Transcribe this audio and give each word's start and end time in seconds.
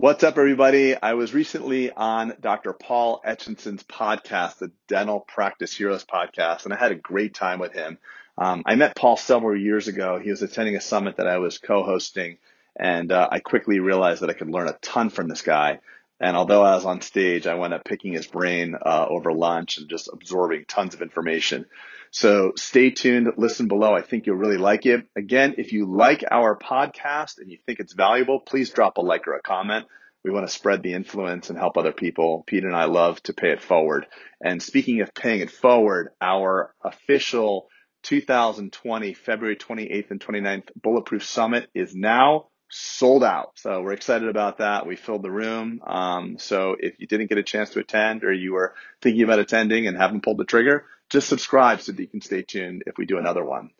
What's 0.00 0.22
up, 0.22 0.38
everybody? 0.38 0.94
I 0.94 1.14
was 1.14 1.34
recently 1.34 1.90
on 1.90 2.32
Dr. 2.40 2.72
Paul 2.72 3.20
Etchison's 3.24 3.82
podcast, 3.82 4.58
the 4.58 4.70
Dental 4.86 5.18
Practice 5.18 5.76
Heroes 5.76 6.04
podcast, 6.04 6.64
and 6.64 6.72
I 6.72 6.76
had 6.76 6.92
a 6.92 6.94
great 6.94 7.34
time 7.34 7.58
with 7.58 7.72
him. 7.72 7.98
Um, 8.38 8.62
I 8.64 8.76
met 8.76 8.94
Paul 8.94 9.16
several 9.16 9.58
years 9.58 9.88
ago. 9.88 10.20
He 10.20 10.30
was 10.30 10.40
attending 10.40 10.76
a 10.76 10.80
summit 10.80 11.16
that 11.16 11.26
I 11.26 11.38
was 11.38 11.58
co 11.58 11.82
hosting, 11.82 12.38
and 12.76 13.10
uh, 13.10 13.28
I 13.28 13.40
quickly 13.40 13.80
realized 13.80 14.22
that 14.22 14.30
I 14.30 14.34
could 14.34 14.48
learn 14.48 14.68
a 14.68 14.78
ton 14.80 15.10
from 15.10 15.26
this 15.26 15.42
guy. 15.42 15.80
And 16.20 16.36
although 16.36 16.62
I 16.62 16.76
was 16.76 16.84
on 16.84 17.00
stage, 17.00 17.48
I 17.48 17.54
wound 17.54 17.74
up 17.74 17.84
picking 17.84 18.12
his 18.12 18.28
brain 18.28 18.76
uh, 18.80 19.06
over 19.08 19.32
lunch 19.32 19.78
and 19.78 19.88
just 19.88 20.08
absorbing 20.12 20.66
tons 20.66 20.94
of 20.94 21.02
information. 21.02 21.66
So 22.10 22.52
stay 22.56 22.90
tuned, 22.90 23.28
listen 23.36 23.68
below. 23.68 23.94
I 23.94 24.02
think 24.02 24.26
you'll 24.26 24.36
really 24.36 24.56
like 24.56 24.86
it. 24.86 25.06
Again, 25.16 25.54
if 25.58 25.72
you 25.72 25.86
like 25.86 26.24
our 26.30 26.56
podcast 26.56 27.38
and 27.38 27.50
you 27.50 27.58
think 27.66 27.80
it's 27.80 27.92
valuable, 27.92 28.40
please 28.40 28.70
drop 28.70 28.96
a 28.96 29.00
like 29.00 29.26
or 29.28 29.34
a 29.34 29.42
comment. 29.42 29.86
We 30.24 30.30
want 30.30 30.46
to 30.46 30.52
spread 30.52 30.82
the 30.82 30.94
influence 30.94 31.48
and 31.48 31.58
help 31.58 31.76
other 31.76 31.92
people. 31.92 32.44
Pete 32.46 32.64
and 32.64 32.74
I 32.74 32.84
love 32.84 33.22
to 33.24 33.32
pay 33.32 33.50
it 33.50 33.62
forward. 33.62 34.06
And 34.42 34.62
speaking 34.62 35.00
of 35.00 35.14
paying 35.14 35.40
it 35.40 35.50
forward, 35.50 36.10
our 36.20 36.74
official 36.82 37.68
2020 38.02 39.14
February 39.14 39.56
28th 39.56 40.10
and 40.10 40.20
29th 40.20 40.70
Bulletproof 40.80 41.24
Summit 41.24 41.68
is 41.74 41.94
now 41.94 42.48
sold 42.70 43.24
out. 43.24 43.52
So 43.56 43.80
we're 43.82 43.92
excited 43.92 44.28
about 44.28 44.58
that. 44.58 44.86
We 44.86 44.96
filled 44.96 45.22
the 45.22 45.30
room. 45.30 45.80
Um, 45.86 46.38
so 46.38 46.76
if 46.78 46.98
you 46.98 47.06
didn't 47.06 47.28
get 47.28 47.38
a 47.38 47.42
chance 47.42 47.70
to 47.70 47.80
attend 47.80 48.24
or 48.24 48.32
you 48.32 48.52
were 48.52 48.74
thinking 49.00 49.22
about 49.22 49.38
attending 49.38 49.86
and 49.86 49.96
haven't 49.96 50.22
pulled 50.22 50.38
the 50.38 50.44
trigger, 50.44 50.84
just 51.10 51.28
subscribe 51.28 51.80
so 51.80 51.92
that 51.92 52.00
you 52.00 52.08
can 52.08 52.20
stay 52.20 52.42
tuned 52.42 52.84
if 52.86 52.98
we 52.98 53.06
do 53.06 53.18
another 53.18 53.44
one. 53.44 53.70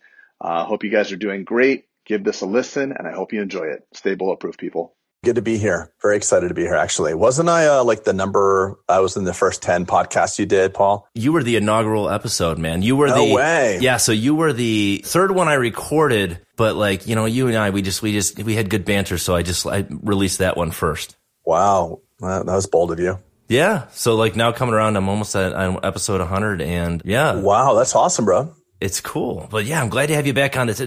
I 0.40 0.60
uh, 0.60 0.64
hope 0.64 0.84
you 0.84 0.90
guys 0.90 1.12
are 1.12 1.16
doing 1.16 1.44
great. 1.44 1.86
Give 2.06 2.22
this 2.24 2.40
a 2.40 2.46
listen 2.46 2.92
and 2.96 3.06
I 3.06 3.12
hope 3.12 3.32
you 3.32 3.42
enjoy 3.42 3.66
it. 3.66 3.86
Stay 3.92 4.14
bulletproof, 4.14 4.56
people. 4.56 4.94
Good 5.24 5.34
to 5.34 5.42
be 5.42 5.58
here. 5.58 5.92
Very 6.00 6.16
excited 6.16 6.46
to 6.46 6.54
be 6.54 6.62
here, 6.62 6.76
actually. 6.76 7.12
Wasn't 7.12 7.48
I 7.48 7.66
uh, 7.66 7.84
like 7.84 8.04
the 8.04 8.12
number, 8.12 8.78
I 8.88 9.00
was 9.00 9.16
in 9.16 9.24
the 9.24 9.34
first 9.34 9.62
10 9.62 9.84
podcasts 9.84 10.38
you 10.38 10.46
did, 10.46 10.72
Paul? 10.72 11.08
You 11.12 11.32
were 11.32 11.42
the 11.42 11.56
inaugural 11.56 12.08
episode, 12.08 12.56
man. 12.56 12.82
You 12.82 12.94
were 12.94 13.08
no 13.08 13.26
the. 13.26 13.34
way. 13.34 13.78
Yeah. 13.80 13.96
So 13.96 14.12
you 14.12 14.36
were 14.36 14.52
the 14.52 15.02
third 15.04 15.32
one 15.32 15.48
I 15.48 15.54
recorded, 15.54 16.40
but 16.56 16.76
like, 16.76 17.08
you 17.08 17.16
know, 17.16 17.24
you 17.24 17.48
and 17.48 17.56
I, 17.56 17.70
we 17.70 17.82
just, 17.82 18.00
we 18.00 18.12
just, 18.12 18.40
we 18.40 18.54
had 18.54 18.70
good 18.70 18.84
banter. 18.84 19.18
So 19.18 19.34
I 19.34 19.42
just, 19.42 19.66
I 19.66 19.86
released 19.90 20.38
that 20.38 20.56
one 20.56 20.70
first. 20.70 21.16
Wow. 21.44 22.00
That, 22.20 22.46
that 22.46 22.54
was 22.54 22.68
bold 22.68 22.92
of 22.92 23.00
you. 23.00 23.18
Yeah. 23.48 23.88
So 23.92 24.14
like 24.14 24.36
now 24.36 24.52
coming 24.52 24.74
around, 24.74 24.96
I'm 24.96 25.08
almost 25.08 25.34
at 25.34 25.54
I'm 25.56 25.78
episode 25.82 26.20
100 26.20 26.60
and 26.60 27.02
yeah. 27.04 27.34
Wow. 27.34 27.74
That's 27.74 27.94
awesome, 27.94 28.24
bro. 28.24 28.54
It's 28.80 29.00
cool. 29.00 29.48
But 29.50 29.64
yeah, 29.64 29.82
I'm 29.82 29.88
glad 29.88 30.06
to 30.06 30.14
have 30.14 30.26
you 30.26 30.34
back 30.34 30.56
on 30.56 30.68
this. 30.68 30.80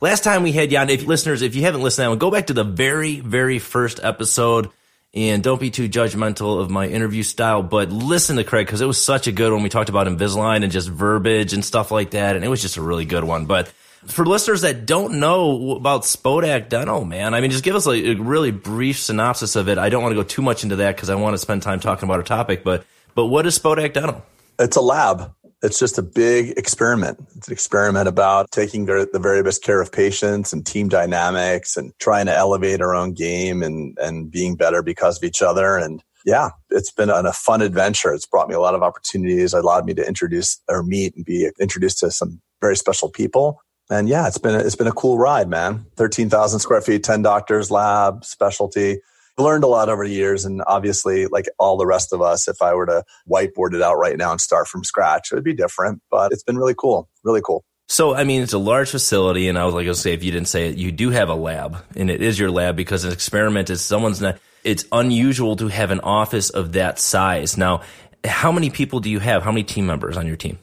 Last 0.00 0.24
time 0.24 0.42
we 0.42 0.52
had 0.52 0.72
you 0.72 0.78
on, 0.78 0.90
if 0.90 1.06
listeners, 1.06 1.42
if 1.42 1.54
you 1.54 1.62
haven't 1.62 1.82
listened 1.82 2.02
to 2.02 2.06
that 2.06 2.08
one, 2.10 2.18
go 2.18 2.30
back 2.30 2.48
to 2.48 2.54
the 2.54 2.64
very, 2.64 3.20
very 3.20 3.58
first 3.58 4.00
episode 4.02 4.70
and 5.14 5.42
don't 5.42 5.60
be 5.60 5.70
too 5.70 5.88
judgmental 5.88 6.60
of 6.60 6.68
my 6.68 6.86
interview 6.86 7.22
style, 7.22 7.62
but 7.62 7.90
listen 7.90 8.36
to 8.36 8.44
Craig 8.44 8.66
because 8.66 8.82
it 8.82 8.86
was 8.86 9.02
such 9.02 9.26
a 9.26 9.32
good 9.32 9.50
one. 9.52 9.62
We 9.62 9.70
talked 9.70 9.88
about 9.88 10.06
Invisalign 10.06 10.62
and 10.62 10.70
just 10.70 10.88
verbiage 10.88 11.54
and 11.54 11.64
stuff 11.64 11.90
like 11.90 12.10
that. 12.10 12.36
And 12.36 12.44
it 12.44 12.48
was 12.48 12.60
just 12.60 12.76
a 12.76 12.82
really 12.82 13.06
good 13.06 13.24
one. 13.24 13.46
But 13.46 13.72
for 14.08 14.24
listeners 14.24 14.62
that 14.62 14.86
don't 14.86 15.18
know 15.20 15.76
about 15.76 16.02
Spodak 16.02 16.68
Dental, 16.68 17.04
man, 17.04 17.34
I 17.34 17.40
mean, 17.40 17.50
just 17.50 17.64
give 17.64 17.76
us 17.76 17.86
a, 17.86 17.92
a 17.92 18.14
really 18.14 18.50
brief 18.50 18.98
synopsis 18.98 19.56
of 19.56 19.68
it. 19.68 19.78
I 19.78 19.88
don't 19.88 20.02
want 20.02 20.12
to 20.12 20.16
go 20.16 20.22
too 20.22 20.42
much 20.42 20.62
into 20.62 20.76
that 20.76 20.96
because 20.96 21.10
I 21.10 21.14
want 21.14 21.34
to 21.34 21.38
spend 21.38 21.62
time 21.62 21.80
talking 21.80 22.08
about 22.08 22.18
our 22.18 22.22
topic, 22.22 22.64
but, 22.64 22.84
but 23.14 23.26
what 23.26 23.46
is 23.46 23.58
Spodak 23.58 23.92
Dental? 23.92 24.24
It's 24.58 24.76
a 24.76 24.80
lab. 24.80 25.32
It's 25.62 25.78
just 25.78 25.98
a 25.98 26.02
big 26.02 26.56
experiment. 26.58 27.18
It's 27.36 27.48
an 27.48 27.52
experiment 27.52 28.08
about 28.08 28.50
taking 28.50 28.86
the 28.86 29.18
very 29.20 29.42
best 29.42 29.62
care 29.62 29.80
of 29.80 29.90
patients 29.90 30.52
and 30.52 30.64
team 30.64 30.88
dynamics 30.88 31.76
and 31.76 31.92
trying 31.98 32.26
to 32.26 32.34
elevate 32.34 32.80
our 32.80 32.94
own 32.94 33.14
game 33.14 33.62
and, 33.62 33.96
and 33.98 34.30
being 34.30 34.54
better 34.56 34.82
because 34.82 35.16
of 35.16 35.24
each 35.24 35.42
other. 35.42 35.76
And 35.76 36.02
yeah, 36.24 36.50
it's 36.70 36.90
been 36.90 37.10
a 37.10 37.32
fun 37.32 37.62
adventure. 37.62 38.12
It's 38.12 38.26
brought 38.26 38.48
me 38.48 38.54
a 38.54 38.60
lot 38.60 38.74
of 38.74 38.82
opportunities. 38.82 39.54
It 39.54 39.64
allowed 39.64 39.86
me 39.86 39.94
to 39.94 40.06
introduce 40.06 40.60
or 40.68 40.82
meet 40.82 41.16
and 41.16 41.24
be 41.24 41.50
introduced 41.60 42.00
to 42.00 42.10
some 42.10 42.40
very 42.60 42.76
special 42.76 43.08
people 43.08 43.60
and 43.90 44.08
yeah, 44.08 44.26
it's 44.26 44.38
been 44.38 44.54
a, 44.54 44.58
it's 44.58 44.76
been 44.76 44.86
a 44.86 44.92
cool 44.92 45.18
ride, 45.18 45.48
man. 45.48 45.86
Thirteen 45.96 46.28
thousand 46.28 46.60
square 46.60 46.80
feet, 46.80 47.04
ten 47.04 47.22
doctors, 47.22 47.70
lab, 47.70 48.24
specialty. 48.24 49.00
Learned 49.38 49.64
a 49.64 49.66
lot 49.66 49.90
over 49.90 50.06
the 50.06 50.14
years, 50.14 50.46
and 50.46 50.62
obviously, 50.66 51.26
like 51.26 51.46
all 51.58 51.76
the 51.76 51.86
rest 51.86 52.12
of 52.14 52.22
us, 52.22 52.48
if 52.48 52.62
I 52.62 52.72
were 52.74 52.86
to 52.86 53.04
whiteboard 53.30 53.74
it 53.74 53.82
out 53.82 53.96
right 53.96 54.16
now 54.16 54.30
and 54.30 54.40
start 54.40 54.66
from 54.66 54.82
scratch, 54.82 55.30
it 55.30 55.34
would 55.34 55.44
be 55.44 55.54
different. 55.54 56.00
But 56.10 56.32
it's 56.32 56.42
been 56.42 56.56
really 56.56 56.74
cool, 56.76 57.08
really 57.22 57.42
cool. 57.44 57.62
So, 57.88 58.14
I 58.14 58.24
mean, 58.24 58.42
it's 58.42 58.54
a 58.54 58.58
large 58.58 58.90
facility, 58.90 59.48
and 59.48 59.58
I 59.58 59.64
was 59.64 59.74
like, 59.74 59.86
I'll 59.86 59.94
say, 59.94 60.12
if 60.12 60.24
you 60.24 60.32
didn't 60.32 60.48
say 60.48 60.70
it, 60.70 60.76
you 60.76 60.90
do 60.90 61.10
have 61.10 61.28
a 61.28 61.34
lab, 61.34 61.76
and 61.94 62.10
it 62.10 62.20
is 62.22 62.38
your 62.38 62.50
lab 62.50 62.76
because 62.76 63.04
an 63.04 63.12
experiment 63.12 63.70
is 63.70 63.84
someone's 63.84 64.20
not. 64.20 64.38
It's 64.64 64.84
unusual 64.90 65.54
to 65.56 65.68
have 65.68 65.92
an 65.92 66.00
office 66.00 66.50
of 66.50 66.72
that 66.72 66.98
size. 66.98 67.56
Now, 67.56 67.82
how 68.24 68.50
many 68.50 68.70
people 68.70 68.98
do 69.00 69.10
you 69.10 69.20
have? 69.20 69.42
How 69.42 69.52
many 69.52 69.62
team 69.62 69.86
members 69.86 70.16
on 70.16 70.26
your 70.26 70.36
team? 70.36 70.58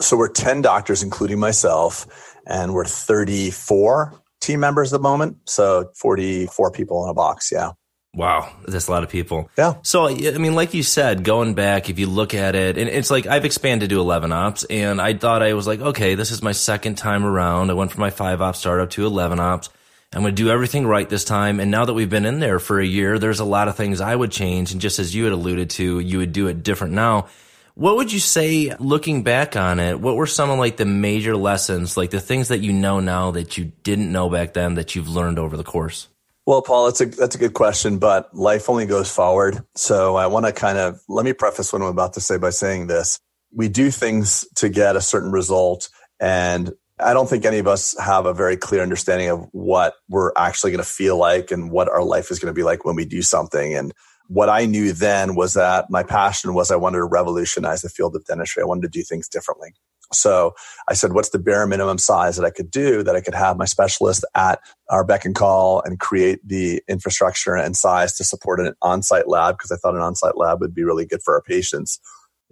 So 0.00 0.16
we're 0.16 0.30
ten 0.30 0.62
doctors, 0.62 1.02
including 1.02 1.38
myself 1.38 2.33
and 2.46 2.74
we're 2.74 2.84
34 2.84 4.20
team 4.40 4.60
members 4.60 4.92
at 4.92 4.98
the 4.98 5.02
moment. 5.02 5.38
So 5.46 5.90
44 5.96 6.70
people 6.70 7.04
in 7.04 7.10
a 7.10 7.14
box. 7.14 7.50
Yeah. 7.52 7.72
Wow, 8.16 8.52
that's 8.68 8.86
a 8.86 8.92
lot 8.92 9.02
of 9.02 9.08
people. 9.08 9.50
Yeah. 9.58 9.74
So, 9.82 10.06
I 10.06 10.38
mean, 10.38 10.54
like 10.54 10.72
you 10.72 10.84
said, 10.84 11.24
going 11.24 11.54
back, 11.54 11.90
if 11.90 11.98
you 11.98 12.06
look 12.06 12.32
at 12.32 12.54
it, 12.54 12.78
and 12.78 12.88
it's 12.88 13.10
like 13.10 13.26
I've 13.26 13.44
expanded 13.44 13.90
to 13.90 13.98
11 13.98 14.30
ops, 14.30 14.62
and 14.64 15.00
I 15.00 15.14
thought 15.14 15.42
I 15.42 15.54
was 15.54 15.66
like, 15.66 15.80
okay, 15.80 16.14
this 16.14 16.30
is 16.30 16.40
my 16.40 16.52
second 16.52 16.94
time 16.94 17.24
around. 17.24 17.70
I 17.70 17.74
went 17.74 17.90
from 17.90 18.02
my 18.02 18.10
five 18.10 18.40
ops 18.40 18.60
startup 18.60 18.90
to 18.90 19.04
11 19.04 19.40
ops. 19.40 19.68
I'm 20.12 20.22
going 20.22 20.34
to 20.34 20.42
do 20.42 20.48
everything 20.48 20.86
right 20.86 21.08
this 21.08 21.24
time. 21.24 21.58
And 21.58 21.72
now 21.72 21.86
that 21.86 21.94
we've 21.94 22.08
been 22.08 22.24
in 22.24 22.38
there 22.38 22.60
for 22.60 22.78
a 22.78 22.86
year, 22.86 23.18
there's 23.18 23.40
a 23.40 23.44
lot 23.44 23.66
of 23.66 23.76
things 23.76 24.00
I 24.00 24.14
would 24.14 24.30
change. 24.30 24.70
And 24.70 24.80
just 24.80 25.00
as 25.00 25.12
you 25.12 25.24
had 25.24 25.32
alluded 25.32 25.70
to, 25.70 25.98
you 25.98 26.18
would 26.18 26.32
do 26.32 26.46
it 26.46 26.62
different 26.62 26.94
now. 26.94 27.26
What 27.74 27.96
would 27.96 28.12
you 28.12 28.20
say, 28.20 28.72
looking 28.78 29.24
back 29.24 29.56
on 29.56 29.80
it, 29.80 30.00
what 30.00 30.14
were 30.14 30.26
some 30.26 30.48
of 30.48 30.60
like 30.60 30.76
the 30.76 30.84
major 30.84 31.36
lessons, 31.36 31.96
like 31.96 32.10
the 32.10 32.20
things 32.20 32.48
that 32.48 32.60
you 32.60 32.72
know 32.72 33.00
now 33.00 33.32
that 33.32 33.58
you 33.58 33.72
didn't 33.82 34.12
know 34.12 34.30
back 34.30 34.52
then 34.54 34.74
that 34.74 34.94
you've 34.94 35.08
learned 35.08 35.40
over 35.40 35.56
the 35.56 35.64
course? 35.64 36.08
Well, 36.46 36.62
Paul, 36.62 36.84
that's 36.84 37.00
a 37.00 37.06
that's 37.06 37.34
a 37.34 37.38
good 37.38 37.54
question, 37.54 37.98
but 37.98 38.32
life 38.32 38.68
only 38.70 38.86
goes 38.86 39.10
forward. 39.10 39.64
So 39.74 40.14
I 40.14 40.26
want 40.28 40.46
to 40.46 40.52
kind 40.52 40.78
of 40.78 41.00
let 41.08 41.24
me 41.24 41.32
preface 41.32 41.72
what 41.72 41.82
I'm 41.82 41.88
about 41.88 42.12
to 42.14 42.20
say 42.20 42.36
by 42.36 42.50
saying 42.50 42.86
this: 42.86 43.18
we 43.52 43.68
do 43.68 43.90
things 43.90 44.46
to 44.56 44.68
get 44.68 44.94
a 44.94 45.00
certain 45.00 45.32
result, 45.32 45.88
and 46.20 46.70
I 47.00 47.12
don't 47.12 47.28
think 47.28 47.44
any 47.44 47.58
of 47.58 47.66
us 47.66 47.98
have 47.98 48.26
a 48.26 48.34
very 48.34 48.56
clear 48.56 48.82
understanding 48.82 49.30
of 49.30 49.48
what 49.52 49.94
we're 50.08 50.32
actually 50.36 50.70
going 50.70 50.84
to 50.84 50.88
feel 50.88 51.16
like 51.16 51.50
and 51.50 51.70
what 51.70 51.88
our 51.88 52.04
life 52.04 52.30
is 52.30 52.38
going 52.38 52.54
to 52.54 52.56
be 52.56 52.62
like 52.62 52.84
when 52.84 52.94
we 52.94 53.04
do 53.04 53.22
something. 53.22 53.74
And 53.74 53.92
what 54.28 54.48
I 54.48 54.64
knew 54.66 54.92
then 54.92 55.34
was 55.34 55.54
that 55.54 55.90
my 55.90 56.02
passion 56.02 56.54
was 56.54 56.70
I 56.70 56.76
wanted 56.76 56.98
to 56.98 57.04
revolutionize 57.04 57.82
the 57.82 57.88
field 57.88 58.16
of 58.16 58.24
dentistry. 58.24 58.62
I 58.62 58.66
wanted 58.66 58.82
to 58.82 58.88
do 58.88 59.02
things 59.02 59.28
differently. 59.28 59.74
So 60.12 60.54
I 60.88 60.94
said, 60.94 61.12
what's 61.12 61.30
the 61.30 61.38
bare 61.38 61.66
minimum 61.66 61.98
size 61.98 62.36
that 62.36 62.44
I 62.44 62.50
could 62.50 62.70
do 62.70 63.02
that 63.02 63.16
I 63.16 63.20
could 63.20 63.34
have 63.34 63.56
my 63.56 63.64
specialist 63.64 64.24
at 64.34 64.60
our 64.90 65.04
beck 65.04 65.24
and 65.24 65.34
call 65.34 65.82
and 65.82 65.98
create 65.98 66.40
the 66.46 66.82
infrastructure 66.88 67.56
and 67.56 67.76
size 67.76 68.16
to 68.16 68.24
support 68.24 68.60
an 68.60 68.74
on-site 68.82 69.28
lab 69.28 69.56
because 69.56 69.72
I 69.72 69.76
thought 69.76 69.94
an 69.94 70.02
on-site 70.02 70.36
lab 70.36 70.60
would 70.60 70.74
be 70.74 70.84
really 70.84 71.06
good 71.06 71.22
for 71.22 71.34
our 71.34 71.42
patients. 71.42 72.00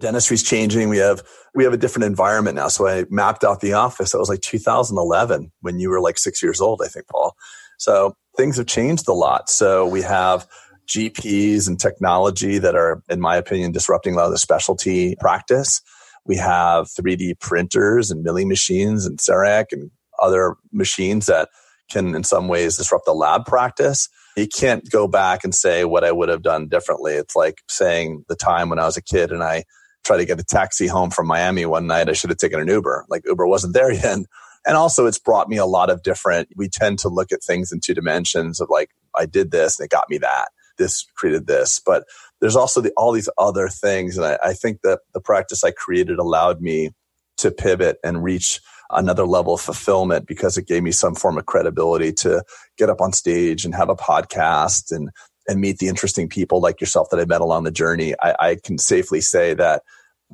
Dentistry's 0.01 0.43
changing. 0.43 0.89
We 0.89 0.97
have 0.97 1.23
we 1.55 1.63
have 1.63 1.73
a 1.73 1.77
different 1.77 2.05
environment 2.05 2.55
now. 2.55 2.67
So 2.67 2.87
I 2.87 3.05
mapped 3.09 3.43
out 3.43 3.61
the 3.61 3.73
office. 3.73 4.11
That 4.11 4.17
was 4.17 4.29
like 4.29 4.41
2011 4.41 5.51
when 5.61 5.79
you 5.79 5.89
were 5.89 6.01
like 6.01 6.17
six 6.17 6.41
years 6.41 6.59
old, 6.59 6.81
I 6.83 6.87
think, 6.87 7.07
Paul. 7.07 7.35
So 7.77 8.15
things 8.35 8.57
have 8.57 8.65
changed 8.65 9.07
a 9.07 9.13
lot. 9.13 9.49
So 9.49 9.85
we 9.87 10.01
have 10.01 10.47
GPs 10.93 11.67
and 11.67 11.79
technology 11.79 12.59
that 12.59 12.75
are, 12.75 13.01
in 13.09 13.19
my 13.19 13.35
opinion, 13.35 13.71
disrupting 13.71 14.13
a 14.13 14.17
lot 14.17 14.25
of 14.25 14.31
the 14.31 14.37
specialty 14.37 15.15
practice. 15.19 15.81
We 16.25 16.37
have 16.37 16.87
3D 16.87 17.39
printers 17.39 18.11
and 18.11 18.23
milling 18.23 18.47
machines 18.47 19.05
and 19.05 19.17
CEREC 19.17 19.65
and 19.71 19.89
other 20.21 20.55
machines 20.71 21.25
that 21.25 21.49
can, 21.91 22.15
in 22.15 22.23
some 22.23 22.47
ways, 22.47 22.77
disrupt 22.77 23.05
the 23.05 23.13
lab 23.13 23.45
practice. 23.45 24.07
You 24.37 24.47
can't 24.47 24.89
go 24.89 25.07
back 25.07 25.43
and 25.43 25.53
say 25.53 25.83
what 25.83 26.03
I 26.03 26.11
would 26.11 26.29
have 26.29 26.43
done 26.43 26.67
differently. 26.67 27.13
It's 27.13 27.35
like 27.35 27.61
saying 27.67 28.25
the 28.29 28.35
time 28.35 28.69
when 28.69 28.79
I 28.79 28.85
was 28.85 28.97
a 28.97 29.01
kid 29.01 29.31
and 29.31 29.43
I 29.43 29.63
tried 30.03 30.17
to 30.17 30.25
get 30.25 30.39
a 30.39 30.43
taxi 30.43 30.87
home 30.87 31.09
from 31.09 31.27
Miami 31.27 31.65
one 31.65 31.87
night, 31.87 32.09
I 32.09 32.13
should 32.13 32.29
have 32.29 32.37
taken 32.37 32.59
an 32.59 32.67
Uber. 32.67 33.05
Like 33.09 33.23
Uber 33.25 33.47
wasn't 33.47 33.73
there 33.73 33.91
yet. 33.91 34.19
And 34.65 34.77
also, 34.77 35.07
it's 35.07 35.19
brought 35.19 35.49
me 35.49 35.57
a 35.57 35.65
lot 35.65 35.89
of 35.89 36.03
different, 36.03 36.49
we 36.55 36.69
tend 36.69 36.99
to 36.99 37.09
look 37.09 37.31
at 37.31 37.43
things 37.43 37.71
in 37.71 37.79
two 37.81 37.93
dimensions 37.93 38.61
of 38.61 38.69
like, 38.69 38.91
I 39.17 39.25
did 39.25 39.51
this 39.51 39.77
and 39.77 39.85
it 39.85 39.91
got 39.91 40.09
me 40.09 40.19
that 40.19 40.49
this 40.77 41.05
created 41.15 41.47
this. 41.47 41.79
But 41.85 42.05
there's 42.41 42.55
also 42.55 42.81
the, 42.81 42.91
all 42.97 43.11
these 43.11 43.29
other 43.37 43.69
things. 43.69 44.17
And 44.17 44.25
I, 44.25 44.37
I 44.43 44.53
think 44.53 44.81
that 44.81 44.99
the 45.13 45.21
practice 45.21 45.63
I 45.63 45.71
created 45.71 46.19
allowed 46.19 46.61
me 46.61 46.91
to 47.37 47.51
pivot 47.51 47.97
and 48.03 48.23
reach 48.23 48.59
another 48.89 49.25
level 49.25 49.55
of 49.55 49.61
fulfillment 49.61 50.27
because 50.27 50.57
it 50.57 50.67
gave 50.67 50.83
me 50.83 50.91
some 50.91 51.15
form 51.15 51.37
of 51.37 51.45
credibility 51.45 52.11
to 52.13 52.43
get 52.77 52.89
up 52.89 53.01
on 53.01 53.11
stage 53.11 53.65
and 53.65 53.73
have 53.73 53.89
a 53.89 53.95
podcast 53.95 54.91
and 54.91 55.09
and 55.47 55.59
meet 55.59 55.79
the 55.79 55.89
interesting 55.89 56.29
people 56.29 56.61
like 56.61 56.79
yourself 56.79 57.09
that 57.09 57.19
I 57.19 57.25
met 57.25 57.41
along 57.41 57.65
the 57.65 57.71
journey. 57.71 58.13
I, 58.21 58.35
I 58.39 58.57
can 58.63 58.77
safely 58.77 59.19
say 59.19 59.53
that 59.55 59.83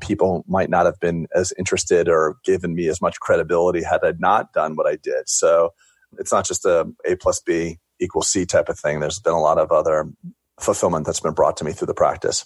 people 0.02 0.46
might 0.48 0.70
not 0.70 0.86
have 0.86 1.00
been 1.00 1.28
as 1.34 1.52
interested 1.58 2.08
or 2.08 2.38
given 2.46 2.76
me 2.76 2.88
as 2.88 3.02
much 3.02 3.20
credibility 3.20 3.84
had 3.84 4.02
I 4.04 4.14
not 4.20 4.54
done 4.54 4.76
what 4.76 4.86
I 4.88 4.98
did. 4.98 5.28
So 5.28 5.74
it's 6.18 6.32
not 6.32 6.46
just 6.46 6.66
a 6.66 6.88
A 7.06 7.16
plus 7.16 7.42
B 7.42 7.80
equals 8.00 8.30
C 8.30 8.46
type 8.46 8.70
of 8.70 8.80
thing. 8.80 9.00
There's 9.00 9.20
been 9.20 9.34
a 9.34 9.40
lot 9.40 9.58
of 9.58 9.72
other 9.72 10.10
fulfillment 10.60 11.06
that's 11.06 11.20
been 11.20 11.34
brought 11.34 11.58
to 11.58 11.64
me 11.64 11.72
through 11.72 11.88
the 11.88 11.94
practice. 11.94 12.46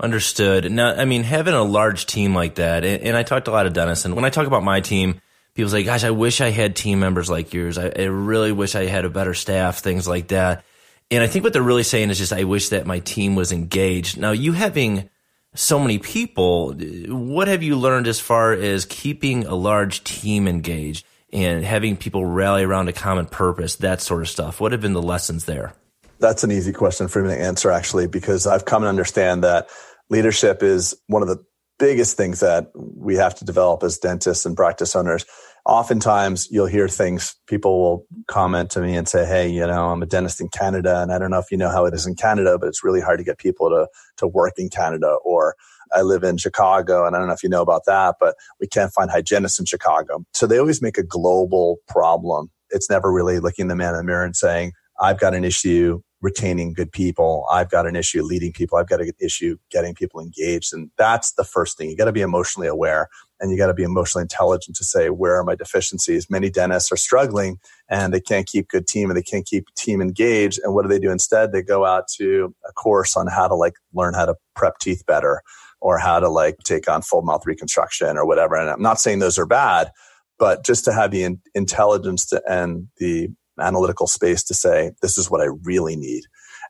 Understood. 0.00 0.70
Now, 0.72 0.94
I 0.94 1.04
mean, 1.04 1.22
having 1.22 1.54
a 1.54 1.62
large 1.62 2.06
team 2.06 2.34
like 2.34 2.56
that, 2.56 2.84
and, 2.84 3.16
I 3.16 3.22
talked 3.22 3.46
a 3.46 3.52
lot 3.52 3.66
of 3.66 3.72
dentists, 3.72 4.04
and 4.04 4.16
when 4.16 4.24
I 4.24 4.30
talk 4.30 4.46
about 4.46 4.64
my 4.64 4.80
team, 4.80 5.20
people 5.54 5.70
say, 5.70 5.84
gosh, 5.84 6.02
I 6.02 6.10
wish 6.10 6.40
I 6.40 6.50
had 6.50 6.74
team 6.74 6.98
members 6.98 7.30
like 7.30 7.52
yours. 7.52 7.78
I, 7.78 7.92
I 7.96 8.04
really 8.04 8.52
wish 8.52 8.74
I 8.74 8.86
had 8.86 9.04
a 9.04 9.10
better 9.10 9.34
staff, 9.34 9.78
things 9.78 10.08
like 10.08 10.28
that. 10.28 10.64
And 11.10 11.22
I 11.22 11.26
think 11.26 11.44
what 11.44 11.52
they're 11.52 11.62
really 11.62 11.82
saying 11.82 12.10
is 12.10 12.18
just, 12.18 12.32
I 12.32 12.44
wish 12.44 12.70
that 12.70 12.86
my 12.86 13.00
team 13.00 13.36
was 13.36 13.52
engaged. 13.52 14.18
Now, 14.18 14.32
you 14.32 14.52
having 14.52 15.10
so 15.54 15.78
many 15.78 15.98
people, 15.98 16.72
what 17.08 17.48
have 17.48 17.62
you 17.62 17.76
learned 17.76 18.08
as 18.08 18.18
far 18.18 18.52
as 18.52 18.86
keeping 18.86 19.44
a 19.44 19.54
large 19.54 20.02
team 20.04 20.48
engaged 20.48 21.04
and 21.32 21.64
having 21.64 21.96
people 21.96 22.24
rally 22.24 22.62
around 22.62 22.88
a 22.88 22.92
common 22.92 23.26
purpose, 23.26 23.76
that 23.76 24.00
sort 24.00 24.22
of 24.22 24.28
stuff? 24.28 24.60
What 24.60 24.72
have 24.72 24.80
been 24.80 24.92
the 24.92 25.02
lessons 25.02 25.44
there? 25.44 25.74
That's 26.18 26.44
an 26.44 26.52
easy 26.52 26.72
question 26.72 27.08
for 27.08 27.22
me 27.22 27.30
to 27.30 27.40
answer, 27.40 27.70
actually, 27.70 28.06
because 28.06 28.46
I've 28.46 28.64
come 28.64 28.82
to 28.82 28.88
understand 28.88 29.42
that 29.42 29.68
leadership 30.08 30.62
is 30.62 30.94
one 31.06 31.22
of 31.22 31.28
the 31.28 31.44
biggest 31.78 32.16
things 32.16 32.40
that 32.40 32.70
we 32.74 33.16
have 33.16 33.34
to 33.36 33.44
develop 33.44 33.82
as 33.82 33.98
dentists 33.98 34.46
and 34.46 34.56
practice 34.56 34.94
owners 34.94 35.24
oftentimes 35.64 36.48
you'll 36.50 36.66
hear 36.66 36.88
things 36.88 37.36
people 37.46 37.80
will 37.80 38.06
comment 38.26 38.70
to 38.70 38.80
me 38.80 38.96
and 38.96 39.08
say 39.08 39.24
hey 39.24 39.48
you 39.48 39.64
know 39.64 39.90
i'm 39.90 40.02
a 40.02 40.06
dentist 40.06 40.40
in 40.40 40.48
canada 40.48 41.00
and 41.00 41.12
i 41.12 41.18
don't 41.18 41.30
know 41.30 41.38
if 41.38 41.50
you 41.52 41.56
know 41.56 41.70
how 41.70 41.84
it 41.84 41.94
is 41.94 42.04
in 42.06 42.16
canada 42.16 42.58
but 42.58 42.68
it's 42.68 42.82
really 42.82 43.00
hard 43.00 43.18
to 43.18 43.24
get 43.24 43.38
people 43.38 43.68
to 43.68 43.86
to 44.16 44.26
work 44.26 44.54
in 44.56 44.68
canada 44.68 45.16
or 45.24 45.54
i 45.92 46.02
live 46.02 46.24
in 46.24 46.36
chicago 46.36 47.06
and 47.06 47.14
i 47.14 47.18
don't 47.18 47.28
know 47.28 47.34
if 47.34 47.44
you 47.44 47.48
know 47.48 47.62
about 47.62 47.82
that 47.86 48.16
but 48.18 48.34
we 48.60 48.66
can't 48.66 48.92
find 48.92 49.10
hygienists 49.10 49.60
in 49.60 49.64
chicago 49.64 50.24
so 50.34 50.48
they 50.48 50.58
always 50.58 50.82
make 50.82 50.98
a 50.98 51.02
global 51.02 51.78
problem 51.86 52.50
it's 52.70 52.90
never 52.90 53.12
really 53.12 53.38
looking 53.38 53.68
the 53.68 53.76
man 53.76 53.90
in 53.90 53.98
the 53.98 54.04
mirror 54.04 54.24
and 54.24 54.34
saying 54.34 54.72
i've 55.00 55.20
got 55.20 55.32
an 55.32 55.44
issue 55.44 56.00
retaining 56.22 56.72
good 56.72 56.90
people. 56.92 57.44
I've 57.50 57.68
got 57.68 57.86
an 57.86 57.96
issue 57.96 58.22
leading 58.22 58.52
people. 58.52 58.78
I've 58.78 58.88
got 58.88 59.00
an 59.00 59.10
issue 59.20 59.58
getting 59.70 59.92
people 59.92 60.20
engaged. 60.20 60.72
And 60.72 60.90
that's 60.96 61.32
the 61.32 61.44
first 61.44 61.76
thing. 61.76 61.90
You 61.90 61.96
got 61.96 62.04
to 62.06 62.12
be 62.12 62.20
emotionally 62.20 62.68
aware 62.68 63.08
and 63.42 63.50
you 63.50 63.58
got 63.58 63.66
to 63.66 63.74
be 63.74 63.82
emotionally 63.82 64.22
intelligent 64.22 64.76
to 64.76 64.84
say, 64.84 65.10
where 65.10 65.36
are 65.36 65.42
my 65.42 65.56
deficiencies? 65.56 66.30
Many 66.30 66.48
dentists 66.48 66.92
are 66.92 66.96
struggling 66.96 67.58
and 67.88 68.14
they 68.14 68.20
can't 68.20 68.46
keep 68.46 68.68
good 68.68 68.86
team 68.86 69.10
and 69.10 69.16
they 69.18 69.22
can't 69.22 69.44
keep 69.44 69.66
team 69.74 70.00
engaged. 70.00 70.60
And 70.62 70.74
what 70.74 70.82
do 70.82 70.88
they 70.88 71.00
do 71.00 71.10
instead? 71.10 71.50
They 71.50 71.60
go 71.60 71.84
out 71.84 72.06
to 72.18 72.54
a 72.66 72.72
course 72.72 73.16
on 73.16 73.26
how 73.26 73.48
to 73.48 73.56
like 73.56 73.74
learn 73.92 74.14
how 74.14 74.26
to 74.26 74.36
prep 74.54 74.78
teeth 74.78 75.04
better 75.06 75.42
or 75.80 75.98
how 75.98 76.20
to 76.20 76.28
like 76.28 76.58
take 76.64 76.88
on 76.88 77.02
full 77.02 77.22
mouth 77.22 77.44
reconstruction 77.44 78.16
or 78.16 78.24
whatever. 78.24 78.54
And 78.54 78.70
I'm 78.70 78.80
not 78.80 79.00
saying 79.00 79.18
those 79.18 79.38
are 79.38 79.46
bad, 79.46 79.90
but 80.38 80.64
just 80.64 80.84
to 80.84 80.92
have 80.92 81.10
the 81.10 81.24
in- 81.24 81.42
intelligence 81.52 82.26
to, 82.26 82.40
and 82.48 82.86
the 82.98 83.28
analytical 83.60 84.06
space 84.06 84.44
to 84.44 84.54
say, 84.54 84.92
this 85.02 85.18
is 85.18 85.28
what 85.28 85.40
I 85.40 85.48
really 85.64 85.96
need. 85.96 86.24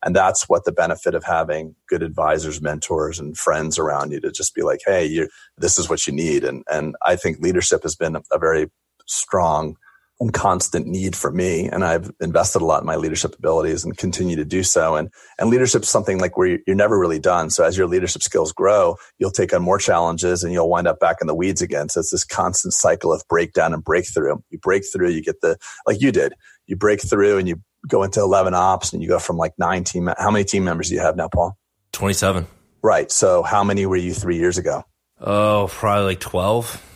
And 0.04 0.16
that's 0.16 0.48
what 0.48 0.64
the 0.64 0.72
benefit 0.72 1.14
of 1.14 1.24
having 1.24 1.74
good 1.88 2.02
advisors, 2.02 2.60
mentors, 2.60 3.18
and 3.18 3.36
friends 3.36 3.78
around 3.78 4.12
you 4.12 4.20
to 4.20 4.32
just 4.32 4.54
be 4.54 4.62
like, 4.62 4.80
hey, 4.84 5.28
this 5.56 5.78
is 5.78 5.88
what 5.88 6.06
you 6.06 6.12
need. 6.12 6.44
And, 6.44 6.64
and 6.70 6.96
I 7.02 7.16
think 7.16 7.38
leadership 7.38 7.82
has 7.84 7.94
been 7.94 8.16
a 8.16 8.38
very 8.38 8.70
strong 9.06 9.76
and 10.22 10.32
constant 10.32 10.86
need 10.86 11.16
for 11.16 11.32
me. 11.32 11.68
And 11.68 11.84
I've 11.84 12.10
invested 12.20 12.62
a 12.62 12.64
lot 12.64 12.80
in 12.80 12.86
my 12.86 12.94
leadership 12.94 13.34
abilities 13.36 13.84
and 13.84 13.96
continue 13.96 14.36
to 14.36 14.44
do 14.44 14.62
so. 14.62 14.94
And, 14.94 15.10
and 15.38 15.50
leadership 15.50 15.82
is 15.82 15.88
something 15.88 16.20
like 16.20 16.36
where 16.36 16.60
you're 16.64 16.76
never 16.76 16.96
really 16.96 17.18
done. 17.18 17.50
So 17.50 17.64
as 17.64 17.76
your 17.76 17.88
leadership 17.88 18.22
skills 18.22 18.52
grow, 18.52 18.96
you'll 19.18 19.32
take 19.32 19.52
on 19.52 19.62
more 19.62 19.78
challenges 19.78 20.44
and 20.44 20.52
you'll 20.52 20.68
wind 20.68 20.86
up 20.86 21.00
back 21.00 21.16
in 21.20 21.26
the 21.26 21.34
weeds 21.34 21.60
again. 21.60 21.88
So 21.88 22.00
it's 22.00 22.12
this 22.12 22.24
constant 22.24 22.72
cycle 22.72 23.12
of 23.12 23.24
breakdown 23.28 23.74
and 23.74 23.82
breakthrough. 23.82 24.36
You 24.50 24.58
break 24.58 24.84
through, 24.92 25.10
you 25.10 25.22
get 25.22 25.40
the, 25.40 25.56
like 25.88 26.00
you 26.00 26.12
did, 26.12 26.34
you 26.66 26.76
break 26.76 27.02
through 27.02 27.38
and 27.38 27.48
you 27.48 27.60
go 27.88 28.02
into 28.02 28.20
11 28.20 28.54
ops 28.54 28.92
and 28.92 29.02
you 29.02 29.08
go 29.08 29.18
from 29.18 29.36
like 29.36 29.52
nine 29.58 29.84
team. 29.84 30.08
How 30.18 30.30
many 30.30 30.44
team 30.44 30.64
members 30.64 30.88
do 30.88 30.94
you 30.94 31.00
have 31.00 31.16
now, 31.16 31.28
Paul? 31.28 31.56
27. 31.92 32.46
Right. 32.82 33.10
So 33.10 33.42
how 33.42 33.62
many 33.64 33.86
were 33.86 33.96
you 33.96 34.14
three 34.14 34.36
years 34.36 34.58
ago? 34.58 34.84
Oh, 35.20 35.68
probably 35.70 36.04
like 36.04 36.20
12. 36.20 36.88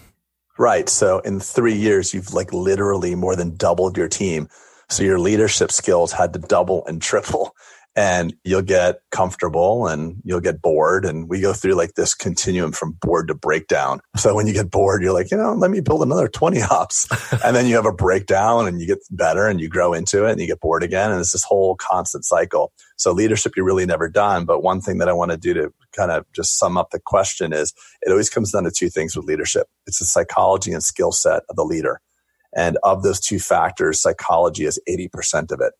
Right. 0.59 0.89
So 0.89 1.21
in 1.21 1.39
three 1.39 1.77
years, 1.77 2.15
you've 2.15 2.33
like 2.33 2.53
literally 2.53 3.15
more 3.15 3.37
than 3.37 3.57
doubled 3.57 3.97
your 3.97 4.09
team. 4.09 4.49
So 4.89 5.03
your 5.03 5.19
leadership 5.19 5.71
skills 5.71 6.13
had 6.13 6.33
to 6.33 6.39
double 6.39 6.85
and 6.87 7.03
triple 7.03 7.55
and 7.97 8.35
you'll 8.45 8.61
get 8.61 9.01
comfortable 9.11 9.87
and 9.87 10.21
you'll 10.23 10.41
get 10.41 10.61
bored. 10.61 11.07
And 11.07 11.31
we 11.31 11.41
go 11.41 11.55
through 11.55 11.75
like 11.75 11.95
this 11.95 12.13
continuum 12.13 12.73
from 12.73 12.93
bored 13.01 13.29
to 13.29 13.35
breakdown. 13.35 14.01
So 14.17 14.35
when 14.35 14.47
you 14.47 14.53
get 14.53 14.71
bored, 14.71 15.03
you're 15.03 15.15
like, 15.15 15.31
you 15.31 15.39
know, 15.39 15.55
let 15.55 15.71
me 15.71 15.81
build 15.81 16.03
another 16.03 16.29
20 16.29 16.61
ops. 16.61 17.09
and 17.45 17.57
then 17.57 17.67
you 17.67 17.75
have 17.75 17.87
a 17.87 17.93
breakdown 17.93 18.69
and 18.69 18.83
you 18.83 18.87
get 18.87 18.99
better 19.11 19.49
and 19.49 19.63
you 19.63 19.71
grow 19.71 19.95
into 19.95 20.27
it 20.27 20.33
and 20.33 20.41
you 20.41 20.47
get 20.47 20.61
bored 20.61 20.83
again. 20.83 21.11
And 21.11 21.21
it's 21.21 21.33
this 21.33 21.43
whole 21.43 21.75
constant 21.77 22.27
cycle. 22.27 22.71
So 22.99 23.13
leadership, 23.13 23.55
you're 23.57 23.65
really 23.65 23.87
never 23.87 24.11
done. 24.11 24.45
But 24.45 24.63
one 24.63 24.83
thing 24.83 24.99
that 24.99 25.09
I 25.09 25.15
want 25.15 25.31
to 25.31 25.39
do 25.39 25.55
to 25.55 25.73
kind 25.97 26.11
of 26.11 26.31
just 26.35 26.59
sum 26.59 26.77
up 26.77 26.91
the 26.91 27.01
question 27.01 27.55
is 27.55 27.73
it 28.03 28.11
always 28.11 28.29
comes 28.29 28.53
down 28.53 28.65
to 28.65 28.71
two 28.71 28.91
things 28.91 29.17
with 29.17 29.25
leadership. 29.25 29.69
It's 29.87 30.01
the 30.01 30.05
psychology 30.05 30.73
and 30.73 30.83
skill 30.83 31.13
set 31.13 31.45
of 31.49 31.57
the 31.57 31.65
leader. 31.65 32.03
And 32.55 32.77
of 32.83 33.03
those 33.03 33.21
two 33.21 33.39
factors, 33.39 34.03
psychology 34.03 34.65
is 34.67 34.79
80% 34.89 35.51
of 35.51 35.61
it. 35.61 35.73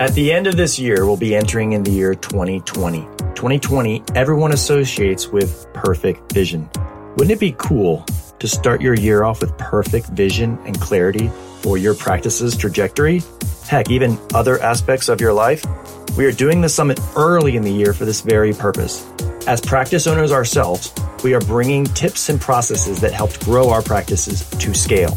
At 0.00 0.14
the 0.14 0.32
end 0.32 0.46
of 0.46 0.56
this 0.56 0.78
year, 0.78 1.04
we'll 1.04 1.18
be 1.18 1.36
entering 1.36 1.72
in 1.72 1.82
the 1.82 1.90
year 1.90 2.14
2020. 2.14 3.02
2020, 3.34 4.02
everyone 4.14 4.52
associates 4.52 5.28
with 5.28 5.70
perfect 5.74 6.32
vision. 6.32 6.70
Wouldn't 7.16 7.32
it 7.32 7.38
be 7.38 7.54
cool 7.58 8.06
to 8.38 8.48
start 8.48 8.80
your 8.80 8.94
year 8.94 9.24
off 9.24 9.42
with 9.42 9.58
perfect 9.58 10.06
vision 10.06 10.58
and 10.64 10.80
clarity 10.80 11.28
for 11.60 11.76
your 11.76 11.94
practice's 11.94 12.56
trajectory? 12.56 13.20
Heck, 13.68 13.90
even 13.90 14.18
other 14.32 14.58
aspects 14.62 15.10
of 15.10 15.20
your 15.20 15.34
life? 15.34 15.62
We 16.16 16.24
are 16.24 16.32
doing 16.32 16.62
the 16.62 16.70
summit 16.70 16.98
early 17.14 17.56
in 17.56 17.62
the 17.62 17.70
year 17.70 17.92
for 17.92 18.06
this 18.06 18.22
very 18.22 18.54
purpose. 18.54 19.06
As 19.46 19.60
practice 19.60 20.06
owners 20.06 20.32
ourselves, 20.32 20.94
we 21.22 21.34
are 21.34 21.40
bringing 21.40 21.84
tips 21.84 22.30
and 22.30 22.40
processes 22.40 23.02
that 23.02 23.12
helped 23.12 23.44
grow 23.44 23.68
our 23.68 23.82
practices 23.82 24.48
to 24.48 24.72
scale. 24.72 25.14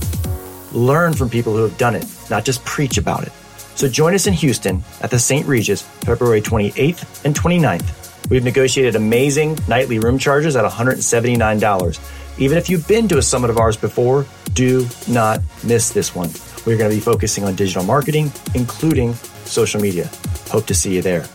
Learn 0.74 1.14
from 1.14 1.30
people 1.30 1.56
who 1.56 1.64
have 1.64 1.78
done 1.78 1.96
it, 1.96 2.06
not 2.30 2.44
just 2.44 2.66
preach 2.66 2.98
about 2.98 3.24
it. 3.24 3.32
So 3.76 3.88
join 3.88 4.14
us 4.14 4.28
in 4.28 4.34
Houston 4.34 4.84
at 5.02 5.12
the 5.12 5.20
St. 5.20 5.48
Regis 5.48 5.82
February 5.82 6.42
28th 6.42 7.26
and 7.26 7.36
29th. 7.36 8.30
We've 8.30 8.44
negotiated 8.44 8.96
amazing 8.96 9.58
nightly 9.68 10.00
room 10.00 10.18
charges 10.18 10.56
at 10.56 10.64
$179. 10.70 12.00
Even 12.40 12.58
if 12.58 12.70
you've 12.70 12.88
been 12.88 13.08
to 13.10 13.18
a 13.18 13.22
summit 13.22 13.50
of 13.50 13.58
ours 13.58 13.78
before, 13.78 14.26
do 14.54 14.88
not 15.08 15.42
miss 15.64 15.92
this 15.92 16.16
one. 16.16 16.30
We're 16.66 16.78
going 16.78 16.90
to 16.90 16.96
be 16.96 17.02
focusing 17.02 17.44
on 17.44 17.56
digital 17.56 17.84
marketing, 17.84 18.32
including 18.56 19.14
social 19.46 19.82
media. 19.82 20.10
Hope 20.50 20.66
to 20.68 20.74
see 20.74 20.96
you 20.96 21.02
there. 21.02 21.26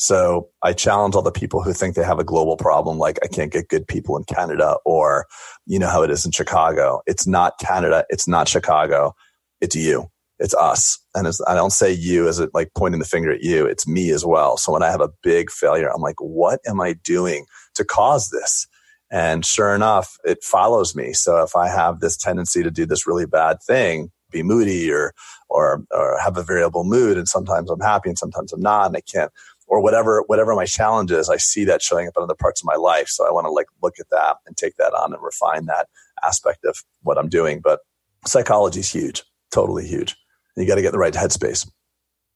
So 0.00 0.48
I 0.62 0.72
challenge 0.72 1.14
all 1.14 1.20
the 1.20 1.30
people 1.30 1.62
who 1.62 1.74
think 1.74 1.94
they 1.94 2.02
have 2.02 2.18
a 2.18 2.24
global 2.24 2.56
problem, 2.56 2.96
like 2.96 3.18
I 3.22 3.26
can't 3.26 3.52
get 3.52 3.68
good 3.68 3.86
people 3.86 4.16
in 4.16 4.24
Canada 4.24 4.78
or 4.86 5.26
you 5.66 5.78
know 5.78 5.88
how 5.88 6.02
it 6.02 6.10
is 6.10 6.24
in 6.24 6.32
Chicago. 6.32 7.02
It's 7.06 7.26
not 7.26 7.58
Canada. 7.60 8.06
It's 8.08 8.26
not 8.26 8.48
Chicago. 8.48 9.14
It's 9.60 9.76
you. 9.76 10.06
It's 10.38 10.54
us. 10.54 10.98
And 11.14 11.26
it's, 11.26 11.38
I 11.46 11.54
don't 11.54 11.70
say 11.70 11.92
you 11.92 12.28
as 12.28 12.40
it 12.40 12.48
like 12.54 12.70
pointing 12.74 12.98
the 12.98 13.06
finger 13.06 13.30
at 13.30 13.42
you. 13.42 13.66
It's 13.66 13.86
me 13.86 14.10
as 14.10 14.24
well. 14.24 14.56
So 14.56 14.72
when 14.72 14.82
I 14.82 14.90
have 14.90 15.02
a 15.02 15.10
big 15.22 15.50
failure, 15.50 15.92
I'm 15.94 16.00
like, 16.00 16.18
what 16.18 16.60
am 16.66 16.80
I 16.80 16.94
doing 16.94 17.44
to 17.74 17.84
cause 17.84 18.30
this? 18.30 18.66
And 19.10 19.44
sure 19.44 19.74
enough, 19.74 20.16
it 20.24 20.42
follows 20.42 20.96
me. 20.96 21.12
So 21.12 21.42
if 21.42 21.54
I 21.54 21.68
have 21.68 22.00
this 22.00 22.16
tendency 22.16 22.62
to 22.62 22.70
do 22.70 22.86
this 22.86 23.06
really 23.06 23.26
bad 23.26 23.58
thing, 23.66 24.10
be 24.30 24.42
moody 24.42 24.90
or, 24.90 25.12
or, 25.50 25.84
or 25.90 26.18
have 26.22 26.38
a 26.38 26.42
variable 26.42 26.84
mood, 26.84 27.18
and 27.18 27.28
sometimes 27.28 27.68
I'm 27.68 27.80
happy 27.80 28.08
and 28.08 28.18
sometimes 28.18 28.52
I'm 28.52 28.60
not, 28.60 28.86
and 28.86 28.96
I 28.96 29.00
can't 29.00 29.32
or 29.70 29.80
whatever 29.80 30.24
whatever 30.26 30.54
my 30.54 30.66
challenge 30.66 31.12
is, 31.12 31.30
I 31.30 31.36
see 31.36 31.64
that 31.66 31.80
showing 31.80 32.08
up 32.08 32.14
in 32.16 32.24
other 32.24 32.34
parts 32.34 32.60
of 32.60 32.66
my 32.66 32.74
life. 32.74 33.08
So 33.08 33.26
I 33.26 33.30
want 33.30 33.46
to 33.46 33.50
like 33.50 33.68
look 33.82 34.00
at 34.00 34.10
that 34.10 34.38
and 34.44 34.56
take 34.56 34.76
that 34.76 34.92
on 34.92 35.14
and 35.14 35.22
refine 35.22 35.66
that 35.66 35.88
aspect 36.22 36.64
of 36.64 36.76
what 37.02 37.16
I'm 37.16 37.28
doing. 37.28 37.60
But 37.62 37.80
psychology 38.26 38.80
is 38.80 38.92
huge, 38.92 39.22
totally 39.52 39.86
huge. 39.86 40.16
And 40.56 40.64
you 40.64 40.68
got 40.68 40.74
to 40.74 40.82
get 40.82 40.90
the 40.90 40.98
right 40.98 41.14
headspace. 41.14 41.70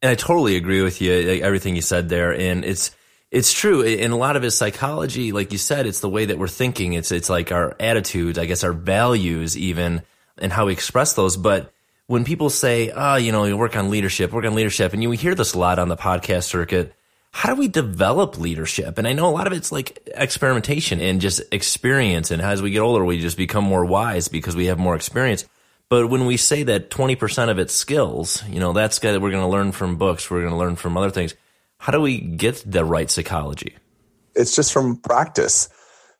And 0.00 0.10
I 0.10 0.14
totally 0.14 0.56
agree 0.56 0.82
with 0.82 1.02
you, 1.02 1.12
everything 1.42 1.74
you 1.74 1.82
said 1.82 2.08
there. 2.08 2.32
And 2.32 2.64
it's 2.64 2.92
it's 3.32 3.52
true. 3.52 3.82
In 3.82 4.12
a 4.12 4.16
lot 4.16 4.36
of 4.36 4.42
his 4.42 4.56
psychology, 4.56 5.32
like 5.32 5.50
you 5.50 5.58
said, 5.58 5.86
it's 5.86 5.98
the 5.98 6.08
way 6.08 6.26
that 6.26 6.38
we're 6.38 6.46
thinking. 6.46 6.92
It's 6.92 7.10
it's 7.10 7.28
like 7.28 7.50
our 7.50 7.74
attitudes, 7.80 8.38
I 8.38 8.46
guess 8.46 8.62
our 8.62 8.72
values 8.72 9.58
even, 9.58 10.02
and 10.38 10.52
how 10.52 10.66
we 10.66 10.72
express 10.72 11.14
those. 11.14 11.36
But 11.36 11.72
when 12.06 12.24
people 12.24 12.48
say, 12.48 12.92
"Ah, 12.94 13.14
oh, 13.14 13.16
you 13.16 13.32
know, 13.32 13.44
you 13.44 13.56
work 13.56 13.76
on 13.76 13.90
leadership, 13.90 14.30
work 14.30 14.44
on 14.44 14.54
leadership," 14.54 14.92
and 14.92 15.02
you 15.02 15.10
hear 15.10 15.34
this 15.34 15.54
a 15.54 15.58
lot 15.58 15.80
on 15.80 15.88
the 15.88 15.96
podcast 15.96 16.44
circuit, 16.44 16.94
how 17.34 17.52
do 17.52 17.58
we 17.58 17.66
develop 17.66 18.38
leadership? 18.38 18.96
And 18.96 19.08
I 19.08 19.12
know 19.12 19.26
a 19.26 19.34
lot 19.34 19.48
of 19.48 19.52
it's 19.52 19.72
like 19.72 20.08
experimentation 20.14 21.00
and 21.00 21.20
just 21.20 21.42
experience. 21.50 22.30
And 22.30 22.40
as 22.40 22.62
we 22.62 22.70
get 22.70 22.78
older, 22.78 23.04
we 23.04 23.20
just 23.20 23.36
become 23.36 23.64
more 23.64 23.84
wise 23.84 24.28
because 24.28 24.54
we 24.54 24.66
have 24.66 24.78
more 24.78 24.94
experience. 24.94 25.44
But 25.88 26.10
when 26.10 26.26
we 26.26 26.36
say 26.36 26.62
that 26.62 26.90
20% 26.90 27.50
of 27.50 27.58
it's 27.58 27.74
skills, 27.74 28.44
you 28.48 28.60
know, 28.60 28.72
that's 28.72 29.00
that 29.00 29.20
we're 29.20 29.32
going 29.32 29.42
to 29.42 29.48
learn 29.48 29.72
from 29.72 29.96
books, 29.96 30.30
we're 30.30 30.42
going 30.42 30.52
to 30.52 30.56
learn 30.56 30.76
from 30.76 30.96
other 30.96 31.10
things. 31.10 31.34
How 31.78 31.90
do 31.90 32.00
we 32.00 32.20
get 32.20 32.62
the 32.64 32.84
right 32.84 33.10
psychology? 33.10 33.74
It's 34.36 34.54
just 34.54 34.72
from 34.72 34.98
practice. 34.98 35.68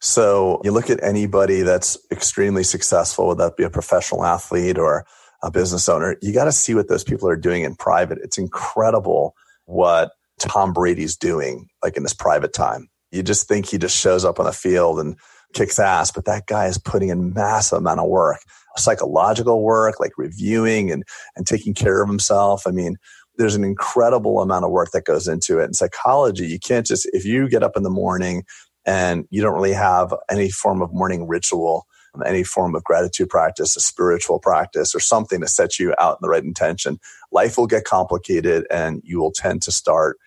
So 0.01 0.61
you 0.65 0.73
look 0.73 0.91
at 0.91 1.01
anybody 1.01 1.63
that's 1.63 1.97
extremely 2.11 2.65
successful, 2.65 3.29
whether 3.29 3.45
that 3.45 3.57
be 3.57 3.63
a 3.63 3.71
professional 3.71 4.25
athlete 4.25 4.79
or 4.79 5.07
a 5.45 5.53
business 5.53 5.89
owner, 5.89 6.17
you 6.21 6.33
got 6.33 6.47
to 6.47 6.53
see 6.53 6.75
what 6.75 6.89
those 6.89 7.05
people 7.05 7.29
are 7.29 7.37
doing 7.37 7.63
in 7.63 7.77
private. 7.77 8.19
It's 8.21 8.37
incredible 8.37 9.37
what 9.67 10.11
Tom 10.41 10.73
Brady's 10.73 11.17
doing, 11.17 11.69
like 11.83 11.97
in 11.97 12.03
his 12.03 12.15
private 12.15 12.53
time. 12.53 12.89
You 13.13 13.23
just 13.23 13.47
think 13.47 13.67
he 13.67 13.79
just 13.79 13.97
shows 13.97 14.25
up 14.25 14.41
on 14.41 14.47
the 14.47 14.53
field 14.53 14.99
and 14.99 15.17
kicks 15.55 15.79
ass, 15.79 16.11
but 16.11 16.25
that 16.25 16.47
guy 16.47 16.67
is 16.67 16.79
putting 16.79 17.11
in 17.11 17.33
massive 17.33 17.79
amount 17.79 18.01
of 18.01 18.09
work, 18.09 18.41
psychological 18.77 19.63
work, 19.63 20.01
like 20.01 20.13
reviewing 20.19 20.91
and, 20.91 21.05
and 21.37 21.47
taking 21.47 21.75
care 21.75 22.03
of 22.03 22.09
himself. 22.09 22.65
I 22.67 22.73
mean, 22.73 22.97
there's 23.37 23.55
an 23.55 23.65
incredible 23.65 24.41
amount 24.41 24.65
of 24.65 24.71
work 24.71 24.91
that 24.93 25.05
goes 25.05 25.29
into 25.29 25.61
it. 25.61 25.65
In 25.65 25.75
psychology, 25.75 26.47
you 26.47 26.59
can't 26.59 26.87
just, 26.87 27.09
if 27.13 27.25
you 27.25 27.49
get 27.49 27.63
up 27.63 27.77
in 27.77 27.83
the 27.83 27.91
morning 27.91 28.45
and 28.85 29.27
you 29.31 29.43
don't 29.43 29.55
really 29.55 29.73
have 29.73 30.13
any 30.31 30.51
form 30.51 30.83
of 30.83 30.93
morning 30.93 31.27
ritual, 31.27 31.87
any 32.27 32.45
form 32.45 32.75
of 32.75 32.85
gratitude 32.85 33.29
practice, 33.29 33.77
a 33.77 33.81
spiritual 33.81 34.39
practice, 34.39 34.95
or 34.95 35.01
something 35.01 35.41
to 35.41 35.49
set 35.49 35.79
you 35.79 35.95
out 35.99 36.13
in 36.13 36.19
the 36.23 36.29
right 36.29 36.45
intention, 36.45 36.99
life 37.33 37.57
will 37.59 37.67
get 37.67 37.85
complicated 37.85 38.67
and 38.71 39.03
you 39.05 39.21
will 39.21 39.33
tend 39.33 39.63
to 39.63 39.73
start 39.73 40.19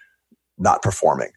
not 0.57 0.81
performing. 0.81 1.29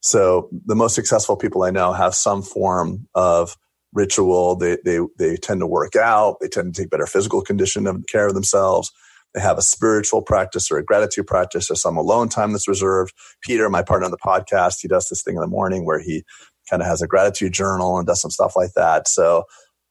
So 0.00 0.48
the 0.64 0.76
most 0.76 0.94
successful 0.94 1.36
people 1.36 1.64
I 1.64 1.70
know 1.70 1.92
have 1.92 2.14
some 2.14 2.42
form 2.42 3.08
of 3.14 3.56
ritual. 3.92 4.56
They, 4.56 4.78
they, 4.84 5.00
they 5.18 5.36
tend 5.36 5.60
to 5.60 5.66
work 5.66 5.96
out. 5.96 6.36
They 6.40 6.48
tend 6.48 6.74
to 6.74 6.82
take 6.82 6.90
better 6.90 7.06
physical 7.06 7.42
condition 7.42 7.86
of 7.86 8.04
care 8.06 8.28
of 8.28 8.34
themselves. 8.34 8.92
They 9.34 9.40
have 9.40 9.58
a 9.58 9.62
spiritual 9.62 10.22
practice 10.22 10.70
or 10.70 10.78
a 10.78 10.84
gratitude 10.84 11.26
practice 11.26 11.70
or 11.70 11.74
some 11.74 11.96
alone 11.96 12.28
time 12.28 12.52
that's 12.52 12.68
reserved. 12.68 13.12
Peter, 13.42 13.68
my 13.68 13.82
partner 13.82 14.06
on 14.06 14.10
the 14.10 14.18
podcast, 14.18 14.76
he 14.80 14.88
does 14.88 15.08
this 15.08 15.22
thing 15.22 15.34
in 15.34 15.40
the 15.40 15.46
morning 15.46 15.84
where 15.84 16.00
he 16.00 16.22
kind 16.68 16.82
of 16.82 16.88
has 16.88 17.02
a 17.02 17.06
gratitude 17.06 17.52
journal 17.52 17.98
and 17.98 18.06
does 18.06 18.20
some 18.20 18.30
stuff 18.30 18.54
like 18.56 18.72
that. 18.74 19.08
So 19.08 19.44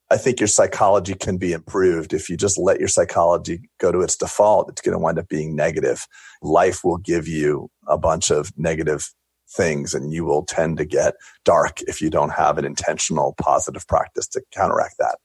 I 0.09 0.17
think 0.17 0.39
your 0.39 0.47
psychology 0.47 1.13
can 1.13 1.37
be 1.37 1.51
improved. 1.51 2.13
If 2.13 2.29
you 2.29 2.37
just 2.37 2.57
let 2.57 2.79
your 2.79 2.87
psychology 2.87 3.61
go 3.79 3.91
to 3.91 4.01
its 4.01 4.15
default, 4.15 4.69
it's 4.69 4.81
going 4.81 4.93
to 4.93 4.99
wind 4.99 5.19
up 5.19 5.27
being 5.27 5.55
negative. 5.55 6.07
Life 6.41 6.83
will 6.83 6.97
give 6.97 7.27
you 7.27 7.69
a 7.87 7.97
bunch 7.97 8.31
of 8.31 8.51
negative 8.57 9.09
things 9.49 9.93
and 9.93 10.13
you 10.13 10.25
will 10.25 10.45
tend 10.45 10.77
to 10.77 10.85
get 10.85 11.15
dark 11.43 11.81
if 11.81 12.01
you 12.01 12.09
don't 12.09 12.31
have 12.31 12.57
an 12.57 12.65
intentional 12.65 13.35
positive 13.39 13.87
practice 13.87 14.27
to 14.27 14.41
counteract 14.53 14.95
that. 14.99 15.17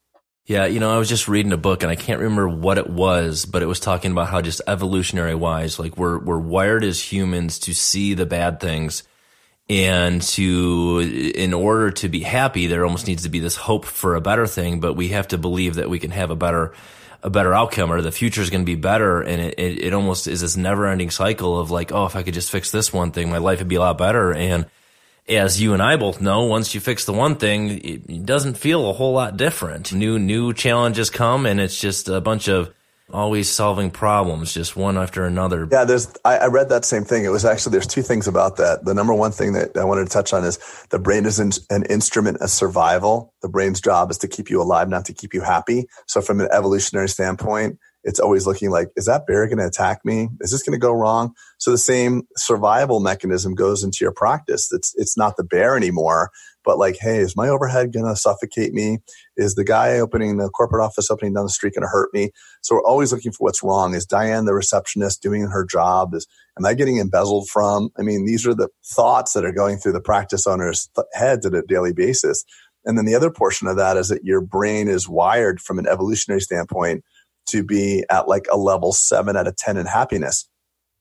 Yeah, 0.45 0.67
you 0.67 0.81
know, 0.81 0.93
I 0.93 0.99
was 0.99 1.09
just 1.09 1.29
reading 1.29 1.53
a 1.53 1.57
book 1.57 1.85
and 1.85 1.91
I 1.91 1.95
can't 1.95 2.19
remember 2.19 2.49
what 2.49 2.77
it 2.77 2.91
was, 2.91 3.45
but 3.45 3.63
it 3.63 3.67
was 3.67 3.79
talking 3.79 4.11
about 4.11 4.29
how 4.29 4.41
just 4.41 4.61
evolutionary 4.67 5.37
wise, 5.37 5.79
like 5.79 5.97
we're 5.97 6.19
we're 6.19 6.39
wired 6.39 6.83
as 6.83 7.13
humans 7.13 7.61
to 7.61 7.75
see 7.75 8.15
the 8.15 8.27
bad 8.27 8.59
things 8.59 9.05
and 9.73 10.21
to 10.21 11.33
in 11.35 11.55
order 11.55 11.91
to 11.91 12.09
be 12.09 12.21
happy 12.21 12.67
there 12.67 12.85
almost 12.85 13.07
needs 13.07 13.23
to 13.23 13.29
be 13.29 13.39
this 13.39 13.57
hope 13.57 13.85
for 13.85 14.15
a 14.15 14.21
better 14.21 14.47
thing 14.47 14.81
but 14.81 14.95
we 14.95 15.09
have 15.09 15.29
to 15.29 15.39
believe 15.39 15.77
that 15.77 15.89
we 15.89 15.99
can 15.99 16.11
have 16.11 16.31
a 16.31 16.37
better 16.37 16.73
a 17.23 17.31
better 17.31 17.55
outcome 17.55 17.93
or 17.93 18.01
the 18.01 18.13
future 18.13 18.43
is 18.43 18.51
going 18.51 18.63
to 18.63 18.67
be 18.67 18.75
better. 18.75 19.23
And 19.23 19.41
it, 19.41 19.55
it, 19.59 19.85
it 19.85 19.95
almost 19.95 20.27
is 20.27 20.41
this 20.41 20.57
never 20.57 20.87
ending 20.87 21.11
cycle 21.11 21.59
of 21.59 21.71
like 21.71 21.93
oh 21.93 22.07
if 22.07 22.17
i 22.17 22.23
could 22.23 22.35
just 22.35 22.51
fix 22.51 22.71
this 22.71 22.93
one 22.93 23.13
thing 23.13 23.31
my 23.31 23.39
life 23.39 23.61
would 23.61 23.69
be 23.69 23.77
a 23.77 23.81
lot 23.81 23.99
better. 23.99 24.33
And 24.33 24.67
as 25.29 25.63
you 25.63 25.73
and 25.73 25.83
i 25.83 25.97
both 25.97 26.21
know 26.21 26.45
once 26.45 26.75
you 26.75 26.81
fix 26.81 27.05
the 27.05 27.13
one 27.13 27.37
thing 27.37 27.79
it, 27.79 28.11
it 28.11 28.27
doesn't 28.27 28.59
feel 28.59 28.91
a 28.91 28.93
whole 28.93 29.13
lot 29.13 29.37
different. 29.37 29.93
New 29.93 30.19
new 30.19 30.53
challenges 30.53 31.11
come 31.11 31.47
and 31.47 31.61
it's 31.61 31.81
just 31.81 32.09
a 32.09 32.21
bunch 32.21 32.49
of 32.49 32.75
always 33.13 33.49
solving 33.49 33.91
problems, 33.91 34.53
just 34.53 34.77
one 34.77 34.97
after 34.97 35.25
another. 35.25 35.69
Yeah, 35.71 35.85
there's. 35.85 36.13
I, 36.25 36.39
I, 36.39 36.47
read 36.47 36.69
that 36.71 36.85
same 36.85 37.05
thing. 37.05 37.25
It 37.25 37.29
was 37.29 37.45
actually 37.45 37.73
there's 37.73 37.87
two 37.87 38.03
things 38.03 38.27
about 38.27 38.57
that. 38.57 38.85
The 38.85 38.95
number 38.95 39.15
one 39.15 39.33
thing 39.33 39.53
that 39.53 39.77
I 39.77 39.85
wanted 39.85 40.05
to 40.05 40.11
touch 40.11 40.33
on 40.33 40.45
is 40.45 40.59
the 40.91 40.99
brain 40.99 41.27
is 41.27 41.39
an, 41.39 41.53
an 41.71 41.85
instrument 41.85 42.39
of 42.39 42.51
survival. 42.51 43.33
The 43.43 43.49
brain's 43.49 43.81
job 43.81 44.11
is 44.11 44.19
to 44.19 44.29
keep 44.29 44.51
you 44.51 44.61
alive, 44.61 44.89
not 44.89 45.05
to 45.07 45.13
keep 45.13 45.35
you 45.35 45.41
happy. 45.41 45.87
So 46.07 46.21
from 46.21 46.41
an 46.41 46.49
evolutionary 46.53 47.09
standpoint, 47.09 47.79
it's 48.05 48.21
always 48.21 48.47
looking 48.47 48.71
like, 48.71 48.89
is 48.97 49.07
that 49.07 49.27
bear 49.27 49.47
going 49.47 49.59
to 49.59 49.67
attack 49.67 50.01
me? 50.05 50.29
Is 50.41 50.51
this 50.51 50.63
going 50.63 50.79
to 50.79 50.83
go 50.83 50.93
wrong? 50.93 51.35
So 51.59 51.71
the 51.71 51.79
same 51.79 52.23
survival 52.37 53.01
mechanism 53.01 53.55
goes 53.55 53.85
into 53.85 53.99
your 54.01 54.13
practice. 54.13 54.73
It's, 54.73 54.93
it's 54.97 55.17
not 55.17 55.37
the 55.37 55.45
bear 55.45 55.77
anymore, 55.77 56.31
but 56.65 56.79
like, 56.79 56.97
hey, 57.01 57.19
is 57.19 57.37
my 57.37 57.49
overhead 57.49 57.93
going 57.93 58.07
to 58.07 58.17
suffocate 58.17 58.73
me? 58.73 58.99
Is 59.37 59.55
the 59.55 59.65
guy 59.65 59.99
opening 59.99 60.37
the 60.37 60.49
corporate 60.49 60.85
office 60.85 61.11
opening 61.11 61.35
down 61.35 61.45
the 61.45 61.51
street 61.51 61.75
going 61.75 61.83
to 61.83 61.89
hurt 61.89 62.13
me? 62.13 62.31
So 62.63 62.75
we're 62.75 62.85
always 62.85 63.13
looking 63.13 63.33
for 63.33 63.45
what's 63.45 63.63
wrong. 63.63 63.95
Is 63.95 64.07
Diane, 64.07 64.47
the 64.47 64.55
receptionist, 64.55 65.23
doing 65.23 65.43
her 65.43 65.65
job? 65.65 66.15
Is, 66.15 66.27
am 66.59 66.67
I 66.67 66.75
getting 66.75 66.97
embezzled 66.97 67.49
from? 67.49 67.91
I 67.99 68.03
mean, 68.03 68.27
these 68.27 68.47
are 68.47 68.55
the 68.55 68.69
thoughts 68.85 69.33
that 69.35 69.45
are 69.45 69.53
going 69.53 69.79
through 69.79 69.93
the 69.93 70.01
practice 70.01 70.47
owner's 70.47 70.89
th- 70.97 71.07
heads 71.13 71.47
at 71.47 71.55
a 71.55 71.63
daily 71.63 71.93
basis. 71.93 72.45
And 72.85 72.99
then 72.99 73.05
the 73.05 73.15
other 73.15 73.31
portion 73.31 73.69
of 73.69 73.77
that 73.77 73.97
is 73.97 74.09
that 74.09 74.25
your 74.25 74.41
brain 74.41 74.89
is 74.89 75.09
wired 75.09 75.61
from 75.61 75.79
an 75.79 75.87
evolutionary 75.87 76.41
standpoint 76.41 77.05
to 77.49 77.63
be 77.63 78.05
at 78.11 78.29
like 78.29 78.47
a 78.51 78.57
level 78.57 78.93
seven 78.93 79.37
out 79.37 79.47
of 79.47 79.57
10 79.57 79.77
in 79.77 79.87
happiness. 79.87 80.49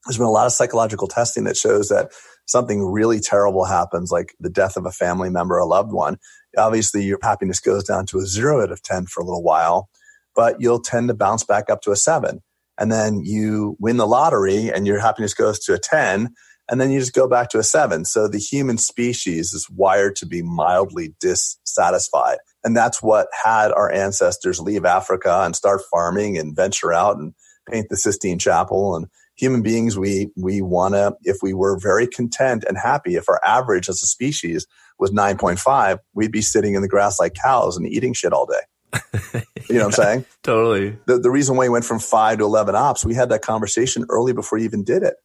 There's 0.05 0.17
been 0.17 0.25
a 0.25 0.31
lot 0.31 0.47
of 0.47 0.51
psychological 0.51 1.07
testing 1.07 1.43
that 1.43 1.57
shows 1.57 1.89
that 1.89 2.11
something 2.45 2.83
really 2.83 3.19
terrible 3.19 3.65
happens, 3.65 4.11
like 4.11 4.33
the 4.39 4.49
death 4.49 4.75
of 4.75 4.85
a 4.85 4.91
family 4.91 5.29
member, 5.29 5.57
a 5.57 5.65
loved 5.65 5.91
one. 5.91 6.17
Obviously, 6.57 7.03
your 7.03 7.19
happiness 7.21 7.59
goes 7.59 7.83
down 7.83 8.05
to 8.07 8.17
a 8.17 8.25
zero 8.25 8.61
out 8.61 8.71
of 8.71 8.81
10 8.81 9.05
for 9.05 9.21
a 9.21 9.25
little 9.25 9.43
while, 9.43 9.89
but 10.35 10.59
you'll 10.59 10.81
tend 10.81 11.07
to 11.07 11.13
bounce 11.13 11.43
back 11.43 11.69
up 11.69 11.81
to 11.81 11.91
a 11.91 11.95
seven. 11.95 12.41
And 12.77 12.91
then 12.91 13.21
you 13.23 13.77
win 13.79 13.97
the 13.97 14.07
lottery 14.07 14.69
and 14.69 14.87
your 14.87 14.99
happiness 14.99 15.33
goes 15.33 15.59
to 15.59 15.73
a 15.73 15.79
10 15.79 16.33
and 16.71 16.79
then 16.79 16.89
you 16.89 16.99
just 16.99 17.13
go 17.13 17.27
back 17.27 17.49
to 17.49 17.59
a 17.59 17.63
seven. 17.63 18.05
So 18.05 18.27
the 18.27 18.39
human 18.39 18.77
species 18.77 19.53
is 19.53 19.69
wired 19.69 20.15
to 20.17 20.25
be 20.25 20.41
mildly 20.41 21.13
dissatisfied. 21.19 22.37
And 22.63 22.75
that's 22.75 23.01
what 23.01 23.27
had 23.43 23.71
our 23.71 23.91
ancestors 23.91 24.59
leave 24.59 24.85
Africa 24.85 25.41
and 25.43 25.55
start 25.55 25.81
farming 25.91 26.37
and 26.37 26.55
venture 26.55 26.93
out 26.93 27.17
and 27.17 27.33
paint 27.69 27.87
the 27.89 27.97
Sistine 27.97 28.39
Chapel. 28.39 28.95
And 28.95 29.07
human 29.35 29.61
beings, 29.61 29.97
we, 29.97 30.29
we 30.35 30.61
want 30.61 30.93
to, 30.93 31.15
if 31.23 31.37
we 31.41 31.53
were 31.53 31.79
very 31.79 32.07
content 32.07 32.63
and 32.67 32.77
happy, 32.77 33.15
if 33.15 33.27
our 33.27 33.41
average 33.45 33.89
as 33.89 34.03
a 34.03 34.07
species 34.07 34.67
was 34.99 35.11
9.5, 35.11 35.97
we'd 36.13 36.31
be 36.31 36.41
sitting 36.41 36.75
in 36.75 36.81
the 36.81 36.87
grass 36.87 37.19
like 37.19 37.33
cows 37.33 37.77
and 37.77 37.87
eating 37.87 38.13
shit 38.13 38.33
all 38.33 38.45
day. 38.45 38.61
you 39.69 39.77
know 39.77 39.85
what 39.85 39.99
I'm 39.99 40.03
saying? 40.03 40.25
Totally. 40.43 40.97
The, 41.05 41.17
the 41.17 41.31
reason 41.31 41.55
why 41.55 41.65
we 41.65 41.69
went 41.69 41.85
from 41.85 41.99
five 41.99 42.37
to 42.39 42.43
11 42.43 42.75
ops, 42.75 43.05
we 43.05 43.15
had 43.15 43.29
that 43.29 43.41
conversation 43.41 44.05
early 44.09 44.33
before 44.33 44.57
you 44.57 44.65
even 44.65 44.83
did 44.83 45.01
it. 45.03 45.15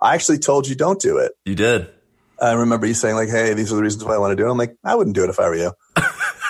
I 0.00 0.14
actually 0.14 0.38
told 0.38 0.68
you 0.68 0.74
don't 0.74 1.00
do 1.00 1.18
it. 1.18 1.32
You 1.44 1.54
did. 1.54 1.90
I 2.40 2.52
remember 2.52 2.86
you 2.86 2.94
saying 2.94 3.14
like, 3.14 3.30
"Hey, 3.30 3.54
these 3.54 3.72
are 3.72 3.76
the 3.76 3.82
reasons 3.82 4.04
why 4.04 4.14
I 4.14 4.18
want 4.18 4.32
to 4.32 4.36
do 4.36 4.46
it." 4.46 4.50
I'm 4.50 4.58
like, 4.58 4.76
I 4.84 4.94
wouldn't 4.94 5.16
do 5.16 5.24
it 5.24 5.30
if 5.30 5.40
I 5.40 5.48
were 5.48 5.56
you. 5.56 5.72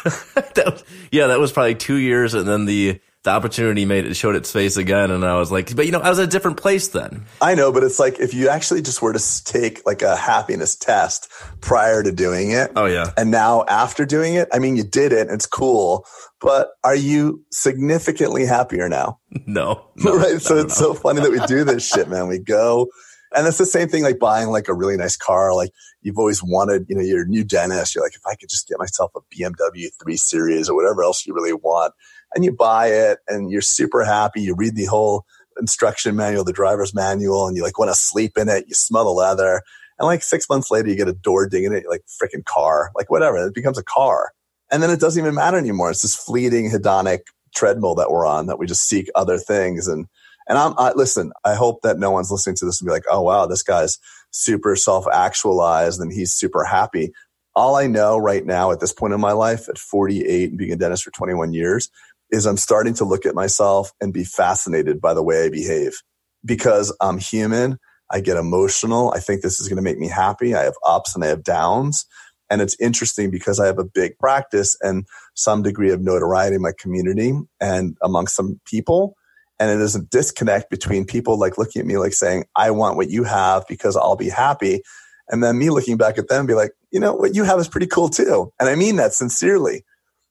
that 0.35 0.63
was, 0.67 0.85
yeah, 1.11 1.29
that 1.29 1.39
was 1.39 1.53
probably 1.53 1.75
two 1.75 1.97
years, 1.97 2.35
and 2.35 2.47
then 2.47 2.65
the 2.65 3.01
the 3.27 3.33
opportunity 3.33 3.85
made 3.85 4.07
it 4.07 4.15
showed 4.15 4.37
its 4.37 4.53
face 4.53 4.77
again, 4.77 5.11
and 5.11 5.25
I 5.25 5.37
was 5.37 5.51
like, 5.51 5.75
but 5.75 5.85
you 5.85 5.93
know, 5.93 6.01
I 6.01 6.09
was 6.09 6.21
at 6.21 6.27
a 6.27 6.29
different 6.29 6.59
place 6.59 6.89
then. 6.89 7.25
I 7.43 7.57
know, 7.57 7.73
but 7.73 7.83
it's 7.83 7.99
like 7.99 8.21
if 8.21 8.33
you 8.33 8.49
actually 8.49 8.83
just 8.83 9.03
were 9.03 9.13
to 9.13 9.45
take 9.45 9.85
like 9.85 10.03
a 10.03 10.15
happiness 10.15 10.77
test 10.77 11.31
prior 11.61 12.05
to 12.05 12.13
doing 12.13 12.53
it. 12.53 12.71
Oh 12.77 12.87
yeah, 12.87 13.13
and 13.17 13.31
now 13.31 13.65
after 13.69 14.07
doing 14.07 14.35
it, 14.35 14.49
I 14.53 14.61
mean, 14.61 14.77
you 14.77 14.85
did 14.85 15.13
it, 15.13 15.29
it's 15.29 15.47
cool, 15.47 16.07
but 16.41 16.71
are 16.85 16.95
you 16.95 17.45
significantly 17.51 18.47
happier 18.47 18.89
now? 18.89 19.19
No, 19.47 19.91
no 19.97 20.17
right. 20.17 20.41
So 20.41 20.57
it's 20.57 20.77
so 20.77 20.95
funny 20.95 21.21
that 21.21 21.31
we 21.31 21.39
do 21.47 21.63
this 21.63 21.87
shit, 21.87 22.09
man. 22.09 22.27
We 22.27 22.39
go 22.39 22.89
and 23.37 23.47
it's 23.47 23.59
the 23.59 23.67
same 23.67 23.89
thing 23.89 24.03
like 24.03 24.19
buying 24.19 24.49
like 24.49 24.69
a 24.69 24.75
really 24.75 24.97
nice 24.97 25.17
car. 25.17 25.55
Like 25.55 25.71
you've 26.01 26.19
always 26.19 26.43
wanted, 26.43 26.87
you 26.89 26.97
know, 26.97 27.03
your 27.03 27.27
new 27.27 27.45
dentist. 27.45 27.95
You're 27.95 28.05
like, 28.05 28.15
if 28.15 28.27
I 28.27 28.35
could 28.35 28.49
just 28.49 28.67
get 28.67 28.79
myself 28.79 29.13
a 29.15 29.21
BMW 29.35 29.89
3 30.03 30.17
Series 30.17 30.69
or 30.69 30.75
whatever 30.75 31.03
else 31.03 31.27
you 31.27 31.35
really 31.35 31.53
want. 31.53 31.93
And 32.35 32.45
you 32.45 32.53
buy 32.53 32.89
it 32.89 33.19
and 33.29 33.51
you're 33.51 33.61
super 33.61 34.05
happy. 34.05 34.41
You 34.41 34.55
read 34.57 34.75
the 34.75 34.87
whole 34.87 35.27
instruction 35.59 36.17
manual, 36.17 36.45
the 36.45 36.53
driver's 36.53 36.95
manual, 36.95 37.47
and 37.47 37.57
you 37.57 37.63
like 37.63 37.79
want 37.79 37.91
to 37.91 37.95
sleep 37.95 38.39
in 38.39 38.49
it. 38.49 38.65
You 38.69 38.75
smell 38.75 39.05
the 39.05 39.11
leather. 39.11 39.63
And 39.99 40.07
like 40.07 40.23
six 40.23 40.49
months 40.49 40.71
later, 40.71 40.89
you 40.89 40.97
get 40.97 41.09
a 41.09 41.13
door 41.13 41.49
ding 41.49 41.65
in 41.65 41.73
it, 41.75 41.85
like 41.89 42.05
freaking 42.23 42.45
car, 42.45 42.91
like 42.95 43.11
whatever. 43.11 43.37
It 43.47 43.55
becomes 43.55 43.79
a 43.79 43.85
car. 43.85 44.33
And 44.71 44.83
then 44.83 44.91
it 44.91 45.01
doesn't 45.01 45.23
even 45.23 45.35
matter 45.35 45.59
anymore. 45.59 45.91
It's 45.91 46.03
this 46.03 46.17
fleeting 46.17 46.71
hedonic 46.71 47.21
treadmill 47.55 47.95
that 47.97 48.11
we're 48.11 48.27
on 48.27 48.47
that 48.47 48.59
we 48.59 48.67
just 48.67 48.89
seek 48.89 49.09
other 49.15 49.39
things. 49.39 49.89
And 49.89 50.07
and 50.49 50.59
I'm, 50.59 50.75
I, 50.79 50.93
listen, 50.93 51.33
I 51.45 51.55
hope 51.55 51.83
that 51.83 51.99
no 51.99 52.11
one's 52.11 52.31
listening 52.31 52.57
to 52.57 52.65
this 52.65 52.81
and 52.81 52.87
be 52.87 52.93
like, 52.93 53.05
oh, 53.11 53.23
wow, 53.23 53.47
this 53.47 53.63
guy's 53.63 53.99
super 54.31 54.77
self 54.77 55.07
actualized 55.13 56.01
and 56.01 56.13
he's 56.13 56.33
super 56.33 56.65
happy. 56.65 57.13
All 57.55 57.77
I 57.77 57.87
know 57.87 58.19
right 58.19 58.45
now 58.45 58.71
at 58.71 58.81
this 58.81 58.93
point 58.93 59.15
in 59.15 59.21
my 59.21 59.33
life 59.33 59.69
at 59.69 59.79
48 59.79 60.51
and 60.51 60.59
being 60.59 60.73
a 60.73 60.77
dentist 60.77 61.05
for 61.05 61.11
21 61.11 61.53
years 61.53 61.91
is 62.31 62.47
I'm 62.47 62.57
starting 62.57 62.95
to 62.95 63.05
look 63.05 63.25
at 63.25 63.35
myself 63.35 63.93
and 64.01 64.13
be 64.13 64.25
fascinated 64.25 65.01
by 65.01 65.15
the 65.15 65.23
way 65.23 65.45
I 65.45 65.49
behave 65.49 66.03
because 66.45 66.95
I'm 67.01 67.19
human. 67.19 67.79
I 68.11 68.21
get 68.21 68.37
emotional. 68.37 69.13
I 69.15 69.21
think 69.21 69.43
this 69.43 69.59
is 69.59 69.69
going 69.69 69.77
to 69.77 69.83
make 69.83 69.99
me 69.99 70.09
happy. 70.09 70.55
I 70.55 70.65
have 70.65 70.75
ups 70.87 71.15
and 71.15 71.25
I 71.25 71.29
have 71.29 71.43
downs. 71.43 72.07
And 72.51 72.61
it's 72.61 72.77
interesting 72.79 73.31
because 73.31 73.59
I 73.59 73.67
have 73.67 73.79
a 73.79 73.85
big 73.85 74.19
practice 74.19 74.77
and 74.81 75.07
some 75.35 75.63
degree 75.63 75.91
of 75.91 76.01
notoriety 76.01 76.57
in 76.57 76.63
my 76.63 76.73
community 76.79 77.33
and 77.61 77.97
among 78.03 78.29
some 78.29 78.61
people. 78.65 79.17
And 79.59 79.71
it 79.71 79.83
is 79.83 79.97
a 79.97 80.03
disconnect 80.03 80.71
between 80.71 81.05
people 81.05 81.39
like 81.39 81.59
looking 81.59 81.81
at 81.81 81.87
me 81.87 81.97
like 81.97 82.13
saying, 82.13 82.45
I 82.57 82.71
want 82.71 82.97
what 82.97 83.11
you 83.11 83.25
have 83.25 83.67
because 83.69 83.97
I'll 83.97 84.17
be 84.17 84.29
happy. 84.29 84.83
And 85.29 85.43
then 85.43 85.59
me 85.59 85.71
looking 85.71 85.97
back 85.97 86.19
at 86.19 86.29
them 86.29 86.41
and 86.41 86.49
be 86.49 86.55
like, 86.55 86.73
you 86.91 87.01
know, 87.01 87.15
what 87.15 87.35
you 87.35 87.45
have 87.45 87.59
is 87.59 87.69
pretty 87.69 87.87
cool 87.87 88.09
too. 88.09 88.53
And 88.61 88.69
I 88.69 88.75
mean 88.75 88.97
that 88.97 89.13
sincerely. 89.13 89.85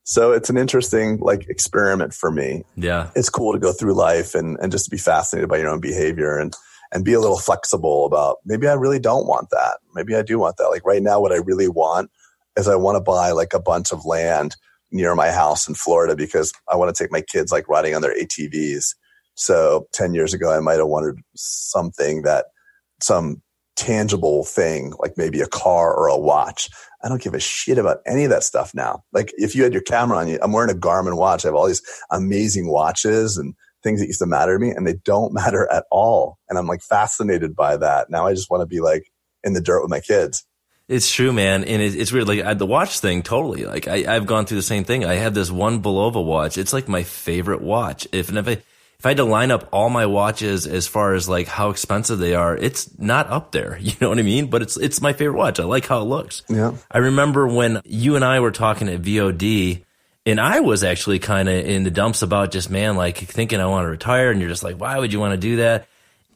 So 0.03 0.31
it's 0.31 0.51
an 0.51 0.57
interesting 0.57 1.17
like 1.17 1.49
experiment 1.49 2.13
for 2.13 2.31
me. 2.31 2.63
Yeah. 2.75 3.09
It's 3.15 3.29
cool 3.29 3.53
to 3.53 3.59
go 3.59 3.73
through 3.73 3.95
life 3.95 4.35
and, 4.35 4.57
and 4.61 4.71
just 4.71 4.85
to 4.85 4.91
be 4.91 4.97
fascinated 4.97 5.49
by 5.49 5.57
your 5.57 5.69
own 5.69 5.81
behavior 5.81 6.37
and, 6.37 6.53
and 6.93 7.03
be 7.03 7.13
a 7.13 7.19
little 7.19 7.39
flexible 7.39 8.05
about 8.05 8.37
maybe 8.45 8.67
I 8.67 8.73
really 8.73 8.99
don't 8.99 9.25
want 9.25 9.49
that. 9.49 9.79
Maybe 9.95 10.15
I 10.15 10.21
do 10.21 10.37
want 10.37 10.57
that. 10.57 10.67
Like 10.67 10.85
right 10.85 11.01
now, 11.01 11.19
what 11.19 11.31
I 11.31 11.37
really 11.37 11.67
want 11.67 12.11
is 12.55 12.67
I 12.67 12.75
want 12.75 12.95
to 12.97 13.01
buy 13.01 13.31
like 13.31 13.53
a 13.53 13.59
bunch 13.59 13.91
of 13.91 14.05
land 14.05 14.55
near 14.91 15.15
my 15.15 15.31
house 15.31 15.67
in 15.67 15.73
Florida 15.73 16.15
because 16.15 16.53
I 16.71 16.75
want 16.75 16.95
to 16.95 17.03
take 17.03 17.11
my 17.11 17.21
kids 17.21 17.51
like 17.51 17.67
riding 17.67 17.95
on 17.95 18.01
their 18.01 18.15
ATVs. 18.15 18.93
So 19.35 19.87
10 19.93 20.13
years 20.13 20.33
ago, 20.33 20.51
I 20.51 20.59
might 20.59 20.79
have 20.79 20.87
wanted 20.87 21.17
something 21.35 22.23
that 22.23 22.45
some 23.01 23.41
tangible 23.75 24.45
thing, 24.45 24.93
like 24.99 25.17
maybe 25.17 25.41
a 25.41 25.47
car 25.47 25.93
or 25.93 26.07
a 26.07 26.17
watch. 26.17 26.69
I 27.03 27.09
don't 27.09 27.21
give 27.21 27.33
a 27.33 27.39
shit 27.39 27.77
about 27.77 27.97
any 28.05 28.23
of 28.23 28.29
that 28.29 28.43
stuff 28.43 28.73
now. 28.73 29.03
Like 29.11 29.33
if 29.37 29.55
you 29.55 29.63
had 29.63 29.73
your 29.73 29.81
camera 29.81 30.17
on 30.17 30.27
you, 30.27 30.39
I'm 30.41 30.53
wearing 30.53 30.71
a 30.71 30.79
Garmin 30.79 31.17
watch. 31.17 31.45
I 31.45 31.49
have 31.49 31.55
all 31.55 31.67
these 31.67 31.83
amazing 32.09 32.67
watches 32.67 33.37
and 33.37 33.53
things 33.83 33.99
that 33.99 34.07
used 34.07 34.19
to 34.19 34.25
matter 34.25 34.57
to 34.57 34.65
me 34.65 34.71
and 34.71 34.87
they 34.87 34.95
don't 35.03 35.33
matter 35.41 35.71
at 35.71 35.85
all. 35.91 36.39
And 36.49 36.57
I'm 36.57 36.67
like 36.67 36.81
fascinated 36.81 37.55
by 37.55 37.77
that. 37.77 38.09
Now 38.09 38.25
I 38.25 38.33
just 38.33 38.49
want 38.49 38.61
to 38.61 38.67
be 38.67 38.79
like 38.79 39.11
in 39.43 39.53
the 39.53 39.61
dirt 39.61 39.81
with 39.81 39.91
my 39.91 39.99
kids. 39.99 40.45
It's 40.87 41.11
true, 41.11 41.33
man, 41.33 41.63
and 41.63 41.81
it's 41.81 42.11
weird. 42.11 42.27
Like 42.27 42.45
I, 42.45 42.53
the 42.53 42.65
watch 42.67 42.99
thing, 42.99 43.23
totally. 43.23 43.65
Like 43.65 43.87
I, 43.87 44.01
have 44.01 44.27
gone 44.27 44.45
through 44.45 44.57
the 44.57 44.61
same 44.61 44.83
thing. 44.83 45.03
I 45.03 45.15
have 45.15 45.33
this 45.33 45.49
one 45.49 45.81
Bulova 45.81 46.23
watch. 46.23 46.59
It's 46.59 46.73
like 46.73 46.87
my 46.87 47.01
favorite 47.01 47.61
watch. 47.61 48.07
If 48.11 48.29
and 48.29 48.37
if 48.37 48.47
I 48.47 48.61
if 48.97 49.05
I 49.05 49.09
had 49.09 49.17
to 49.17 49.23
line 49.23 49.51
up 49.51 49.69
all 49.71 49.89
my 49.89 50.05
watches 50.05 50.65
as 50.67 50.87
far 50.87 51.13
as 51.13 51.29
like 51.29 51.47
how 51.47 51.69
expensive 51.69 52.19
they 52.19 52.33
are, 52.35 52.55
it's 52.55 52.97
not 52.97 53.29
up 53.29 53.51
there. 53.51 53.77
You 53.85 53.93
know 54.01 54.09
what 54.09 54.19
I 54.19 54.23
mean? 54.23 54.47
But 54.47 54.61
it's 54.61 54.77
it's 54.77 55.01
my 55.01 55.13
favorite 55.13 55.37
watch. 55.37 55.59
I 55.59 55.63
like 55.63 55.85
how 55.85 56.01
it 56.01 56.05
looks. 56.05 56.43
Yeah. 56.49 56.73
I 56.89 56.97
remember 56.99 57.47
when 57.47 57.81
you 57.85 58.15
and 58.15 58.25
I 58.25 58.39
were 58.39 58.51
talking 58.51 58.89
at 58.89 59.01
VOD, 59.01 59.83
and 60.25 60.39
I 60.39 60.59
was 60.61 60.83
actually 60.83 61.19
kind 61.19 61.47
of 61.47 61.55
in 61.65 61.83
the 61.83 61.91
dumps 61.91 62.21
about 62.21 62.51
just 62.51 62.69
man, 62.69 62.95
like 62.95 63.17
thinking 63.17 63.59
I 63.59 63.67
want 63.67 63.85
to 63.85 63.89
retire, 63.89 64.31
and 64.31 64.39
you're 64.39 64.49
just 64.49 64.63
like, 64.63 64.79
why 64.79 64.97
would 64.97 65.13
you 65.13 65.19
want 65.19 65.33
to 65.33 65.37
do 65.37 65.57
that? 65.57 65.87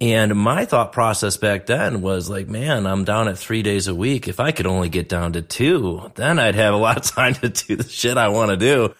And 0.02 0.36
my 0.36 0.66
thought 0.66 0.94
process 0.94 1.36
back 1.36 1.66
then 1.66 2.02
was 2.02 2.30
like, 2.30 2.48
man, 2.48 2.86
I'm 2.86 3.04
down 3.04 3.28
at 3.28 3.38
three 3.38 3.64
days 3.64 3.88
a 3.88 3.96
week. 3.96 4.28
If 4.28 4.40
I 4.40 4.52
could 4.52 4.66
only 4.66 4.88
get 4.88 5.10
down 5.10 5.34
to 5.34 5.42
two, 5.42 6.12
then 6.16 6.40
I'd 6.40 6.56
have 6.56 6.74
a 6.74 6.78
lot 6.78 6.98
of 6.98 7.04
time 7.16 7.34
to 7.36 7.50
do 7.50 7.76
the 7.76 7.90
shit 7.90 8.18
I 8.18 8.30
want 8.30 8.52
to 8.52 8.58
do. 8.58 8.94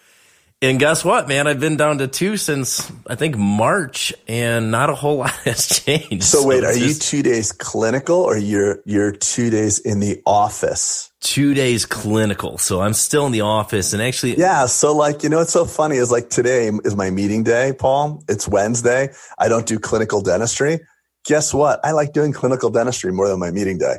And 0.62 0.78
guess 0.78 1.02
what, 1.02 1.26
man? 1.26 1.46
I've 1.46 1.58
been 1.58 1.78
down 1.78 1.98
to 1.98 2.06
two 2.06 2.36
since 2.36 2.92
I 3.06 3.14
think 3.14 3.34
March, 3.34 4.12
and 4.28 4.70
not 4.70 4.90
a 4.90 4.94
whole 4.94 5.16
lot 5.24 5.30
has 5.44 5.66
changed. 5.66 6.24
So, 6.24 6.46
wait, 6.46 6.64
are 6.64 6.74
just, 6.74 7.12
you 7.12 7.22
two 7.22 7.22
days 7.22 7.50
clinical, 7.50 8.18
or 8.18 8.36
you're 8.36 8.80
you're 8.84 9.10
two 9.10 9.48
days 9.48 9.78
in 9.78 10.00
the 10.00 10.20
office? 10.26 11.10
Two 11.20 11.54
days 11.54 11.86
clinical. 11.86 12.58
So 12.58 12.82
I'm 12.82 12.92
still 12.92 13.24
in 13.24 13.32
the 13.32 13.40
office, 13.40 13.94
and 13.94 14.02
actually, 14.02 14.36
yeah. 14.36 14.66
So, 14.66 14.94
like, 14.94 15.22
you 15.22 15.30
know, 15.30 15.38
what's 15.38 15.52
so 15.52 15.64
funny 15.64 15.96
is 15.96 16.10
like 16.10 16.28
today 16.28 16.70
is 16.84 16.94
my 16.94 17.08
meeting 17.08 17.42
day, 17.42 17.72
Paul. 17.72 18.22
It's 18.28 18.46
Wednesday. 18.46 19.14
I 19.38 19.48
don't 19.48 19.66
do 19.66 19.78
clinical 19.78 20.20
dentistry. 20.20 20.80
Guess 21.24 21.54
what? 21.54 21.80
I 21.84 21.92
like 21.92 22.12
doing 22.12 22.34
clinical 22.34 22.68
dentistry 22.68 23.12
more 23.12 23.28
than 23.28 23.38
my 23.38 23.50
meeting 23.50 23.78
day. 23.78 23.96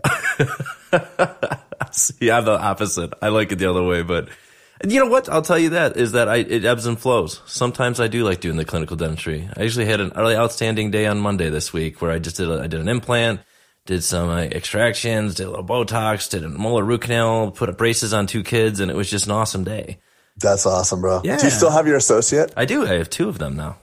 See, 1.92 2.30
I'm 2.30 2.46
the 2.46 2.60
opposite. 2.60 3.14
I 3.20 3.30
like 3.30 3.52
it 3.52 3.56
the 3.56 3.70
other 3.70 3.84
way, 3.84 4.04
but 4.04 4.30
and 4.82 4.92
you 4.92 5.00
know 5.00 5.10
what? 5.10 5.30
I'll 5.30 5.42
tell 5.42 5.60
you 5.60 5.70
that 5.70 5.98
is 5.98 6.12
that 6.14 6.28
I, 6.28 6.38
it 6.38 6.66
ebbs 6.66 6.86
and 6.86 7.00
flows. 7.00 7.42
Sometimes 7.46 8.00
I 8.00 8.08
do 8.08 8.24
like 8.24 8.42
doing 8.42 8.58
the 8.58 8.66
clinical 8.66 8.96
dentistry. 8.98 9.50
I 9.56 9.64
usually 9.64 9.86
had 9.86 10.02
an 10.02 10.12
early 10.16 10.36
outstanding 10.36 10.92
day 10.92 11.06
on 11.06 11.20
Monday 11.20 11.50
this 11.50 11.72
week 11.72 12.02
where 12.02 12.12
I 12.12 12.20
just 12.20 12.38
did 12.38 12.50
a, 12.50 12.62
I 12.62 12.68
did 12.68 12.80
an 12.80 12.90
implant, 12.90 13.42
did 13.86 14.04
some 14.04 14.30
uh, 14.30 14.42
extractions, 14.42 15.36
did 15.36 15.48
a 15.48 15.50
little 15.50 15.66
Botox, 15.66 16.30
did 16.30 16.44
a 16.44 16.50
molar 16.50 16.84
root 16.84 17.02
canal, 17.02 17.52
put 17.52 17.76
braces 17.78 18.14
on 18.14 18.28
two 18.28 18.44
kids, 18.44 18.80
and 18.80 18.92
it 18.92 18.96
was 18.96 19.10
just 19.10 19.26
an 19.26 19.32
awesome 19.32 19.64
day. 19.64 20.00
That's 20.38 20.66
awesome, 20.66 21.02
bro. 21.02 21.22
Yeah. 21.24 21.38
Do 21.38 21.46
you 21.46 21.52
still 21.52 21.72
have 21.72 21.88
your 21.88 21.98
associate? 21.98 22.54
I 22.58 22.66
do. 22.66 22.86
I 22.86 22.94
have 22.94 23.10
two 23.10 23.30
of 23.30 23.38
them 23.38 23.56
now. 23.56 23.78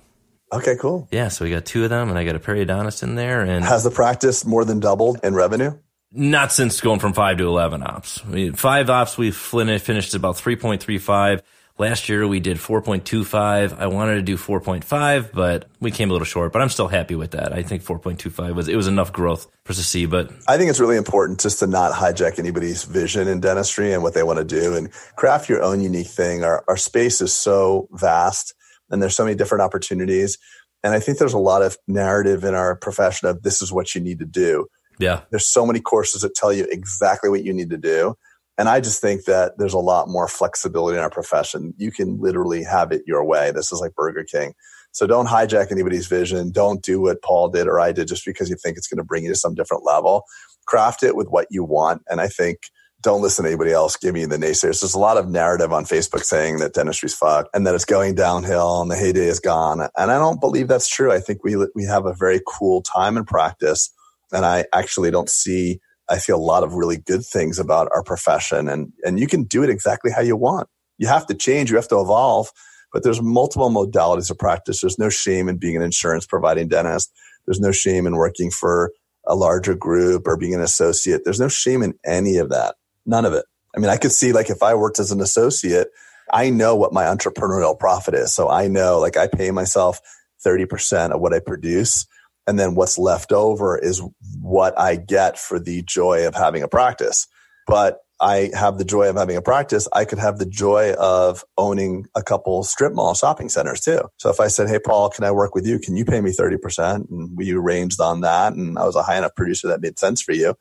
Okay, 0.52 0.76
cool. 0.80 1.08
Yeah, 1.11 1.28
so 1.28 1.44
we 1.44 1.50
got 1.50 1.66
two 1.66 1.84
of 1.84 1.90
them, 1.90 2.08
and 2.08 2.18
I 2.18 2.24
got 2.24 2.34
a 2.34 2.40
periodontist 2.40 3.02
in 3.02 3.16
there. 3.16 3.42
And 3.42 3.64
has 3.64 3.84
the 3.84 3.90
practice 3.90 4.46
more 4.46 4.64
than 4.64 4.80
doubled 4.80 5.20
in 5.22 5.34
revenue? 5.34 5.78
Not 6.12 6.53
since 6.53 6.81
going 6.81 7.01
from 7.01 7.12
five 7.12 7.38
to 7.38 7.47
11 7.47 7.83
ops. 7.83 8.25
Mean, 8.25 8.55
five 8.55 8.90
ops, 8.90 9.18
we 9.18 9.31
finished 9.31 10.14
about 10.14 10.37
3.35. 10.37 11.42
Last 11.79 12.09
year 12.09 12.27
we 12.27 12.40
did 12.40 12.57
4.25. 12.57 13.79
I 13.79 13.87
wanted 13.87 14.16
to 14.16 14.23
do 14.23 14.37
4.5, 14.37 15.31
but 15.33 15.68
we 15.79 15.92
came 15.92 16.11
a 16.11 16.12
little 16.12 16.25
short, 16.25 16.53
but 16.53 16.61
I'm 16.61 16.71
still 16.71 16.88
happy 16.88 17.14
with 17.14 17.33
that. 17.33 17.53
I 17.53 17.62
think 17.62 17.85
4.25 17.85 18.55
was, 18.55 18.68
it 18.68 18.75
was 18.75 18.88
enough 18.88 19.12
growth 19.12 19.47
for 19.64 19.71
us 19.71 19.77
to 19.77 19.85
see, 19.85 20.05
but 20.05 20.33
I 20.49 20.57
think 20.57 20.71
it's 20.71 20.81
really 20.81 20.97
important 20.97 21.38
just 21.38 21.61
to 21.61 21.68
not 21.68 21.92
hijack 21.92 22.40
anybody's 22.40 22.83
vision 22.83 23.29
in 23.29 23.38
dentistry 23.38 23.92
and 23.92 24.03
what 24.03 24.14
they 24.14 24.25
want 24.25 24.38
to 24.38 24.44
do 24.44 24.75
and 24.75 24.90
craft 25.14 25.49
your 25.49 25.62
own 25.62 25.81
unique 25.81 26.09
thing. 26.09 26.42
Our, 26.42 26.64
our 26.66 26.77
space 26.77 27.21
is 27.21 27.33
so 27.33 27.88
vast 27.92 28.55
and 28.90 29.01
there's 29.01 29.14
so 29.14 29.25
many 29.25 29.37
different 29.37 29.62
opportunities. 29.62 30.37
And 30.83 30.94
I 30.94 31.01
think 31.01 31.18
there's 31.18 31.33
a 31.33 31.38
lot 31.38 31.62
of 31.62 31.77
narrative 31.87 32.42
in 32.42 32.55
our 32.55 32.75
profession 32.75 33.29
of 33.29 33.42
this 33.42 33.62
is 33.62 33.73
what 33.73 33.94
you 33.94 34.01
need 34.01 34.18
to 34.18 34.25
do. 34.25 34.66
Yeah. 34.98 35.22
There's 35.30 35.46
so 35.46 35.66
many 35.66 35.80
courses 35.80 36.22
that 36.22 36.34
tell 36.34 36.52
you 36.52 36.66
exactly 36.70 37.30
what 37.30 37.44
you 37.44 37.52
need 37.52 37.70
to 37.70 37.76
do. 37.76 38.16
And 38.58 38.68
I 38.68 38.80
just 38.80 39.00
think 39.00 39.24
that 39.24 39.56
there's 39.56 39.74
a 39.74 39.78
lot 39.78 40.08
more 40.08 40.26
flexibility 40.26 40.98
in 40.98 41.02
our 41.02 41.11
profession. 41.11 41.74
You 41.76 41.92
can 41.92 42.20
literally 42.20 42.64
have 42.64 42.90
it 42.90 43.02
your 43.06 43.24
way. 43.24 43.52
This 43.52 43.70
is 43.70 43.80
like 43.80 43.94
Burger 43.94 44.24
King. 44.24 44.52
So 44.90 45.06
don't 45.06 45.28
hijack 45.28 45.70
anybody's 45.70 46.08
vision. 46.08 46.50
Don't 46.50 46.82
do 46.82 47.00
what 47.00 47.22
Paul 47.22 47.50
did 47.50 47.68
or 47.68 47.78
I 47.78 47.92
did 47.92 48.08
just 48.08 48.24
because 48.26 48.50
you 48.50 48.56
think 48.56 48.76
it's 48.76 48.88
going 48.88 48.98
to 48.98 49.04
bring 49.04 49.22
you 49.22 49.30
to 49.30 49.37
some 49.37 49.54
different 49.54 49.84
level. 49.84 50.24
Craft 50.66 51.04
it 51.04 51.14
with 51.14 51.28
what 51.28 51.46
you 51.50 51.62
want. 51.62 52.02
And 52.08 52.20
I 52.20 52.26
think 52.26 52.62
don't 53.00 53.22
listen 53.22 53.44
to 53.44 53.50
anybody 53.50 53.70
else 53.70 53.96
Give 53.96 54.12
me 54.12 54.24
the 54.24 54.37
naysayers. 54.37 54.80
There's 54.80 54.94
a 54.94 54.98
lot 54.98 55.18
of 55.18 55.28
narrative 55.28 55.72
on 55.72 55.84
Facebook 55.84 56.24
saying 56.24 56.58
that 56.58 56.74
dentistry's 56.74 57.14
fucked 57.14 57.50
and 57.54 57.64
that 57.64 57.76
it's 57.76 57.84
going 57.84 58.16
downhill 58.16 58.82
and 58.82 58.90
the 58.90 58.96
heyday 58.96 59.28
is 59.28 59.38
gone. 59.38 59.82
And 59.96 60.11
I 60.11 60.18
don't 60.18 60.40
believe 60.40 60.66
that's 60.66 60.88
true. 60.88 61.12
I 61.12 61.20
think 61.20 61.44
we, 61.44 61.54
we 61.76 61.84
have 61.84 62.06
a 62.06 62.12
very 62.12 62.40
cool 62.44 62.82
time 62.82 63.16
in 63.16 63.24
practice 63.24 63.92
and 64.33 64.45
I 64.45 64.64
actually 64.73 65.11
don't 65.11 65.29
see, 65.29 65.81
I 66.09 66.19
feel 66.19 66.37
a 66.37 66.38
lot 66.38 66.62
of 66.62 66.75
really 66.75 66.97
good 66.97 67.25
things 67.25 67.59
about 67.59 67.88
our 67.95 68.03
profession 68.03 68.69
and, 68.69 68.93
and 69.05 69.19
you 69.19 69.27
can 69.27 69.45
do 69.45 69.62
it 69.62 69.71
exactly 69.71 70.11
how 70.11 70.23
you 70.23 70.37
want. 70.37 70.69
You 70.99 71.07
have 71.09 71.27
to 71.27 71.35
change, 71.35 71.71
you 71.71 71.77
have 71.77 71.88
to 71.88 72.01
evolve, 72.01 72.51
but 72.93 73.03
there's 73.03 73.23
multiple 73.23 73.71
modalities 73.71 74.31
of 74.31 74.38
practice. 74.38 74.81
There's 74.81 74.99
no 74.99 75.09
shame 75.09 75.49
in 75.49 75.59
being 75.59 75.77
an 75.77 75.83
insurance 75.83 76.27
providing 76.27 76.69
dentist. 76.69 77.12
There's 77.47 77.61
no 77.61 77.73
shame 77.73 78.07
in 78.07 78.17
working 78.17 78.51
for 78.51 78.93
a 79.27 79.35
larger 79.35 79.75
group 79.75 80.27
or 80.27 80.37
being 80.37 80.55
an 80.55 80.61
associate. 80.61 81.23
There's 81.25 81.41
no 81.41 81.49
shame 81.49 81.83
in 81.83 81.95
any 82.05 82.38
of 82.38 82.49
that. 82.49 82.77
None 83.07 83.25
of 83.25 83.33
it. 83.35 83.45
I 83.77 83.81
mean, 83.81 83.91
I 83.91 83.97
could 83.97 84.12
see 84.12 84.33
like 84.33 84.51
if 84.51 84.62
I 84.62 84.75
worked 84.75 84.99
as 84.99 85.12
an 85.12 85.21
associate, 85.21 85.88
I 86.33 86.51
know 86.51 86.75
what 86.75 86.93
my 86.93 87.05
entrepreneurial 87.05 87.79
profit 87.79 88.14
is. 88.14 88.33
So 88.33 88.49
I 88.49 88.69
know 88.69 88.99
like 88.99 89.17
I 89.17 89.29
pay 89.29 89.51
myself 89.51 90.01
30% 90.45 91.12
of 91.12 91.21
what 91.21 91.35
I 91.35 91.41
produce 91.41 92.07
and 92.48 92.58
then 92.58 92.74
what's 92.74 92.98
left 92.98 93.30
over 93.30 93.76
is 93.76 94.02
what 94.40 94.76
I 94.78 94.96
get 94.96 95.38
for 95.38 95.61
the 95.61 95.82
joy 95.82 96.26
of 96.26 96.34
having 96.34 96.62
a 96.62 96.68
practice. 96.68 97.26
But 97.66 97.98
I 98.22 98.50
have 98.54 98.78
the 98.78 98.87
joy 98.87 99.11
of 99.11 99.16
having 99.16 99.37
a 99.37 99.42
practice. 99.42 99.87
I 99.92 100.06
could 100.06 100.18
have 100.18 100.38
the 100.38 100.46
joy 100.46 100.94
of 100.94 101.44
owning 101.58 102.06
a 102.16 102.22
couple 102.22 102.64
strip 102.64 102.94
mall 102.94 103.12
shopping 103.12 103.50
centers 103.50 103.82
too. 103.82 104.00
So 104.16 104.30
if 104.30 104.40
I 104.40 104.48
said, 104.48 104.66
Hey, 104.66 104.78
Paul, 104.78 105.11
can 105.11 105.24
I 105.24 105.30
work 105.30 105.54
with 105.54 105.66
you? 105.66 105.78
Can 105.78 105.94
you 105.94 106.06
pay 106.06 106.22
me 106.22 106.32
30%? 106.32 107.11
And 107.11 107.37
we 107.37 107.52
arranged 107.52 108.00
on 108.00 108.22
that. 108.22 108.54
And 108.54 108.78
I 108.78 108.87
was 108.87 108.96
a 108.96 109.02
high 109.02 109.18
enough 109.18 109.37
producer 109.37 109.68
that 109.68 109.82
made 109.82 109.98
sense 109.98 110.22
for 110.22 110.32
you. 110.32 110.54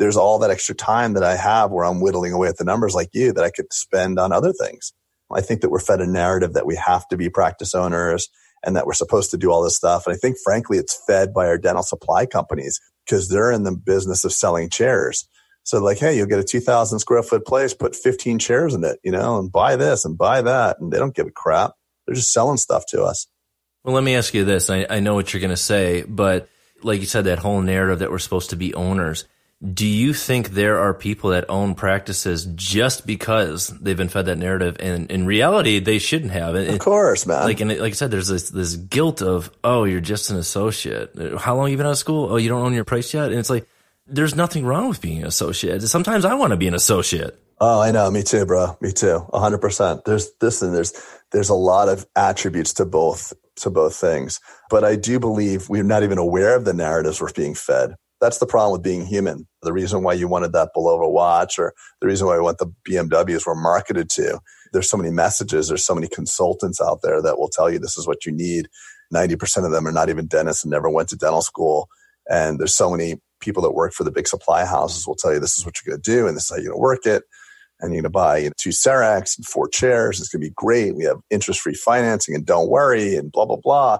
There's 0.00 0.16
all 0.16 0.40
that 0.40 0.50
extra 0.50 0.74
time 0.74 1.12
that 1.12 1.24
I 1.24 1.36
have 1.36 1.70
where 1.70 1.84
I'm 1.84 2.00
whittling 2.00 2.32
away 2.32 2.48
at 2.48 2.56
the 2.56 2.64
numbers 2.64 2.96
like 2.96 3.10
you 3.12 3.32
that 3.32 3.44
I 3.44 3.50
could 3.50 3.72
spend 3.72 4.18
on 4.18 4.32
other 4.32 4.52
things. 4.52 4.92
I 5.32 5.40
think 5.40 5.60
that 5.60 5.70
we're 5.70 5.78
fed 5.78 6.00
a 6.00 6.06
narrative 6.06 6.54
that 6.54 6.66
we 6.66 6.74
have 6.74 7.06
to 7.08 7.16
be 7.16 7.30
practice 7.30 7.76
owners 7.76 8.28
and 8.64 8.76
that 8.76 8.86
we're 8.86 8.92
supposed 8.92 9.30
to 9.30 9.36
do 9.36 9.50
all 9.50 9.62
this 9.62 9.76
stuff. 9.76 10.06
And 10.06 10.14
I 10.14 10.18
think, 10.18 10.36
frankly, 10.42 10.78
it's 10.78 11.00
fed 11.06 11.32
by 11.32 11.46
our 11.46 11.58
dental 11.58 11.82
supply 11.82 12.26
companies 12.26 12.80
because 13.04 13.28
they're 13.28 13.52
in 13.52 13.64
the 13.64 13.72
business 13.72 14.24
of 14.24 14.32
selling 14.32 14.68
chairs. 14.70 15.28
So, 15.62 15.82
like, 15.82 15.98
hey, 15.98 16.16
you'll 16.16 16.26
get 16.26 16.38
a 16.38 16.44
2,000 16.44 16.98
square 16.98 17.22
foot 17.22 17.46
place, 17.46 17.74
put 17.74 17.94
15 17.94 18.38
chairs 18.38 18.74
in 18.74 18.84
it, 18.84 18.98
you 19.02 19.12
know, 19.12 19.38
and 19.38 19.52
buy 19.52 19.76
this 19.76 20.04
and 20.04 20.16
buy 20.16 20.42
that. 20.42 20.80
And 20.80 20.92
they 20.92 20.98
don't 20.98 21.14
give 21.14 21.26
a 21.26 21.30
crap. 21.30 21.72
They're 22.06 22.14
just 22.14 22.32
selling 22.32 22.56
stuff 22.56 22.84
to 22.88 23.02
us. 23.02 23.26
Well, 23.84 23.94
let 23.94 24.04
me 24.04 24.14
ask 24.14 24.32
you 24.34 24.44
this. 24.44 24.70
I, 24.70 24.86
I 24.88 25.00
know 25.00 25.14
what 25.14 25.32
you're 25.32 25.40
going 25.40 25.50
to 25.50 25.56
say, 25.56 26.02
but 26.02 26.48
like 26.82 27.00
you 27.00 27.06
said, 27.06 27.24
that 27.24 27.38
whole 27.38 27.60
narrative 27.60 28.00
that 28.00 28.10
we're 28.10 28.18
supposed 28.18 28.50
to 28.50 28.56
be 28.56 28.74
owners. 28.74 29.24
Do 29.60 29.86
you 29.86 30.14
think 30.14 30.50
there 30.50 30.78
are 30.78 30.94
people 30.94 31.30
that 31.30 31.46
own 31.48 31.74
practices 31.74 32.44
just 32.54 33.06
because 33.06 33.68
they've 33.80 33.96
been 33.96 34.08
fed 34.08 34.26
that 34.26 34.38
narrative, 34.38 34.76
and 34.78 35.10
in 35.10 35.26
reality, 35.26 35.80
they 35.80 35.98
shouldn't 35.98 36.30
have? 36.30 36.54
It, 36.54 36.68
of 36.68 36.78
course, 36.78 37.26
man. 37.26 37.42
Like, 37.42 37.60
and 37.60 37.70
like 37.70 37.92
I 37.92 37.96
said, 37.96 38.12
there's 38.12 38.28
this 38.28 38.50
this 38.50 38.76
guilt 38.76 39.20
of, 39.20 39.50
oh, 39.64 39.82
you're 39.82 40.00
just 40.00 40.30
an 40.30 40.36
associate. 40.36 41.12
How 41.38 41.56
long 41.56 41.66
have 41.66 41.72
you 41.72 41.76
been 41.76 41.86
out 41.86 41.92
of 41.92 41.98
school? 41.98 42.30
Oh, 42.30 42.36
you 42.36 42.48
don't 42.48 42.64
own 42.64 42.72
your 42.72 42.84
price 42.84 43.12
yet, 43.12 43.30
and 43.30 43.38
it's 43.38 43.50
like 43.50 43.66
there's 44.06 44.36
nothing 44.36 44.64
wrong 44.64 44.88
with 44.88 45.00
being 45.00 45.22
an 45.22 45.26
associate. 45.26 45.82
Sometimes 45.82 46.24
I 46.24 46.34
want 46.34 46.52
to 46.52 46.56
be 46.56 46.68
an 46.68 46.74
associate. 46.74 47.36
Oh, 47.60 47.80
I 47.80 47.90
know. 47.90 48.08
Me 48.12 48.22
too, 48.22 48.46
bro. 48.46 48.76
Me 48.80 48.92
too. 48.92 49.26
hundred 49.34 49.58
percent. 49.58 50.04
There's 50.04 50.30
this 50.40 50.62
and 50.62 50.72
there's 50.72 50.92
there's 51.32 51.48
a 51.48 51.54
lot 51.54 51.88
of 51.88 52.06
attributes 52.14 52.72
to 52.74 52.84
both 52.84 53.32
to 53.56 53.70
both 53.70 53.96
things. 53.96 54.38
But 54.70 54.84
I 54.84 54.94
do 54.94 55.18
believe 55.18 55.68
we're 55.68 55.82
not 55.82 56.04
even 56.04 56.18
aware 56.18 56.54
of 56.54 56.64
the 56.64 56.74
narratives 56.74 57.20
we're 57.20 57.32
being 57.32 57.54
fed. 57.56 57.96
That's 58.20 58.38
the 58.38 58.46
problem 58.46 58.72
with 58.72 58.82
being 58.82 59.06
human. 59.06 59.46
The 59.62 59.72
reason 59.72 60.02
why 60.02 60.14
you 60.14 60.28
wanted 60.28 60.52
that 60.52 60.70
Bulova 60.76 61.10
watch 61.10 61.58
or 61.58 61.72
the 62.00 62.06
reason 62.06 62.26
why 62.26 62.36
we 62.36 62.42
want 62.42 62.58
the 62.58 62.72
BMWs 62.88 63.46
were 63.46 63.54
marketed 63.54 64.10
to. 64.10 64.40
There's 64.72 64.90
so 64.90 64.96
many 64.96 65.10
messages. 65.10 65.68
There's 65.68 65.86
so 65.86 65.94
many 65.94 66.08
consultants 66.08 66.80
out 66.80 67.00
there 67.02 67.22
that 67.22 67.38
will 67.38 67.48
tell 67.48 67.70
you 67.70 67.78
this 67.78 67.96
is 67.96 68.06
what 68.06 68.26
you 68.26 68.32
need. 68.32 68.68
90% 69.14 69.64
of 69.64 69.72
them 69.72 69.86
are 69.86 69.92
not 69.92 70.08
even 70.08 70.26
dentists 70.26 70.64
and 70.64 70.70
never 70.70 70.90
went 70.90 71.08
to 71.10 71.16
dental 71.16 71.42
school. 71.42 71.88
And 72.28 72.58
there's 72.58 72.74
so 72.74 72.90
many 72.90 73.16
people 73.40 73.62
that 73.62 73.72
work 73.72 73.92
for 73.92 74.04
the 74.04 74.10
big 74.10 74.26
supply 74.26 74.64
houses 74.64 75.06
will 75.06 75.14
tell 75.14 75.32
you 75.32 75.40
this 75.40 75.56
is 75.56 75.64
what 75.64 75.76
you're 75.80 75.92
going 75.92 76.02
to 76.02 76.10
do 76.10 76.26
and 76.26 76.36
this 76.36 76.44
is 76.44 76.50
how 76.50 76.56
you're 76.56 76.72
going 76.72 76.76
to 76.76 76.80
work 76.80 77.06
it. 77.06 77.22
And 77.80 77.94
you're 77.94 78.02
going 78.02 78.10
to 78.10 78.18
buy 78.18 78.38
you 78.38 78.48
know, 78.48 78.54
two 78.58 78.70
CERECs 78.70 79.38
and 79.38 79.46
four 79.46 79.68
chairs. 79.68 80.18
It's 80.18 80.28
going 80.28 80.42
to 80.42 80.48
be 80.48 80.54
great. 80.56 80.96
We 80.96 81.04
have 81.04 81.18
interest 81.30 81.60
free 81.60 81.74
financing 81.74 82.34
and 82.34 82.44
don't 82.44 82.68
worry 82.68 83.14
and 83.14 83.30
blah, 83.30 83.46
blah, 83.46 83.56
blah. 83.56 83.98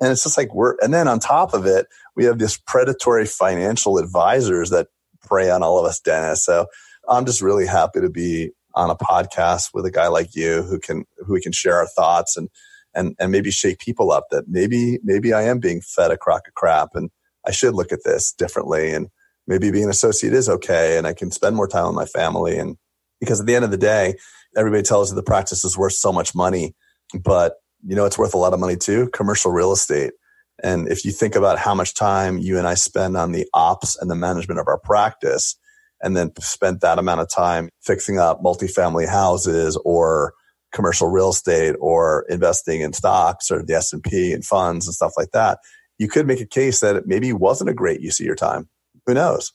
And 0.00 0.10
it's 0.10 0.24
just 0.24 0.36
like 0.36 0.52
we're, 0.52 0.76
and 0.80 0.92
then 0.92 1.06
on 1.06 1.20
top 1.20 1.54
of 1.54 1.64
it, 1.64 1.86
we 2.16 2.24
have 2.24 2.38
this 2.38 2.58
predatory 2.58 3.26
financial 3.26 3.98
advisors 3.98 4.70
that 4.70 4.88
prey 5.22 5.50
on 5.50 5.62
all 5.62 5.78
of 5.78 5.84
us 5.84 6.00
Dennis. 6.00 6.44
So 6.44 6.66
I'm 7.08 7.26
just 7.26 7.42
really 7.42 7.66
happy 7.66 8.00
to 8.00 8.10
be 8.10 8.50
on 8.74 8.90
a 8.90 8.96
podcast 8.96 9.70
with 9.74 9.84
a 9.84 9.90
guy 9.90 10.08
like 10.08 10.34
you 10.34 10.62
who 10.62 10.78
can, 10.78 11.04
who 11.18 11.34
we 11.34 11.40
can 11.40 11.52
share 11.52 11.76
our 11.76 11.86
thoughts 11.86 12.36
and, 12.36 12.48
and, 12.94 13.14
and 13.18 13.32
maybe 13.32 13.50
shake 13.50 13.78
people 13.78 14.12
up 14.12 14.26
that 14.30 14.44
maybe, 14.48 14.98
maybe 15.02 15.32
I 15.32 15.42
am 15.42 15.58
being 15.58 15.80
fed 15.80 16.10
a 16.10 16.16
crock 16.16 16.46
of 16.46 16.54
crap 16.54 16.90
and 16.94 17.10
I 17.46 17.50
should 17.50 17.74
look 17.74 17.92
at 17.92 18.04
this 18.04 18.32
differently. 18.32 18.92
And 18.92 19.08
maybe 19.46 19.70
being 19.70 19.84
an 19.84 19.90
associate 19.90 20.32
is 20.32 20.48
okay. 20.48 20.98
And 20.98 21.06
I 21.06 21.12
can 21.12 21.30
spend 21.30 21.56
more 21.56 21.68
time 21.68 21.86
with 21.86 21.96
my 21.96 22.06
family. 22.06 22.58
And 22.58 22.76
because 23.18 23.40
at 23.40 23.46
the 23.46 23.54
end 23.54 23.64
of 23.64 23.70
the 23.70 23.76
day, 23.76 24.14
everybody 24.56 24.82
tells 24.82 25.10
you 25.10 25.16
the 25.16 25.22
practice 25.22 25.64
is 25.64 25.76
worth 25.76 25.94
so 25.94 26.12
much 26.12 26.34
money, 26.34 26.74
but 27.22 27.54
you 27.84 27.96
know, 27.96 28.04
it's 28.04 28.18
worth 28.18 28.34
a 28.34 28.38
lot 28.38 28.52
of 28.52 28.60
money 28.60 28.76
too, 28.76 29.08
commercial 29.12 29.50
real 29.50 29.72
estate. 29.72 30.12
And 30.62 30.88
if 30.88 31.04
you 31.04 31.10
think 31.10 31.34
about 31.34 31.58
how 31.58 31.74
much 31.74 31.94
time 31.94 32.38
you 32.38 32.58
and 32.58 32.66
I 32.66 32.74
spend 32.74 33.16
on 33.16 33.32
the 33.32 33.46
ops 33.54 33.96
and 34.00 34.10
the 34.10 34.14
management 34.14 34.60
of 34.60 34.68
our 34.68 34.78
practice, 34.78 35.56
and 36.02 36.16
then 36.16 36.32
spent 36.40 36.80
that 36.80 36.98
amount 36.98 37.20
of 37.20 37.28
time 37.28 37.68
fixing 37.82 38.18
up 38.18 38.42
multifamily 38.42 39.08
houses 39.08 39.78
or 39.84 40.32
commercial 40.72 41.08
real 41.08 41.30
estate 41.30 41.76
or 41.80 42.24
investing 42.28 42.80
in 42.80 42.92
stocks 42.92 43.50
or 43.50 43.62
the 43.62 43.74
S&P 43.74 44.32
and 44.32 44.44
funds 44.44 44.86
and 44.86 44.94
stuff 44.94 45.12
like 45.16 45.30
that, 45.32 45.58
you 45.98 46.08
could 46.08 46.26
make 46.26 46.40
a 46.40 46.46
case 46.46 46.80
that 46.80 46.96
it 46.96 47.06
maybe 47.06 47.32
wasn't 47.32 47.68
a 47.68 47.74
great 47.74 48.00
use 48.00 48.20
of 48.20 48.26
your 48.26 48.36
time. 48.36 48.68
Who 49.06 49.14
knows? 49.14 49.52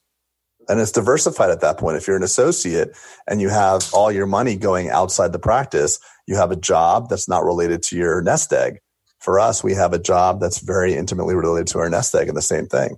And 0.67 0.79
it's 0.79 0.91
diversified 0.91 1.51
at 1.51 1.61
that 1.61 1.77
point. 1.77 1.97
If 1.97 2.07
you're 2.07 2.17
an 2.17 2.23
associate 2.23 2.95
and 3.27 3.39
you 3.39 3.49
have 3.49 3.87
all 3.93 4.11
your 4.11 4.25
money 4.25 4.55
going 4.55 4.89
outside 4.89 5.31
the 5.31 5.39
practice, 5.39 5.99
you 6.27 6.35
have 6.35 6.51
a 6.51 6.55
job 6.55 7.07
that's 7.09 7.29
not 7.29 7.43
related 7.43 7.83
to 7.83 7.97
your 7.97 8.21
nest 8.21 8.51
egg. 8.51 8.79
For 9.25 9.39
us, 9.39 9.63
we 9.63 9.73
have 9.73 9.91
a 9.91 9.97
job 9.97 10.39
that's 10.39 10.59
very 10.59 10.93
intimately 10.93 11.33
related 11.33 11.65
to 11.69 11.79
our 11.79 11.89
nest 11.89 12.13
egg 12.13 12.27
and 12.27 12.37
the 12.37 12.43
same 12.43 12.67
thing. 12.67 12.97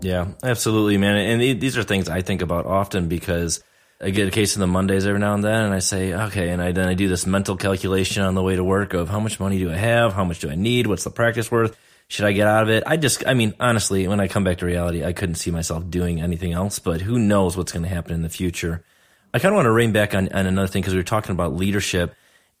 Yeah, 0.00 0.28
absolutely, 0.44 0.98
man. 0.98 1.16
And 1.16 1.60
these 1.60 1.76
are 1.76 1.82
things 1.82 2.08
I 2.08 2.22
think 2.22 2.42
about 2.42 2.64
often 2.64 3.08
because 3.08 3.60
I 4.00 4.10
get 4.10 4.28
a 4.28 4.30
case 4.30 4.54
of 4.54 4.60
the 4.60 4.68
Mondays 4.68 5.04
every 5.04 5.18
now 5.18 5.34
and 5.34 5.42
then, 5.42 5.64
and 5.64 5.74
I 5.74 5.80
say, 5.80 6.14
okay, 6.14 6.50
and 6.50 6.62
I 6.62 6.70
then 6.70 6.86
I 6.86 6.94
do 6.94 7.08
this 7.08 7.26
mental 7.26 7.56
calculation 7.56 8.22
on 8.22 8.36
the 8.36 8.42
way 8.42 8.54
to 8.54 8.62
work 8.62 8.94
of 8.94 9.08
how 9.08 9.18
much 9.18 9.40
money 9.40 9.58
do 9.58 9.68
I 9.68 9.76
have, 9.76 10.12
how 10.12 10.24
much 10.24 10.38
do 10.38 10.48
I 10.48 10.54
need, 10.54 10.86
what's 10.86 11.02
the 11.02 11.10
practice 11.10 11.50
worth, 11.50 11.76
should 12.06 12.24
I 12.24 12.30
get 12.30 12.46
out 12.46 12.62
of 12.62 12.68
it? 12.68 12.84
I 12.86 12.96
just, 12.96 13.26
I 13.26 13.34
mean, 13.34 13.54
honestly, 13.58 14.06
when 14.06 14.20
I 14.20 14.28
come 14.28 14.44
back 14.44 14.58
to 14.58 14.66
reality, 14.66 15.04
I 15.04 15.12
couldn't 15.12 15.36
see 15.36 15.50
myself 15.50 15.90
doing 15.90 16.20
anything 16.20 16.52
else, 16.52 16.78
but 16.78 17.00
who 17.00 17.18
knows 17.18 17.56
what's 17.56 17.72
going 17.72 17.82
to 17.82 17.88
happen 17.88 18.14
in 18.14 18.22
the 18.22 18.28
future. 18.28 18.84
I 19.32 19.40
kind 19.40 19.52
of 19.52 19.56
want 19.56 19.66
to 19.66 19.72
rein 19.72 19.90
back 19.90 20.14
on, 20.14 20.28
on 20.28 20.46
another 20.46 20.68
thing 20.68 20.82
because 20.82 20.94
we 20.94 21.00
were 21.00 21.02
talking 21.02 21.32
about 21.32 21.56
leadership. 21.56 22.14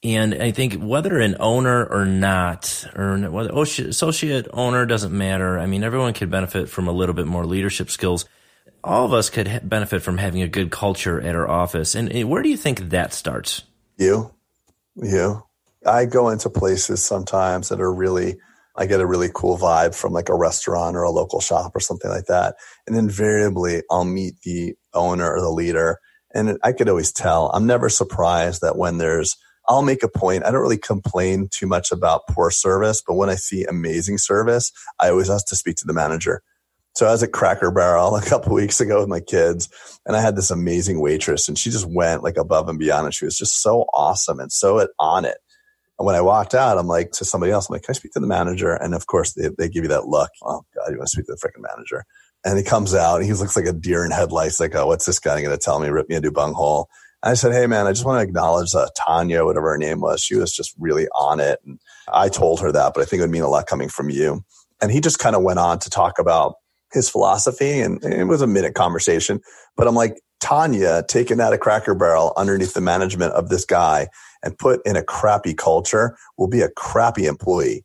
And 0.04 0.34
I 0.34 0.50
think 0.50 0.74
whether 0.74 1.18
an 1.18 1.36
owner 1.40 1.86
or 1.86 2.04
not, 2.04 2.86
or 2.94 3.16
whether 3.30 3.50
oh, 3.54 3.62
associate 3.62 4.46
owner 4.52 4.84
doesn't 4.84 5.16
matter. 5.16 5.58
I 5.58 5.64
mean, 5.64 5.82
everyone 5.82 6.12
could 6.12 6.30
benefit 6.30 6.68
from 6.68 6.86
a 6.86 6.92
little 6.92 7.14
bit 7.14 7.26
more 7.26 7.46
leadership 7.46 7.90
skills. 7.90 8.26
All 8.84 9.06
of 9.06 9.14
us 9.14 9.30
could 9.30 9.62
benefit 9.66 10.02
from 10.02 10.18
having 10.18 10.42
a 10.42 10.48
good 10.48 10.70
culture 10.70 11.18
at 11.22 11.34
our 11.34 11.48
office. 11.48 11.94
And 11.94 12.28
where 12.28 12.42
do 12.42 12.50
you 12.50 12.58
think 12.58 12.90
that 12.90 13.14
starts? 13.14 13.62
You, 13.96 14.34
you. 14.94 15.42
I 15.86 16.04
go 16.04 16.28
into 16.28 16.50
places 16.50 17.02
sometimes 17.02 17.70
that 17.70 17.80
are 17.80 17.92
really 17.92 18.36
I 18.76 18.86
get 18.86 19.00
a 19.00 19.06
really 19.06 19.30
cool 19.32 19.56
vibe 19.56 19.94
from 19.94 20.12
like 20.12 20.28
a 20.28 20.34
restaurant 20.34 20.96
or 20.96 21.02
a 21.02 21.10
local 21.10 21.40
shop 21.40 21.72
or 21.74 21.80
something 21.80 22.10
like 22.10 22.26
that. 22.26 22.56
And 22.86 22.96
invariably 22.96 23.82
I'll 23.90 24.04
meet 24.04 24.40
the 24.42 24.74
owner 24.92 25.32
or 25.32 25.40
the 25.40 25.50
leader. 25.50 25.98
And 26.34 26.58
I 26.62 26.72
could 26.72 26.88
always 26.88 27.12
tell. 27.12 27.50
I'm 27.54 27.66
never 27.66 27.88
surprised 27.88 28.62
that 28.62 28.76
when 28.76 28.98
there's, 28.98 29.36
I'll 29.68 29.82
make 29.82 30.02
a 30.02 30.08
point. 30.08 30.44
I 30.44 30.50
don't 30.50 30.60
really 30.60 30.78
complain 30.78 31.48
too 31.50 31.66
much 31.66 31.90
about 31.90 32.26
poor 32.28 32.50
service, 32.50 33.02
but 33.06 33.14
when 33.14 33.30
I 33.30 33.34
see 33.34 33.64
amazing 33.64 34.18
service, 34.18 34.72
I 35.00 35.08
always 35.08 35.30
ask 35.30 35.46
to 35.46 35.56
speak 35.56 35.76
to 35.76 35.86
the 35.86 35.94
manager. 35.94 36.42
So 36.94 37.06
I 37.06 37.10
was 37.10 37.22
at 37.22 37.32
Cracker 37.32 37.70
Barrel 37.70 38.16
a 38.16 38.24
couple 38.24 38.54
weeks 38.54 38.80
ago 38.80 39.00
with 39.00 39.08
my 39.08 39.20
kids 39.20 39.68
and 40.06 40.16
I 40.16 40.20
had 40.20 40.36
this 40.36 40.50
amazing 40.50 41.00
waitress 41.00 41.48
and 41.48 41.58
she 41.58 41.70
just 41.70 41.86
went 41.86 42.22
like 42.22 42.36
above 42.36 42.68
and 42.68 42.78
beyond 42.78 43.06
and 43.06 43.14
she 43.14 43.24
was 43.24 43.36
just 43.36 43.62
so 43.62 43.86
awesome 43.94 44.38
and 44.38 44.52
so 44.52 44.86
on 44.98 45.24
it. 45.24 45.38
And 45.98 46.06
when 46.06 46.16
I 46.16 46.20
walked 46.20 46.54
out, 46.54 46.76
I'm 46.76 46.88
like 46.88 47.12
to 47.12 47.24
somebody 47.24 47.52
else, 47.52 47.68
I'm 47.68 47.74
like, 47.74 47.82
can 47.82 47.92
I 47.92 47.94
speak 47.94 48.12
to 48.12 48.20
the 48.20 48.26
manager? 48.26 48.74
And 48.74 48.94
of 48.94 49.06
course 49.06 49.32
they, 49.32 49.48
they 49.56 49.68
give 49.68 49.84
you 49.84 49.88
that 49.88 50.06
look. 50.06 50.30
Oh 50.42 50.64
God, 50.74 50.90
you 50.90 50.98
want 50.98 51.08
to 51.08 51.10
speak 51.10 51.26
to 51.26 51.32
the 51.32 51.38
freaking 51.38 51.62
manager? 51.62 52.04
And 52.44 52.58
he 52.58 52.64
comes 52.64 52.94
out 52.94 53.16
and 53.16 53.24
he 53.24 53.32
looks 53.32 53.56
like 53.56 53.66
a 53.66 53.72
deer 53.72 54.04
in 54.04 54.10
headlights. 54.10 54.60
Like, 54.60 54.74
oh, 54.74 54.86
what's 54.86 55.06
this 55.06 55.18
guy 55.18 55.40
going 55.40 55.56
to 55.56 55.62
tell 55.62 55.80
me? 55.80 55.88
Rip 55.88 56.08
me 56.08 56.16
a 56.16 56.20
new 56.20 56.32
bunghole. 56.32 56.88
I 57.24 57.34
said, 57.34 57.52
Hey 57.52 57.66
man, 57.66 57.86
I 57.86 57.92
just 57.92 58.04
want 58.04 58.20
to 58.20 58.28
acknowledge 58.28 58.74
uh, 58.74 58.88
Tanya, 58.96 59.44
whatever 59.44 59.70
her 59.70 59.78
name 59.78 60.00
was. 60.00 60.22
She 60.22 60.36
was 60.36 60.52
just 60.52 60.74
really 60.78 61.08
on 61.08 61.40
it. 61.40 61.58
And 61.64 61.80
I 62.12 62.28
told 62.28 62.60
her 62.60 62.70
that, 62.70 62.92
but 62.94 63.00
I 63.00 63.04
think 63.04 63.20
it 63.20 63.24
would 63.24 63.30
mean 63.30 63.42
a 63.42 63.48
lot 63.48 63.66
coming 63.66 63.88
from 63.88 64.10
you. 64.10 64.44
And 64.80 64.92
he 64.92 65.00
just 65.00 65.18
kind 65.18 65.34
of 65.34 65.42
went 65.42 65.58
on 65.58 65.78
to 65.80 65.90
talk 65.90 66.18
about 66.18 66.54
his 66.92 67.08
philosophy 67.08 67.80
and 67.80 68.02
it 68.04 68.24
was 68.24 68.42
a 68.42 68.46
minute 68.46 68.74
conversation, 68.74 69.40
but 69.76 69.88
I'm 69.88 69.96
like, 69.96 70.20
Tanya 70.40 71.02
taken 71.08 71.40
out 71.40 71.54
a 71.54 71.58
cracker 71.58 71.94
barrel 71.94 72.34
underneath 72.36 72.74
the 72.74 72.80
management 72.80 73.32
of 73.32 73.48
this 73.48 73.64
guy 73.64 74.08
and 74.42 74.56
put 74.58 74.86
in 74.86 74.94
a 74.94 75.02
crappy 75.02 75.54
culture 75.54 76.16
will 76.36 76.48
be 76.48 76.60
a 76.60 76.68
crappy 76.68 77.24
employee. 77.24 77.84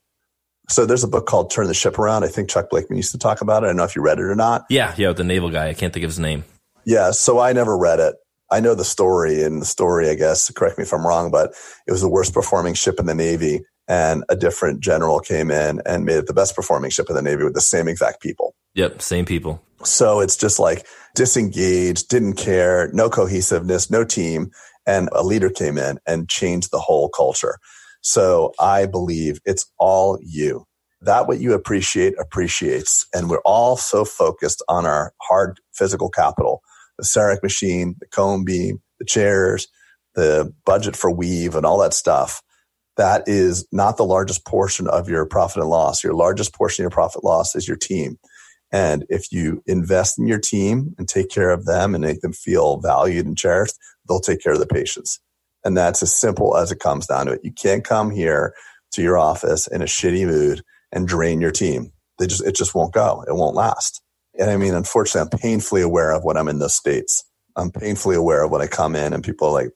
So 0.67 0.86
there's 0.86 1.04
a 1.04 1.08
book 1.08 1.25
called 1.25 1.49
Turn 1.49 1.67
the 1.67 1.73
Ship 1.73 1.97
Around. 1.97 2.25
I 2.25 2.28
think 2.28 2.49
Chuck 2.49 2.69
Blakeman 2.69 2.97
used 2.97 3.12
to 3.13 3.17
talk 3.17 3.41
about 3.41 3.63
it. 3.63 3.67
I 3.67 3.69
don't 3.69 3.78
know 3.78 3.86
if 3.86 3.95
you 3.95 4.02
read 4.04 4.19
it 4.19 4.25
or 4.25 4.36
not. 4.36 4.65
Yeah, 4.69 4.93
yeah, 4.97 5.13
the 5.13 5.23
naval 5.23 5.49
guy. 5.49 5.69
I 5.69 5.73
can't 5.73 5.93
think 5.93 6.04
of 6.04 6.10
his 6.10 6.19
name. 6.19 6.43
Yeah, 6.86 7.12
so 7.12 7.39
I 7.39 7.54
never 7.54 7.78
read 7.78 7.99
it. 7.99 8.15
I 8.52 8.60
know 8.60 8.76
the 8.76 8.86
story, 8.86 9.44
and 9.44 9.62
the 9.62 9.66
story, 9.66 10.10
I 10.10 10.16
guess, 10.16 10.52
correct 10.52 10.78
me 10.78 10.84
if 10.84 10.94
I'm 10.94 11.06
wrong, 11.06 11.32
but 11.32 11.54
it 11.88 11.92
was 11.92 12.02
the 12.02 12.10
worst 12.10 12.34
performing 12.34 12.74
ship 12.74 13.00
in 13.00 13.06
the 13.06 13.16
Navy, 13.16 13.62
and 13.88 14.24
a 14.30 14.36
different 14.36 14.82
general 14.82 15.20
came 15.20 15.52
in 15.52 15.82
and 15.86 16.06
made 16.06 16.18
it 16.18 16.28
the 16.28 16.34
best 16.34 16.56
performing 16.56 16.92
ship 16.92 17.08
in 17.10 17.16
the 17.16 17.22
Navy 17.22 17.44
with 17.44 17.54
the 17.54 17.62
same 17.62 17.88
exact 17.88 18.22
people. 18.22 18.56
Yep, 18.76 19.02
same 19.02 19.26
people. 19.26 19.62
So 19.84 20.20
it's 20.20 20.36
just 20.36 20.60
like 20.60 20.86
disengaged, 21.16 22.10
didn't 22.10 22.34
care, 22.34 22.90
no 22.94 23.10
cohesiveness, 23.10 23.90
no 23.90 24.04
team 24.04 24.52
and 24.90 25.10
a 25.12 25.24
leader 25.24 25.50
came 25.52 25.78
in 25.78 26.00
and 26.08 26.28
changed 26.28 26.72
the 26.72 26.80
whole 26.80 27.10
culture. 27.10 27.58
So 28.02 28.54
I 28.60 28.88
believe 28.88 29.40
it's 29.46 29.72
all 29.78 30.18
you. 30.22 30.66
That 31.02 31.28
what 31.28 31.40
you 31.40 31.54
appreciate 31.54 32.16
appreciates. 32.20 33.06
And 33.14 33.30
we're 33.30 33.42
all 33.46 33.78
so 33.78 34.04
focused 34.04 34.64
on 34.68 34.86
our 34.86 35.14
hard 35.22 35.60
physical 35.74 36.10
capital, 36.10 36.62
the 37.00 37.06
CEREC 37.06 37.42
machine, 37.42 37.96
the 38.00 38.08
cone 38.08 38.44
beam, 38.44 38.82
the 39.00 39.06
chairs, 39.06 39.68
the 40.16 40.54
budget 40.66 40.96
for 40.96 41.10
weave 41.10 41.56
and 41.56 41.66
all 41.66 41.80
that 41.80 41.94
stuff. 41.94 42.42
That 42.98 43.24
is 43.28 43.66
not 43.72 43.98
the 43.98 44.06
largest 44.06 44.46
portion 44.46 44.88
of 44.88 45.08
your 45.08 45.26
profit 45.26 45.62
and 45.62 45.70
loss. 45.70 46.04
Your 46.04 46.14
largest 46.14 46.54
portion 46.54 46.84
of 46.84 46.92
your 46.92 46.96
profit 46.96 47.24
loss 47.24 47.56
is 47.56 47.68
your 47.68 47.78
team. 47.78 48.20
And 48.72 49.06
if 49.10 49.32
you 49.32 49.64
invest 49.66 50.20
in 50.20 50.28
your 50.28 50.40
team 50.40 50.94
and 50.98 51.08
take 51.08 51.30
care 51.30 51.50
of 51.50 51.66
them 51.66 51.96
and 51.96 52.04
make 52.04 52.22
them 52.22 52.34
feel 52.34 52.78
valued 52.80 53.26
and 53.26 53.38
cherished, 53.38 53.76
they'll 54.08 54.20
take 54.20 54.44
care 54.44 54.54
of 54.54 54.60
the 54.60 54.68
patients. 54.68 55.20
And 55.64 55.76
that's 55.78 56.04
as 56.04 56.16
simple 56.16 56.56
as 56.58 56.72
it 56.72 56.80
comes 56.80 57.08
down 57.08 57.26
to 57.26 57.34
it. 57.34 57.42
You 57.44 57.52
can't 57.52 57.84
come 57.84 58.12
here 58.12 58.54
to 58.92 59.02
your 59.02 59.18
office 59.18 59.68
in 59.68 59.82
a 59.82 59.86
shitty 59.86 60.26
mood 60.26 60.62
and 60.92 61.08
drain 61.08 61.42
your 61.42 61.52
team. 61.52 61.92
They 62.18 62.28
just, 62.28 62.46
it 62.46 62.56
just 62.56 62.76
won't 62.76 62.94
go. 62.94 63.24
It 63.28 63.36
won't 63.36 63.56
last. 63.56 64.02
And 64.39 64.49
I 64.49 64.56
mean, 64.56 64.73
unfortunately, 64.73 65.30
I'm 65.32 65.39
painfully 65.39 65.82
aware 65.82 66.12
of 66.12 66.23
when 66.23 66.38
I'm 66.38 66.47
in 66.47 66.60
those 66.60 66.73
states. 66.73 67.25
I'm 67.58 67.71
painfully 67.71 68.15
aware 68.15 68.43
of 68.43 68.52
when 68.52 68.62
I 68.62 68.67
come 68.67 68.95
in 68.95 69.13
and 69.13 69.23
people 69.23 69.49
are 69.49 69.54
like, 69.54 69.71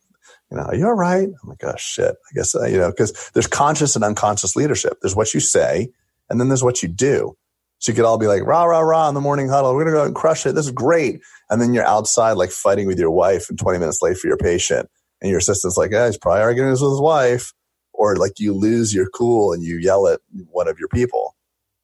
you 0.49 0.57
know, 0.57 0.63
are 0.63 0.75
you 0.75 0.85
all 0.85 0.93
right? 0.93 1.27
I'm 1.27 1.49
like, 1.49 1.63
oh 1.63 1.75
shit. 1.77 2.15
I 2.15 2.33
guess, 2.33 2.55
uh, 2.55 2.65
you 2.65 2.77
know, 2.77 2.89
because 2.89 3.29
there's 3.33 3.47
conscious 3.47 3.95
and 3.95 4.05
unconscious 4.05 4.55
leadership. 4.55 4.99
There's 5.01 5.15
what 5.15 5.33
you 5.33 5.41
say 5.41 5.89
and 6.29 6.39
then 6.39 6.47
there's 6.47 6.63
what 6.63 6.81
you 6.81 6.87
do. 6.87 7.35
So 7.79 7.91
you 7.91 7.95
could 7.97 8.05
all 8.05 8.17
be 8.17 8.27
like, 8.27 8.43
rah, 8.43 8.63
rah, 8.63 8.79
rah 8.79 9.09
in 9.09 9.15
the 9.15 9.21
morning 9.21 9.49
huddle. 9.49 9.75
We're 9.75 9.83
going 9.83 9.95
to 9.95 9.99
go 9.99 10.05
and 10.05 10.15
crush 10.15 10.45
it. 10.45 10.55
This 10.55 10.67
is 10.67 10.71
great. 10.71 11.19
And 11.49 11.61
then 11.61 11.73
you're 11.73 11.85
outside 11.85 12.33
like 12.33 12.51
fighting 12.51 12.87
with 12.87 12.97
your 12.97 13.11
wife 13.11 13.49
and 13.49 13.59
20 13.59 13.77
minutes 13.77 14.01
late 14.01 14.15
for 14.15 14.27
your 14.27 14.37
patient. 14.37 14.89
And 15.21 15.29
your 15.29 15.39
assistant's 15.39 15.75
like, 15.75 15.91
yeah, 15.91 16.05
he's 16.05 16.17
probably 16.17 16.41
arguing 16.41 16.69
this 16.69 16.79
with 16.79 16.91
his 16.91 17.01
wife. 17.01 17.51
Or 17.91 18.15
like 18.15 18.39
you 18.39 18.53
lose 18.53 18.93
your 18.93 19.09
cool 19.09 19.51
and 19.51 19.61
you 19.61 19.77
yell 19.77 20.07
at 20.07 20.21
one 20.49 20.69
of 20.69 20.79
your 20.79 20.87
people 20.87 21.32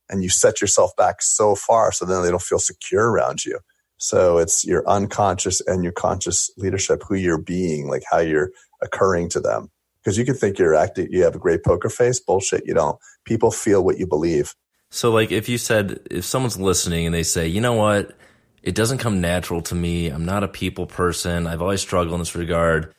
and 0.10 0.24
you 0.24 0.30
set 0.30 0.62
yourself 0.62 0.96
back 0.96 1.22
so 1.22 1.56
far 1.56 1.92
so 1.92 2.06
then 2.06 2.24
they 2.24 2.30
don't 2.30 2.42
feel 2.42 2.60
secure 2.60 3.12
around 3.12 3.46
you. 3.46 3.60
So 3.98 4.38
it's 4.38 4.66
your 4.66 4.88
unconscious 4.88 5.62
and 5.68 5.84
your 5.84 5.92
conscious 5.92 6.50
leadership, 6.58 7.04
who 7.08 7.16
you're 7.16 7.42
being, 7.42 7.88
like 7.88 8.04
how 8.10 8.20
you're 8.20 8.52
occurring 8.82 9.30
to 9.30 9.40
them. 9.40 9.70
Because 10.02 10.18
you 10.18 10.24
can 10.24 10.36
think 10.36 10.58
you're 10.58 10.76
acting, 10.76 11.10
you 11.12 11.24
have 11.24 11.36
a 11.36 11.40
great 11.40 11.64
poker 11.64 11.90
face. 11.90 12.20
Bullshit, 12.20 12.66
you 12.66 12.74
don't. 12.74 12.98
People 13.26 13.52
feel 13.52 13.84
what 13.84 13.98
you 13.98 14.08
believe. 14.08 14.56
So, 14.90 15.12
like, 15.12 15.32
if 15.32 15.50
you 15.50 15.58
said, 15.58 16.00
if 16.10 16.26
someone's 16.26 16.58
listening 16.58 17.06
and 17.06 17.14
they 17.14 17.24
say, 17.24 17.48
you 17.48 17.62
know 17.62 17.74
what, 17.74 18.18
it 18.64 18.74
doesn't 18.76 18.98
come 19.00 19.22
natural 19.22 19.62
to 19.64 19.76
me. 19.76 20.08
I'm 20.08 20.26
not 20.26 20.44
a 20.44 20.48
people 20.48 20.88
person. 20.88 21.46
I've 21.46 21.62
always 21.62 21.82
struggled 21.82 22.14
in 22.14 22.20
this 22.20 22.36
regard. 22.36 22.94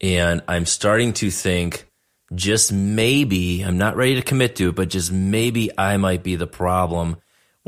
And 0.00 0.42
I'm 0.48 0.64
starting 0.64 1.12
to 1.14 1.30
think, 1.30 1.87
just 2.34 2.72
maybe, 2.72 3.62
I'm 3.62 3.78
not 3.78 3.96
ready 3.96 4.16
to 4.16 4.22
commit 4.22 4.56
to 4.56 4.68
it, 4.68 4.74
but 4.74 4.88
just 4.88 5.12
maybe 5.12 5.70
I 5.78 5.96
might 5.96 6.22
be 6.22 6.36
the 6.36 6.46
problem 6.46 7.16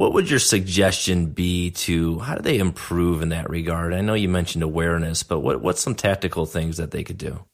what 0.00 0.14
would 0.14 0.30
your 0.30 0.38
suggestion 0.38 1.26
be 1.26 1.72
to 1.72 2.20
how 2.20 2.34
do 2.34 2.40
they 2.40 2.56
improve 2.56 3.20
in 3.20 3.28
that 3.28 3.50
regard? 3.50 3.92
I 3.92 4.00
know 4.00 4.14
you 4.14 4.30
mentioned 4.30 4.62
awareness, 4.62 5.22
but 5.22 5.40
what, 5.40 5.60
what's 5.60 5.82
some 5.82 5.94
tactical 5.94 6.46
things 6.46 6.78
that 6.78 6.90
they 6.90 7.04
could 7.04 7.18
do? 7.18 7.44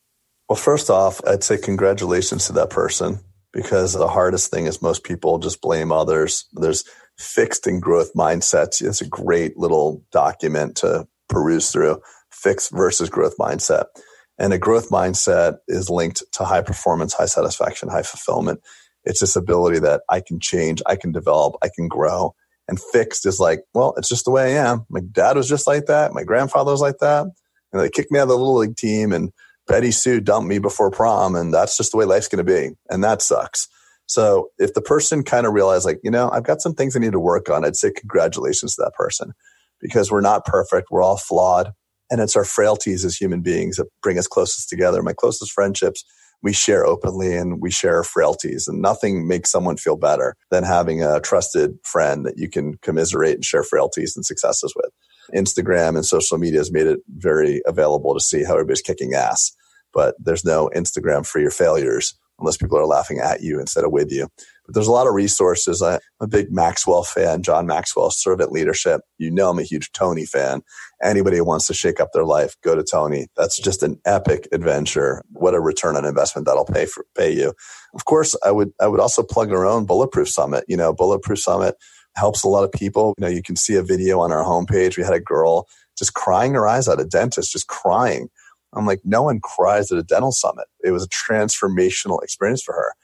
Well, 0.49 0.55
first 0.55 0.89
off, 0.89 1.21
I'd 1.27 1.43
say 1.43 1.59
congratulations 1.59 2.47
to 2.47 2.53
that 2.53 2.71
person 2.71 3.19
because 3.53 3.95
the 3.95 4.07
hardest 4.07 4.53
thing 4.53 4.67
is 4.67 4.81
most 4.81 5.03
people 5.03 5.41
just 5.41 5.61
blame 5.61 5.91
others. 5.91 6.45
There's 6.53 6.85
fixed 7.19 7.67
and 7.67 7.83
growth 7.83 8.15
mindsets. 8.15 8.81
It's 8.81 9.01
a 9.01 9.09
great 9.09 9.57
little 9.57 10.05
document 10.13 10.77
to 10.77 11.09
peruse 11.29 11.73
through 11.73 12.01
fixed 12.31 12.71
versus 12.71 13.11
growth 13.11 13.37
mindset. 13.39 13.87
And 14.39 14.53
a 14.53 14.59
growth 14.59 14.91
mindset 14.91 15.59
is 15.67 15.89
linked 15.89 16.23
to 16.33 16.45
high 16.45 16.63
performance, 16.63 17.15
high 17.15 17.27
satisfaction, 17.27 17.89
high 17.89 18.03
fulfillment. 18.03 18.61
It's 19.05 19.21
this 19.21 19.37
ability 19.37 19.79
that 19.81 20.03
I 20.09 20.21
can 20.21 20.41
change, 20.41 20.83
I 20.87 20.97
can 20.97 21.13
develop, 21.13 21.55
I 21.63 21.69
can 21.75 21.89
grow. 21.89 22.35
And 22.69 22.81
fixed 22.81 23.25
is 23.25 23.39
like, 23.39 23.61
well, 23.75 23.95
it's 23.97 24.09
just 24.09 24.25
the 24.25 24.33
way 24.33 24.57
I 24.57 24.69
am. 24.69 24.85
My 24.91 25.01
dad 25.01 25.37
was 25.37 25.49
just 25.49 25.67
like 25.67 25.87
that. 25.87 26.13
My 26.13 26.25
grandfather 26.25 26.73
was 26.73 26.81
like 26.81 26.99
that. 26.99 27.27
And 27.73 27.83
they 27.83 27.89
kicked 27.89 28.11
me 28.11 28.19
out 28.19 28.25
of 28.25 28.29
the 28.31 28.37
little 28.37 28.57
league 28.57 28.77
team 28.77 29.13
and 29.13 29.31
Betty 29.69 29.93
Sue 29.93 30.21
dumped 30.21 30.49
me 30.49 30.59
before 30.59 30.91
prom. 30.91 31.37
And 31.37 31.55
that's 31.55 31.77
just 31.77 31.93
the 31.93 31.99
way 31.99 32.05
life's 32.05 32.29
going 32.29 32.45
to 32.45 32.53
be. 32.53 32.71
And 32.91 33.05
that 33.05 33.23
sucks. 33.23 33.69
So 34.07 34.51
if 34.59 34.75
the 34.75 34.81
person 34.81 35.23
kind 35.23 35.47
of 35.47 35.53
realized 35.53 35.85
like, 35.85 36.01
you 36.03 36.11
know, 36.11 36.31
I've 36.31 36.45
got 36.45 36.61
some 36.61 36.75
things 36.75 36.97
I 36.97 37.01
need 37.01 37.13
to 37.13 37.21
work 37.21 37.49
on, 37.49 37.65
I'd 37.65 37.77
say 37.77 37.91
congratulations 37.93 38.75
to 38.75 38.83
that 38.83 38.95
person 38.95 39.33
because 39.81 40.11
we're 40.11 40.21
not 40.21 40.45
perfect. 40.45 40.89
We're 40.91 41.03
all 41.03 41.17
flawed. 41.17 41.73
And 42.11 42.21
it's 42.21 42.37
our 42.37 42.45
frailties 42.45 43.05
as 43.05 43.17
human 43.17 43.41
beings 43.41 43.77
that 43.77 43.89
bring 44.03 44.19
us 44.19 44.27
closest 44.27 44.69
together. 44.69 45.03
My 45.03 45.13
closest 45.13 45.53
friendships 45.53 46.05
we 46.43 46.53
share 46.53 46.87
openly 46.87 47.37
and 47.37 47.61
we 47.61 47.71
share 47.71 48.03
frailties 48.03 48.69
and 48.69 48.81
nothing 48.81 49.27
makes 49.27 49.51
someone 49.51 49.77
feel 49.77 49.97
better 49.97 50.37
than 50.51 50.65
having 50.65 51.03
a 51.03 51.21
trusted 51.21 51.79
friend 51.83 52.25
that 52.27 52.37
you 52.37 52.49
can 52.49 52.75
commiserate 52.83 53.35
and 53.35 53.45
share 53.45 53.63
frailties 53.63 54.15
and 54.17 54.25
successes 54.25 54.73
with. 54.77 54.91
Instagram 55.35 55.97
and 55.97 56.07
social 56.07 56.39
media 56.39 56.61
has 56.61 56.71
made 56.71 56.87
it 56.87 57.01
very 57.17 57.63
available 57.67 58.15
to 58.15 58.21
see 58.21 58.45
how 58.45 58.53
everybody's 58.53 58.83
kicking 58.83 59.15
ass, 59.15 59.51
but 59.93 60.15
there's 60.19 60.45
no 60.45 60.71
Instagram 60.77 61.27
for 61.27 61.41
your 61.41 61.51
failures 61.51 62.15
unless 62.39 62.57
people 62.57 62.79
are 62.79 62.87
laughing 62.87 63.19
at 63.19 63.41
you 63.43 63.59
instead 63.59 63.85
of 63.85 63.91
with 63.91 64.13
you. 64.13 64.29
But 64.67 64.75
there's 64.75 64.89
a 64.89 64.93
lot 64.93 65.07
of 65.07 65.15
resources. 65.15 65.81
I'm 65.81 66.01
a 66.21 66.27
big 66.27 66.51
Maxwell 66.51 67.05
fan, 67.05 67.43
John 67.43 67.67
Maxwell, 67.67 68.11
Servant 68.11 68.53
Leadership. 68.53 69.01
You 69.19 69.31
know, 69.31 69.51
I'm 69.51 69.59
a 69.59 69.63
huge 69.63 69.93
Tony 69.93 70.27
fan. 70.27 70.63
Anybody 71.03 71.39
who 71.39 71.45
wants 71.45 71.67
to 71.69 71.75
shake 71.75 72.01
up 72.01 72.11
their 72.13 72.25
life, 72.25 72.57
go 72.63 72.75
to 72.75 72.83
Tony. 72.83 73.29
That's 73.37 73.59
just 73.59 73.83
an 73.83 74.01
epic 74.05 74.49
adventure. 74.53 75.23
What 75.31 75.55
a 75.55 75.61
return 75.61 75.97
on 75.97 76.05
investment 76.05 76.47
that'll 76.47 76.65
pay 76.65 76.87
for, 76.87 77.05
pay 77.17 77.33
you. 77.33 77.53
Of 77.95 78.05
course, 78.05 78.37
I 78.45 78.51
would, 78.51 78.73
I 78.81 78.89
would 78.89 79.01
also 79.01 79.23
plug 79.23 79.53
our 79.53 79.67
own 79.67 79.87
Bulletproof 79.87 80.29
Summit. 80.29 80.65
You 80.69 80.77
know, 80.77 80.93
Bulletproof 80.93 81.39
Summit 81.39 81.77
helps 82.17 82.43
a 82.43 82.49
lot 82.49 82.65
of 82.65 82.73
people. 82.73 83.15
You 83.19 83.23
know, 83.23 83.31
you 83.31 83.43
can 83.43 83.57
see 83.57 83.77
a 83.77 83.83
video 83.83 84.21
on 84.21 84.33
our 84.33 84.45
homepage. 84.45 84.97
We 84.97 85.05
had 85.05 85.13
a 85.13 85.21
girl 85.21 85.67
just 85.99 86.15
crying 86.15 86.55
her 86.55 86.67
eyes 86.67 86.89
out, 86.89 87.01
a 87.01 87.05
dentist 87.05 87.53
just 87.53 87.69
crying. 87.69 88.29
I'm 88.75 88.87
like, 88.87 89.01
no 89.05 89.23
one 89.23 89.41
cries 89.41 89.91
at 89.93 89.99
a 89.99 90.03
dental 90.03 90.33
summit. 90.33 90.67
It 90.85 90.91
was 90.91 91.05
a 91.05 91.09
transformational 91.09 92.23
experience 92.23 92.63
for 92.63 92.75
her. 92.75 92.95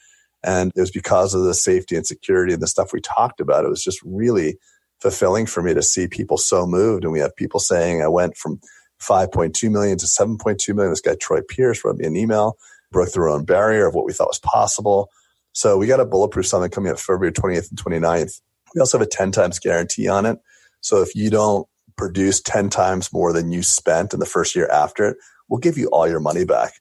And 0.44 0.72
it 0.74 0.80
was 0.80 0.90
because 0.90 1.34
of 1.34 1.44
the 1.44 1.54
safety 1.54 1.96
and 1.96 2.06
security 2.06 2.52
and 2.52 2.62
the 2.62 2.66
stuff 2.66 2.92
we 2.92 3.00
talked 3.00 3.40
about. 3.40 3.64
It 3.64 3.70
was 3.70 3.84
just 3.84 4.00
really 4.02 4.58
fulfilling 5.00 5.46
for 5.46 5.62
me 5.62 5.74
to 5.74 5.82
see 5.82 6.06
people 6.08 6.36
so 6.36 6.66
moved. 6.66 7.04
And 7.04 7.12
we 7.12 7.20
have 7.20 7.34
people 7.36 7.60
saying 7.60 8.02
I 8.02 8.08
went 8.08 8.36
from 8.36 8.60
5.2 9.00 9.70
million 9.70 9.98
to 9.98 10.06
7.2 10.06 10.74
million. 10.74 10.92
This 10.92 11.00
guy, 11.00 11.16
Troy 11.20 11.40
Pierce, 11.48 11.84
wrote 11.84 11.96
me 11.96 12.06
an 12.06 12.16
email, 12.16 12.56
broke 12.90 13.16
our 13.16 13.28
own 13.28 13.44
barrier 13.44 13.86
of 13.86 13.94
what 13.94 14.04
we 14.04 14.12
thought 14.12 14.28
was 14.28 14.38
possible. 14.38 15.08
So 15.52 15.76
we 15.76 15.86
got 15.86 16.00
a 16.00 16.04
bulletproof 16.04 16.46
summit 16.46 16.72
coming 16.72 16.92
up 16.92 16.98
February 16.98 17.32
28th 17.32 17.70
and 17.70 18.02
29th. 18.02 18.40
We 18.74 18.80
also 18.80 18.98
have 18.98 19.06
a 19.06 19.10
10 19.10 19.32
times 19.32 19.58
guarantee 19.58 20.08
on 20.08 20.24
it. 20.24 20.38
So 20.80 21.02
if 21.02 21.14
you 21.14 21.30
don't 21.30 21.66
produce 21.96 22.40
10 22.40 22.70
times 22.70 23.12
more 23.12 23.32
than 23.32 23.52
you 23.52 23.62
spent 23.62 24.14
in 24.14 24.20
the 24.20 24.26
first 24.26 24.56
year 24.56 24.68
after 24.68 25.08
it, 25.08 25.16
we'll 25.48 25.60
give 25.60 25.76
you 25.76 25.88
all 25.88 26.08
your 26.08 26.20
money 26.20 26.44
back 26.44 26.72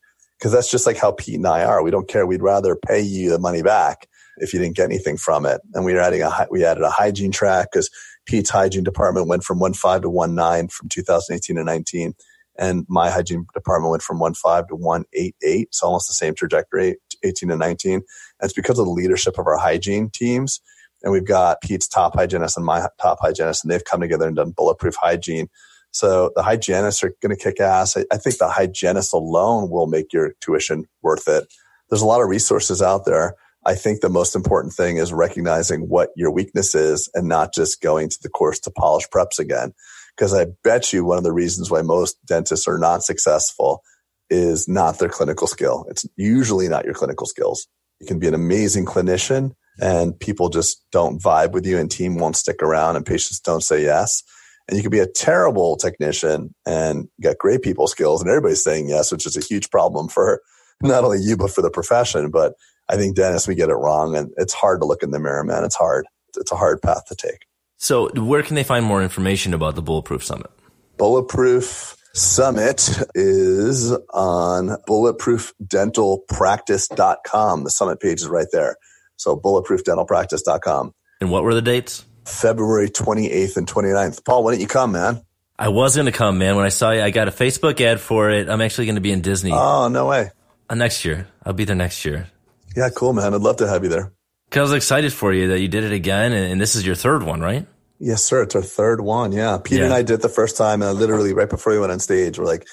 because 0.41 0.51
that's 0.51 0.71
just 0.71 0.87
like 0.87 0.97
how 0.97 1.11
Pete 1.11 1.35
and 1.35 1.45
I 1.45 1.63
are. 1.63 1.83
We 1.83 1.91
don't 1.91 2.07
care. 2.07 2.25
We'd 2.25 2.41
rather 2.41 2.75
pay 2.75 2.99
you 2.99 3.29
the 3.29 3.37
money 3.37 3.61
back 3.61 4.07
if 4.37 4.53
you 4.53 4.59
didn't 4.59 4.75
get 4.75 4.85
anything 4.85 5.15
from 5.15 5.45
it. 5.45 5.61
And 5.75 5.85
we 5.85 5.93
are 5.93 5.99
adding 5.99 6.23
a 6.23 6.47
we 6.49 6.65
added 6.65 6.83
a 6.83 6.89
hygiene 6.89 7.31
track 7.31 7.67
because 7.71 7.91
Pete's 8.25 8.49
hygiene 8.49 8.83
department 8.83 9.27
went 9.27 9.43
from 9.43 9.59
one 9.59 9.73
five 9.73 10.01
to 10.01 10.09
one 10.09 10.33
nine 10.33 10.67
from 10.69 10.89
2018 10.89 11.57
to 11.57 11.63
19, 11.63 12.15
and 12.57 12.85
my 12.89 13.11
hygiene 13.11 13.45
department 13.53 13.91
went 13.91 14.01
from 14.01 14.17
one 14.17 14.33
five 14.33 14.67
to 14.69 14.75
one 14.75 15.05
eight 15.13 15.35
eight. 15.43 15.67
It's 15.67 15.83
almost 15.83 16.07
the 16.07 16.15
same 16.15 16.33
trajectory, 16.33 16.97
18 17.23 17.49
to 17.49 17.55
19. 17.55 17.93
And 17.93 18.03
it's 18.41 18.53
because 18.53 18.79
of 18.79 18.85
the 18.85 18.91
leadership 18.91 19.37
of 19.37 19.45
our 19.45 19.57
hygiene 19.57 20.09
teams. 20.09 20.59
And 21.03 21.11
we've 21.13 21.25
got 21.25 21.61
Pete's 21.61 21.87
top 21.87 22.15
hygienist 22.15 22.57
and 22.57 22.65
my 22.65 22.87
top 22.99 23.19
hygienist, 23.21 23.63
and 23.63 23.71
they've 23.71 23.85
come 23.85 24.01
together 24.01 24.25
and 24.25 24.35
done 24.35 24.53
bulletproof 24.57 24.95
hygiene 24.99 25.49
so 25.91 26.31
the 26.35 26.43
hygienists 26.43 27.03
are 27.03 27.13
going 27.21 27.35
to 27.35 27.41
kick 27.41 27.59
ass. 27.59 27.95
I, 27.97 28.05
I 28.11 28.17
think 28.17 28.37
the 28.37 28.49
hygienist 28.49 29.13
alone 29.13 29.69
will 29.69 29.87
make 29.87 30.13
your 30.13 30.33
tuition 30.41 30.85
worth 31.01 31.27
it. 31.27 31.45
There's 31.89 32.01
a 32.01 32.07
lot 32.07 32.21
of 32.21 32.29
resources 32.29 32.81
out 32.81 33.05
there. 33.05 33.35
I 33.65 33.75
think 33.75 34.01
the 34.01 34.09
most 34.09 34.35
important 34.35 34.73
thing 34.73 34.97
is 34.97 35.13
recognizing 35.13 35.87
what 35.87 36.09
your 36.15 36.31
weakness 36.31 36.73
is 36.73 37.09
and 37.13 37.27
not 37.27 37.53
just 37.53 37.81
going 37.81 38.09
to 38.09 38.17
the 38.21 38.29
course 38.29 38.59
to 38.61 38.71
polish 38.71 39.07
preps 39.13 39.37
again. 39.37 39.73
Because 40.15 40.33
I 40.33 40.47
bet 40.63 40.91
you 40.91 41.05
one 41.05 41.17
of 41.17 41.23
the 41.23 41.31
reasons 41.31 41.69
why 41.69 41.81
most 41.81 42.17
dentists 42.25 42.67
are 42.67 42.79
not 42.79 43.03
successful 43.03 43.83
is 44.29 44.67
not 44.67 44.97
their 44.97 45.09
clinical 45.09 45.45
skill. 45.45 45.85
It's 45.89 46.05
usually 46.15 46.69
not 46.69 46.85
your 46.85 46.93
clinical 46.93 47.27
skills. 47.27 47.67
You 47.99 48.07
can 48.07 48.17
be 48.17 48.27
an 48.27 48.33
amazing 48.33 48.85
clinician 48.85 49.51
and 49.79 50.19
people 50.19 50.49
just 50.49 50.83
don't 50.91 51.21
vibe 51.21 51.51
with 51.51 51.65
you 51.65 51.77
and 51.77 51.89
team 51.89 52.17
won't 52.17 52.35
stick 52.35 52.63
around 52.63 52.95
and 52.95 53.05
patients 53.05 53.39
don't 53.39 53.61
say 53.61 53.83
yes. 53.83 54.23
And 54.71 54.77
you 54.77 54.83
could 54.83 54.91
be 54.91 54.99
a 54.99 55.07
terrible 55.07 55.75
technician 55.75 56.55
and 56.65 57.09
get 57.19 57.37
great 57.37 57.61
people 57.61 57.87
skills 57.87 58.21
and 58.21 58.29
everybody's 58.29 58.63
saying 58.63 58.87
yes, 58.87 59.11
which 59.11 59.25
is 59.25 59.35
a 59.35 59.41
huge 59.41 59.69
problem 59.69 60.07
for 60.07 60.41
not 60.81 61.03
only 61.03 61.19
you, 61.19 61.35
but 61.35 61.51
for 61.51 61.61
the 61.61 61.69
profession. 61.69 62.31
But 62.31 62.53
I 62.87 62.95
think 62.95 63.17
Dennis, 63.17 63.49
we 63.49 63.55
get 63.55 63.69
it 63.69 63.75
wrong 63.75 64.15
and 64.15 64.31
it's 64.37 64.53
hard 64.53 64.79
to 64.81 64.87
look 64.87 65.03
in 65.03 65.11
the 65.11 65.19
mirror, 65.19 65.43
man. 65.43 65.65
It's 65.65 65.75
hard. 65.75 66.05
It's 66.37 66.53
a 66.53 66.55
hard 66.55 66.81
path 66.81 67.03
to 67.07 67.15
take. 67.15 67.45
So 67.77 68.11
where 68.13 68.43
can 68.43 68.55
they 68.55 68.63
find 68.63 68.85
more 68.85 69.03
information 69.03 69.53
about 69.53 69.75
the 69.75 69.81
Bulletproof 69.81 70.23
Summit? 70.23 70.49
Bulletproof 70.97 71.97
Summit 72.13 72.89
is 73.15 73.91
on 74.13 74.77
bulletproofdentalpractice.com. 74.87 77.63
The 77.63 77.69
summit 77.69 77.99
page 77.99 78.21
is 78.21 78.27
right 78.27 78.47
there. 78.51 78.75
So 79.17 79.35
bulletproofdentalpractice.com. 79.35 80.93
And 81.19 81.31
what 81.31 81.43
were 81.43 81.53
the 81.53 81.61
dates? 81.61 82.05
February 82.25 82.89
28th 82.89 83.57
and 83.57 83.67
29th. 83.67 84.23
Paul, 84.25 84.43
why 84.43 84.51
don't 84.51 84.61
you 84.61 84.67
come, 84.67 84.91
man? 84.91 85.21
I 85.57 85.69
was 85.69 85.95
going 85.95 86.07
to 86.07 86.11
come, 86.11 86.37
man. 86.37 86.55
When 86.55 86.65
I 86.65 86.69
saw 86.69 86.91
you, 86.91 87.01
I 87.01 87.11
got 87.11 87.27
a 87.27 87.31
Facebook 87.31 87.79
ad 87.81 87.99
for 87.99 88.31
it. 88.31 88.49
I'm 88.49 88.61
actually 88.61 88.85
going 88.85 88.95
to 88.95 89.01
be 89.01 89.11
in 89.11 89.21
Disney. 89.21 89.51
Oh, 89.53 89.87
no 89.89 90.07
way. 90.07 90.31
Uh, 90.69 90.75
next 90.75 91.05
year. 91.05 91.27
I'll 91.45 91.53
be 91.53 91.65
there 91.65 91.75
next 91.75 92.03
year. 92.03 92.27
Yeah, 92.75 92.89
cool, 92.95 93.13
man. 93.13 93.33
I'd 93.33 93.41
love 93.41 93.57
to 93.57 93.67
have 93.67 93.83
you 93.83 93.89
there. 93.89 94.11
Cause 94.49 94.59
I 94.59 94.61
was 94.63 94.73
excited 94.73 95.13
for 95.13 95.31
you 95.31 95.49
that 95.49 95.61
you 95.61 95.67
did 95.67 95.83
it 95.83 95.91
again. 95.91 96.33
And, 96.33 96.53
and 96.53 96.61
this 96.61 96.75
is 96.75 96.85
your 96.85 96.95
third 96.95 97.23
one, 97.23 97.41
right? 97.41 97.65
Yes, 97.99 98.23
sir. 98.23 98.41
It's 98.41 98.55
our 98.55 98.61
third 98.61 99.01
one. 99.01 99.31
Yeah. 99.31 99.59
Peter 99.63 99.81
yeah. 99.81 99.85
and 99.85 99.93
I 99.93 100.01
did 100.01 100.15
it 100.15 100.21
the 100.21 100.29
first 100.29 100.57
time. 100.57 100.81
And 100.81 100.97
literally 100.97 101.33
right 101.33 101.49
before 101.49 101.73
we 101.73 101.79
went 101.79 101.91
on 101.91 101.99
stage, 101.99 102.39
we're 102.39 102.45
like, 102.45 102.67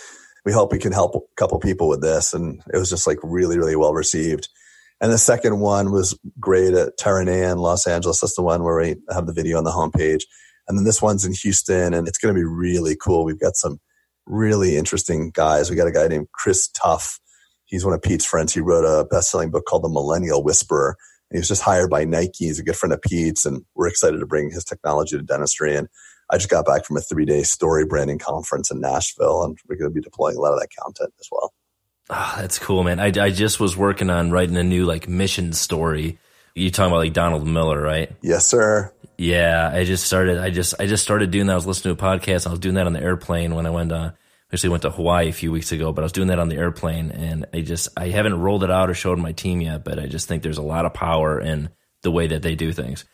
we 0.45 0.53
hope 0.53 0.73
we 0.73 0.79
can 0.79 0.93
help 0.93 1.15
a 1.15 1.21
couple 1.37 1.59
people 1.61 1.89
with 1.89 2.01
this. 2.01 2.33
And 2.33 2.63
it 2.73 2.79
was 2.79 2.89
just 2.89 3.07
like 3.07 3.19
really, 3.23 3.59
really 3.59 3.77
well 3.77 3.93
received. 3.93 4.49
And 5.01 5.13
the 5.13 5.19
second 5.19 5.61
one 5.61 5.93
was 5.93 6.19
great 6.41 6.75
at 6.75 6.99
Terranea 6.99 7.57
Los 7.57 7.87
Angeles. 7.87 8.21
That's 8.21 8.35
the 8.35 8.43
one 8.43 8.65
where 8.65 8.77
we 8.77 8.97
have 9.11 9.27
the 9.27 9.33
video 9.33 9.59
on 9.59 9.65
the 9.65 9.71
homepage. 9.71 10.23
And 10.67 10.77
then 10.77 10.85
this 10.85 11.01
one's 11.01 11.25
in 11.25 11.33
Houston 11.33 11.95
and 11.95 12.09
it's 12.09 12.19
going 12.19 12.35
to 12.35 12.39
be 12.39 12.45
really 12.45 12.97
cool. 12.97 13.25
We've 13.25 13.39
got 13.39 13.57
some 13.57 13.79
really 14.27 14.77
interesting 14.77 15.31
guys. 15.33 15.71
We 15.71 15.77
got 15.77 15.87
a 15.89 15.93
guy 15.93 16.09
named 16.09 16.29
Chris 16.33 16.69
Tuff. 16.69 17.21
He's 17.65 17.85
one 17.85 17.95
of 17.95 18.03
Pete's 18.03 18.25
friends. 18.25 18.53
He 18.53 18.61
wrote 18.61 18.85
a 18.85 19.05
best 19.05 19.31
selling 19.31 19.51
book 19.51 19.65
called 19.67 19.85
The 19.85 19.89
Millennial 19.89 20.43
Whisperer. 20.43 20.97
He 21.31 21.39
was 21.39 21.49
just 21.49 21.63
hired 21.63 21.91
by 21.91 22.05
Nike. 22.05 22.47
He's 22.47 22.59
a 22.59 22.65
good 22.65 22.77
friend 22.77 22.93
of 22.93 23.03
Pete's, 23.03 23.45
and 23.45 23.63
we're 23.75 23.89
excited 23.89 24.19
to 24.19 24.27
bring 24.27 24.51
his 24.51 24.65
technology 24.65 25.17
to 25.17 25.23
dentistry. 25.23 25.77
And 25.77 25.87
I 26.31 26.39
just 26.39 26.49
got 26.49 26.65
back 26.65 26.87
from 26.87 26.97
a 26.97 27.03
three 27.03 27.27
day 27.27 27.43
story 27.43 27.85
branding 27.85 28.19
conference 28.19 28.71
in 28.71 28.81
Nashville, 28.81 29.43
and 29.43 29.59
we're 29.69 29.77
going 29.77 29.91
to 29.91 29.95
be 29.95 30.01
deploying 30.01 30.37
a 30.37 30.41
lot 30.41 30.55
of 30.55 30.61
that 30.61 30.69
content 30.83 31.13
as 31.21 31.29
well. 31.31 31.53
Oh, 32.11 32.35
that's 32.39 32.59
cool, 32.59 32.85
man. 32.85 33.01
I, 33.01 33.07
I 33.07 33.31
just 33.31 33.61
was 33.61 33.77
working 33.77 34.11
on 34.11 34.31
writing 34.31 34.57
a 34.57 34.63
new 34.63 34.85
like 34.85 35.09
mission 35.09 35.53
story. 35.53 36.19
You 36.55 36.71
talking 36.71 36.91
about 36.91 36.99
like 36.99 37.13
Donald 37.13 37.47
Miller, 37.47 37.81
right? 37.81 38.11
Yes, 38.23 38.47
sir. 38.47 38.93
Yeah, 39.17 39.71
I 39.73 39.85
just 39.85 40.05
started. 40.05 40.39
I 40.39 40.51
just 40.51 40.75
I 40.81 40.87
just 40.87 41.03
started 41.03 41.31
doing 41.31 41.47
that. 41.47 41.53
I 41.53 41.57
was 41.57 41.67
listening 41.67 41.97
to 41.97 42.05
a 42.05 42.09
podcast. 42.09 42.47
I 42.47 42.51
was 42.51 42.61
doing 42.61 42.77
that 42.77 42.87
on 42.87 42.93
the 42.93 43.03
airplane 43.03 43.55
when 43.55 43.67
I 43.67 43.71
went. 43.71 43.93
Uh, 43.93 44.13
actually 44.53 44.71
went 44.71 44.83
to 44.83 44.91
Hawaii 44.91 45.29
a 45.29 45.33
few 45.33 45.53
weeks 45.53 45.73
ago, 45.73 45.93
but 45.93 46.03
I 46.03 46.07
was 46.07 46.13
doing 46.13 46.29
that 46.29 46.39
on 46.39 46.49
the 46.49 46.57
airplane, 46.57 47.11
and 47.11 47.47
I 47.53 47.61
just 47.61 47.89
I 47.97 48.09
haven't 48.09 48.41
rolled 48.41 48.65
it 48.65 48.71
out 48.71 48.89
or 48.89 48.95
showed 48.95 49.19
my 49.19 49.33
team 49.33 49.61
yet. 49.61 49.85
But 49.85 49.99
I 49.99 50.07
just 50.07 50.29
think 50.29 50.43
there's 50.43 50.59
a 50.59 50.63
lot 50.63 50.87
of 50.87 50.95
power 50.95 51.41
in 51.41 51.69
the 52.03 52.11
way 52.11 52.29
that 52.29 52.43
they 52.43 52.55
do 52.55 52.73
things. 52.73 53.05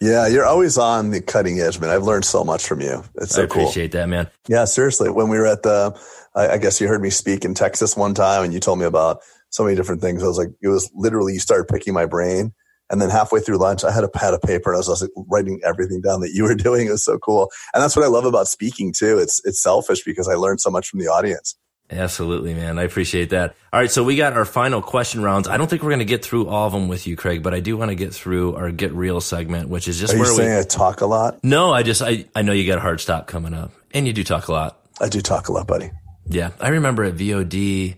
Yeah, 0.00 0.26
you're 0.26 0.44
always 0.44 0.76
on 0.76 1.10
the 1.10 1.20
cutting 1.20 1.60
edge, 1.60 1.80
man. 1.80 1.90
I've 1.90 2.02
learned 2.02 2.24
so 2.24 2.44
much 2.44 2.66
from 2.66 2.80
you. 2.80 3.02
It's 3.14 3.34
so 3.34 3.42
I 3.42 3.44
appreciate 3.44 3.92
cool. 3.92 4.00
that, 4.00 4.08
man. 4.08 4.28
Yeah, 4.48 4.64
seriously. 4.64 5.08
When 5.08 5.28
we 5.28 5.38
were 5.38 5.46
at 5.46 5.62
the, 5.62 5.98
I, 6.34 6.50
I 6.50 6.58
guess 6.58 6.80
you 6.80 6.88
heard 6.88 7.02
me 7.02 7.10
speak 7.10 7.44
in 7.44 7.54
Texas 7.54 7.96
one 7.96 8.14
time, 8.14 8.44
and 8.44 8.52
you 8.52 8.60
told 8.60 8.78
me 8.78 8.84
about 8.84 9.20
so 9.50 9.64
many 9.64 9.76
different 9.76 10.00
things. 10.00 10.22
I 10.22 10.26
was 10.26 10.38
like, 10.38 10.50
it 10.62 10.68
was 10.68 10.90
literally 10.94 11.34
you 11.34 11.40
started 11.40 11.68
picking 11.68 11.94
my 11.94 12.06
brain, 12.06 12.52
and 12.90 13.00
then 13.00 13.10
halfway 13.10 13.40
through 13.40 13.58
lunch, 13.58 13.82
I 13.82 13.90
had 13.90 14.04
a 14.04 14.08
pad 14.08 14.34
of 14.34 14.42
paper 14.42 14.70
and 14.70 14.76
I 14.76 14.78
was, 14.78 14.88
I 14.88 14.92
was 14.92 15.02
like 15.02 15.10
writing 15.28 15.60
everything 15.64 16.00
down 16.00 16.20
that 16.20 16.32
you 16.32 16.44
were 16.44 16.54
doing. 16.54 16.88
It 16.88 16.90
was 16.90 17.04
so 17.04 17.18
cool. 17.18 17.50
And 17.72 17.82
that's 17.82 17.96
what 17.96 18.04
I 18.04 18.08
love 18.08 18.24
about 18.24 18.46
speaking 18.46 18.92
too. 18.92 19.18
It's, 19.18 19.40
it's 19.44 19.60
selfish 19.60 20.04
because 20.04 20.28
I 20.28 20.34
learned 20.34 20.60
so 20.60 20.70
much 20.70 20.88
from 20.88 21.00
the 21.00 21.06
audience. 21.06 21.56
Absolutely, 21.90 22.54
man. 22.54 22.78
I 22.78 22.82
appreciate 22.82 23.30
that. 23.30 23.56
All 23.72 23.80
right. 23.80 23.90
So 23.90 24.02
we 24.02 24.16
got 24.16 24.32
our 24.32 24.44
final 24.44 24.80
question 24.80 25.22
rounds. 25.22 25.48
I 25.48 25.56
don't 25.56 25.68
think 25.68 25.82
we're 25.82 25.90
going 25.90 25.98
to 25.98 26.04
get 26.06 26.24
through 26.24 26.48
all 26.48 26.66
of 26.66 26.72
them 26.72 26.88
with 26.88 27.06
you, 27.06 27.14
Craig, 27.14 27.42
but 27.42 27.52
I 27.52 27.60
do 27.60 27.76
want 27.76 27.90
to 27.90 27.94
get 27.94 28.14
through 28.14 28.56
our 28.56 28.70
get 28.70 28.92
real 28.92 29.20
segment, 29.20 29.68
which 29.68 29.86
is 29.86 30.00
just 30.00 30.14
Are 30.14 30.18
where 30.18 30.26
you 30.26 30.32
we, 30.32 30.38
saying 30.44 30.58
I 30.58 30.62
talk 30.62 31.00
a 31.02 31.06
lot? 31.06 31.42
no, 31.44 31.72
I 31.72 31.82
just, 31.82 32.00
I, 32.00 32.26
I 32.34 32.42
know 32.42 32.52
you 32.52 32.66
got 32.66 32.78
a 32.78 32.82
hard 32.82 33.00
stop 33.00 33.26
coming 33.26 33.54
up 33.54 33.72
and 33.92 34.06
you 34.06 34.12
do 34.12 34.24
talk 34.24 34.48
a 34.48 34.52
lot. 34.52 34.80
I 35.00 35.08
do 35.08 35.20
talk 35.20 35.48
a 35.48 35.52
lot, 35.52 35.66
buddy. 35.66 35.90
Yeah. 36.26 36.50
I 36.60 36.68
remember 36.68 37.04
at 37.04 37.14
VOD, 37.14 37.96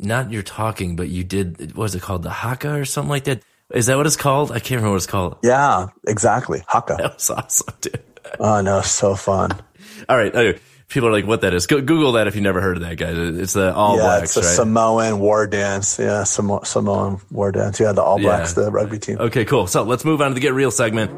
not 0.00 0.30
your 0.32 0.42
talking, 0.42 0.96
but 0.96 1.08
you 1.08 1.24
did, 1.24 1.58
what 1.76 1.84
was 1.84 1.94
it 1.94 2.02
called? 2.02 2.22
The 2.22 2.30
Haka 2.30 2.74
or 2.74 2.84
something 2.84 3.10
like 3.10 3.24
that. 3.24 3.42
Is 3.72 3.86
that 3.86 3.96
what 3.96 4.06
it's 4.06 4.16
called? 4.16 4.50
I 4.50 4.60
can't 4.60 4.70
remember 4.80 4.90
what 4.92 4.96
it's 4.96 5.06
called. 5.06 5.36
Yeah, 5.42 5.88
exactly. 6.06 6.62
Haka. 6.66 6.96
That 6.98 7.14
was 7.14 7.30
awesome, 7.30 7.74
dude. 7.80 8.00
Oh 8.40 8.60
no, 8.60 8.80
so 8.80 9.14
fun. 9.14 9.50
All 10.08 10.16
right. 10.16 10.34
Anyway, 10.34 10.58
people 10.88 11.08
are 11.08 11.12
like, 11.12 11.26
what 11.26 11.42
that 11.42 11.52
is. 11.52 11.66
Go, 11.66 11.80
Google 11.82 12.12
that 12.12 12.26
if 12.28 12.34
you 12.34 12.40
never 12.40 12.60
heard 12.62 12.78
of 12.78 12.82
that, 12.84 12.96
guys. 12.96 13.16
It's 13.16 13.52
the 13.52 13.74
All 13.74 13.96
yeah, 13.96 14.02
Blacks, 14.02 14.36
it's 14.36 14.36
a 14.38 14.40
right? 14.48 14.56
Samoan 14.56 15.18
war 15.18 15.46
dance. 15.46 15.98
Yeah, 15.98 16.22
Samo- 16.22 16.64
Samoan 16.66 17.20
war 17.30 17.52
dance. 17.52 17.78
Yeah, 17.78 17.92
the 17.92 18.02
All 18.02 18.18
Blacks, 18.18 18.56
Yeah. 18.56 18.64
the 18.64 18.70
rugby 18.70 18.98
team. 18.98 19.18
okay, 19.18 19.44
cool. 19.44 19.66
So 19.66 19.82
let's 19.82 20.04
move 20.04 20.22
on 20.22 20.30
to 20.30 20.34
the 20.34 20.40
Get 20.40 20.54
Real 20.54 20.70
segment. 20.70 21.10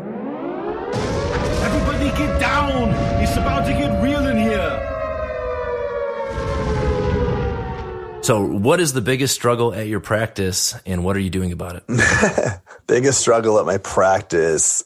So, 8.31 8.47
what 8.47 8.79
is 8.79 8.93
the 8.93 9.01
biggest 9.01 9.35
struggle 9.35 9.75
at 9.75 9.89
your 9.89 9.99
practice, 9.99 10.77
and 10.87 11.03
what 11.03 11.17
are 11.17 11.19
you 11.19 11.31
doing 11.31 11.51
about 11.51 11.75
it? 11.75 12.61
Biggest 12.87 13.19
struggle 13.19 13.59
at 13.59 13.67
my 13.67 13.79
practice 13.79 14.85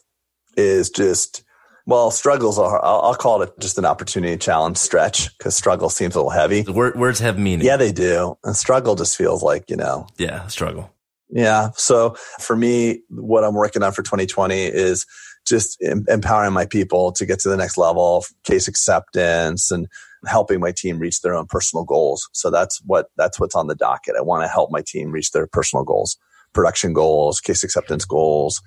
is 0.57 0.89
just, 0.89 1.43
well, 1.85 2.09
struggles 2.09 2.57
are, 2.57 2.83
I'll, 2.83 3.01
I'll 3.01 3.13
call 3.13 3.43
it 3.43 3.53
just 3.59 3.77
an 3.77 3.85
opportunity 3.85 4.35
challenge 4.37 4.77
stretch 4.77 5.37
because 5.37 5.55
struggle 5.55 5.89
seems 5.89 6.15
a 6.15 6.17
little 6.17 6.31
heavy. 6.31 6.61
The 6.61 6.73
word, 6.73 6.95
words 6.95 7.19
have 7.19 7.37
meaning. 7.37 7.67
Yeah, 7.67 7.77
they 7.77 7.91
do. 7.91 8.35
And 8.43 8.55
struggle 8.55 8.95
just 8.95 9.15
feels 9.15 9.43
like, 9.43 9.69
you 9.69 9.75
know, 9.75 10.07
yeah, 10.17 10.47
struggle. 10.47 10.91
Yeah. 11.29 11.69
So 11.75 12.15
for 12.39 12.55
me, 12.55 13.03
what 13.09 13.43
I'm 13.43 13.53
working 13.53 13.83
on 13.83 13.91
for 13.91 14.01
2020 14.01 14.55
is 14.59 15.05
just 15.45 15.81
em- 15.83 16.05
empowering 16.07 16.53
my 16.53 16.65
people 16.65 17.11
to 17.13 17.25
get 17.25 17.39
to 17.39 17.49
the 17.49 17.57
next 17.57 17.77
level 17.77 18.17
of 18.17 18.25
case 18.43 18.67
acceptance 18.67 19.71
and 19.71 19.87
helping 20.25 20.59
my 20.59 20.71
team 20.71 20.99
reach 20.99 21.21
their 21.21 21.35
own 21.35 21.45
personal 21.45 21.83
goals. 21.83 22.27
So 22.33 22.49
that's 22.49 22.81
what, 22.85 23.07
that's 23.17 23.39
what's 23.39 23.55
on 23.55 23.67
the 23.67 23.75
docket. 23.75 24.15
I 24.17 24.21
want 24.21 24.43
to 24.43 24.47
help 24.47 24.71
my 24.71 24.81
team 24.85 25.11
reach 25.11 25.31
their 25.31 25.47
personal 25.47 25.83
goals, 25.83 26.17
production 26.53 26.93
goals, 26.93 27.39
case 27.39 27.63
acceptance 27.63 28.05
goals, 28.05 28.61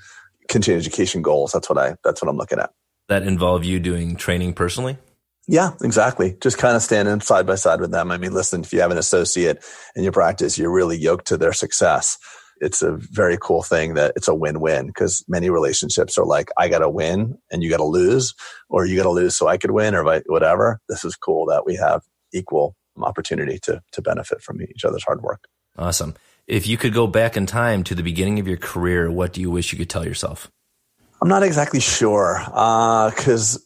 continuing 0.48 0.80
education 0.80 1.22
goals. 1.22 1.52
That's 1.52 1.68
what 1.68 1.78
I, 1.78 1.96
that's 2.04 2.22
what 2.22 2.28
I'm 2.28 2.36
looking 2.36 2.58
at. 2.58 2.70
That 3.08 3.22
involve 3.22 3.64
you 3.64 3.80
doing 3.80 4.16
training 4.16 4.52
personally? 4.52 4.98
Yeah, 5.50 5.70
exactly. 5.82 6.36
Just 6.42 6.58
kind 6.58 6.76
of 6.76 6.82
standing 6.82 7.20
side 7.20 7.46
by 7.46 7.54
side 7.54 7.80
with 7.80 7.90
them. 7.90 8.10
I 8.10 8.18
mean, 8.18 8.34
listen, 8.34 8.60
if 8.60 8.72
you 8.72 8.80
have 8.82 8.90
an 8.90 8.98
associate 8.98 9.64
in 9.96 10.02
your 10.02 10.12
practice, 10.12 10.58
you're 10.58 10.70
really 10.70 10.98
yoked 10.98 11.28
to 11.28 11.38
their 11.38 11.54
success. 11.54 12.18
It's 12.60 12.82
a 12.82 12.92
very 12.92 13.38
cool 13.40 13.62
thing 13.62 13.94
that 13.94 14.12
it's 14.16 14.28
a 14.28 14.34
win-win 14.34 14.88
because 14.88 15.24
many 15.28 15.50
relationships 15.50 16.18
are 16.18 16.24
like, 16.24 16.50
I 16.56 16.68
got 16.68 16.80
to 16.80 16.88
win 16.88 17.38
and 17.50 17.62
you 17.62 17.70
got 17.70 17.78
to 17.78 17.84
lose, 17.84 18.34
or 18.68 18.86
you 18.86 18.96
got 18.96 19.04
to 19.04 19.10
lose 19.10 19.36
so 19.36 19.48
I 19.48 19.56
could 19.56 19.70
win, 19.70 19.94
or 19.94 20.04
whatever. 20.26 20.80
This 20.88 21.04
is 21.04 21.16
cool 21.16 21.46
that 21.46 21.64
we 21.64 21.76
have 21.76 22.02
equal 22.32 22.74
opportunity 23.02 23.58
to 23.60 23.82
to 23.92 24.02
benefit 24.02 24.42
from 24.42 24.60
each 24.62 24.84
other's 24.84 25.04
hard 25.04 25.22
work. 25.22 25.44
Awesome. 25.76 26.14
If 26.46 26.66
you 26.66 26.76
could 26.76 26.94
go 26.94 27.06
back 27.06 27.36
in 27.36 27.46
time 27.46 27.84
to 27.84 27.94
the 27.94 28.02
beginning 28.02 28.38
of 28.38 28.48
your 28.48 28.56
career, 28.56 29.10
what 29.10 29.32
do 29.32 29.40
you 29.40 29.50
wish 29.50 29.70
you 29.72 29.78
could 29.78 29.90
tell 29.90 30.04
yourself? 30.04 30.50
I'm 31.20 31.28
not 31.28 31.42
exactly 31.42 31.80
sure 31.80 32.42
uh, 32.52 33.10
because 33.10 33.64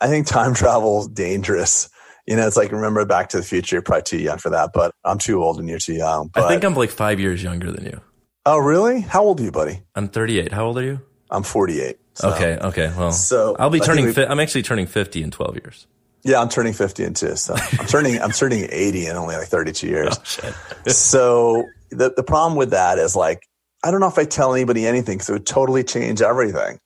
I 0.00 0.08
think 0.08 0.26
time 0.26 0.54
travel 0.54 1.00
is 1.00 1.08
dangerous. 1.08 1.88
You 2.26 2.36
know, 2.36 2.46
it's 2.46 2.56
like 2.56 2.70
remember 2.70 3.04
Back 3.06 3.30
to 3.30 3.38
the 3.38 3.42
Future. 3.42 3.76
You're 3.76 3.82
probably 3.82 4.02
too 4.02 4.18
young 4.18 4.38
for 4.38 4.50
that, 4.50 4.70
but 4.74 4.94
I'm 5.04 5.18
too 5.18 5.42
old 5.42 5.58
and 5.58 5.68
you're 5.68 5.78
too 5.78 5.94
young. 5.94 6.28
But, 6.28 6.44
I 6.44 6.48
think 6.48 6.64
I'm 6.64 6.74
like 6.74 6.90
five 6.90 7.18
years 7.18 7.42
younger 7.42 7.72
than 7.72 7.86
you. 7.86 8.00
Oh, 8.48 8.58
really? 8.58 9.00
How 9.00 9.22
old 9.22 9.40
are 9.40 9.44
you, 9.44 9.50
buddy? 9.52 9.82
I'm 9.94 10.08
38. 10.08 10.52
How 10.52 10.66
old 10.66 10.78
are 10.78 10.82
you? 10.84 11.00
I'm 11.30 11.42
48. 11.42 11.98
so- 12.14 12.30
okay. 12.34 12.58
Okay. 12.60 12.92
Well, 12.96 13.12
So, 13.12 13.56
I'll 13.58 13.70
be 13.70 13.80
turning. 13.80 14.12
Fi- 14.12 14.26
I'm 14.26 14.40
actually 14.40 14.62
turning 14.62 14.86
50 14.86 15.22
in 15.22 15.30
12 15.30 15.56
years. 15.56 15.86
Yeah, 16.24 16.40
I'm 16.40 16.48
turning 16.48 16.72
50 16.72 17.04
in 17.04 17.14
two. 17.14 17.36
So 17.36 17.54
I'm 17.78 17.86
turning, 17.86 18.20
I'm 18.20 18.32
turning 18.32 18.66
80 18.70 19.06
in 19.06 19.16
only 19.16 19.36
like 19.36 19.46
32 19.48 19.86
years. 19.86 20.18
Oh, 20.18 20.22
shit. 20.24 20.54
so 20.92 21.64
the, 21.90 22.12
the 22.16 22.24
problem 22.24 22.56
with 22.56 22.70
that 22.70 22.98
is 22.98 23.14
like, 23.14 23.46
I 23.84 23.90
don't 23.92 24.00
know 24.00 24.08
if 24.08 24.18
I 24.18 24.24
tell 24.24 24.52
anybody 24.54 24.86
anything 24.86 25.16
because 25.18 25.28
it 25.28 25.32
would 25.32 25.46
totally 25.46 25.84
change 25.84 26.20
everything. 26.20 26.80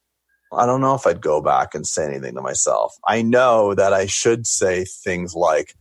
I 0.53 0.67
don't 0.67 0.83
know 0.83 0.95
if 0.95 1.07
I'd 1.07 1.23
go 1.23 1.41
back 1.41 1.75
and 1.75 1.87
say 1.87 2.05
anything 2.05 2.35
to 2.35 2.43
myself. 2.43 2.95
I 3.07 3.23
know 3.23 3.75
that 3.75 3.95
I 3.95 4.05
should 4.05 4.47
say 4.47 4.85
things 4.85 5.35
like, 5.35 5.75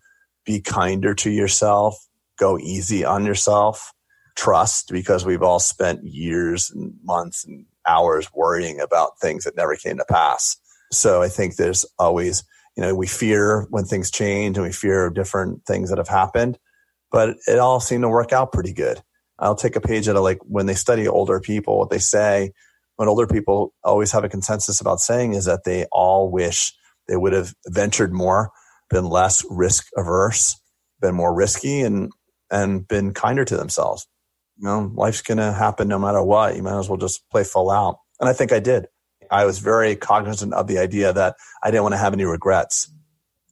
be 0.45 0.61
kinder 0.61 1.13
to 1.15 1.29
yourself, 1.29 1.97
go 2.39 2.57
easy 2.57 3.03
on 3.03 3.25
yourself, 3.25 3.91
trust, 4.35 4.89
because 4.91 5.25
we've 5.25 5.43
all 5.43 5.59
spent 5.59 6.03
years 6.03 6.71
and 6.71 6.93
months 7.03 7.45
and 7.45 7.65
hours 7.87 8.29
worrying 8.33 8.79
about 8.79 9.19
things 9.19 9.43
that 9.43 9.55
never 9.55 9.75
came 9.75 9.97
to 9.97 10.05
pass. 10.09 10.57
So 10.91 11.21
I 11.21 11.29
think 11.29 11.55
there's 11.55 11.85
always, 11.97 12.43
you 12.75 12.83
know, 12.83 12.95
we 12.95 13.07
fear 13.07 13.65
when 13.69 13.85
things 13.85 14.11
change 14.11 14.57
and 14.57 14.65
we 14.65 14.71
fear 14.71 15.09
different 15.09 15.65
things 15.65 15.89
that 15.89 15.97
have 15.97 16.07
happened, 16.07 16.57
but 17.11 17.37
it 17.47 17.59
all 17.59 17.79
seemed 17.79 18.03
to 18.03 18.09
work 18.09 18.33
out 18.33 18.51
pretty 18.51 18.73
good. 18.73 19.01
I'll 19.39 19.55
take 19.55 19.75
a 19.75 19.81
page 19.81 20.07
out 20.07 20.15
of 20.15 20.23
like 20.23 20.39
when 20.43 20.67
they 20.67 20.75
study 20.75 21.07
older 21.07 21.39
people, 21.39 21.79
what 21.79 21.89
they 21.89 21.97
say, 21.99 22.51
what 22.97 23.07
older 23.07 23.25
people 23.25 23.73
always 23.83 24.11
have 24.11 24.23
a 24.23 24.29
consensus 24.29 24.79
about 24.79 24.99
saying 24.99 25.33
is 25.33 25.45
that 25.45 25.63
they 25.63 25.85
all 25.91 26.29
wish 26.29 26.73
they 27.07 27.15
would 27.15 27.33
have 27.33 27.53
ventured 27.67 28.13
more, 28.13 28.51
been 28.89 29.05
less 29.05 29.43
risk 29.49 29.87
averse, 29.97 30.61
been 30.99 31.15
more 31.15 31.33
risky 31.33 31.81
and, 31.81 32.11
and 32.51 32.87
been 32.87 33.13
kinder 33.13 33.43
to 33.43 33.57
themselves. 33.57 34.07
You 34.61 34.67
know, 34.67 34.91
life's 34.93 35.23
going 35.23 35.39
to 35.39 35.51
happen 35.51 35.87
no 35.87 35.97
matter 35.97 36.21
what. 36.21 36.55
You 36.55 36.61
might 36.61 36.77
as 36.77 36.87
well 36.87 36.97
just 36.97 37.27
play 37.31 37.43
full 37.43 37.71
out. 37.71 37.97
And 38.19 38.29
I 38.29 38.33
think 38.33 38.51
I 38.51 38.59
did. 38.59 38.85
I 39.31 39.45
was 39.45 39.57
very 39.57 39.95
cognizant 39.95 40.53
of 40.53 40.67
the 40.67 40.77
idea 40.77 41.11
that 41.13 41.35
I 41.63 41.71
didn't 41.71 41.83
want 41.83 41.93
to 41.93 41.97
have 41.97 42.13
any 42.13 42.25
regrets. 42.25 42.91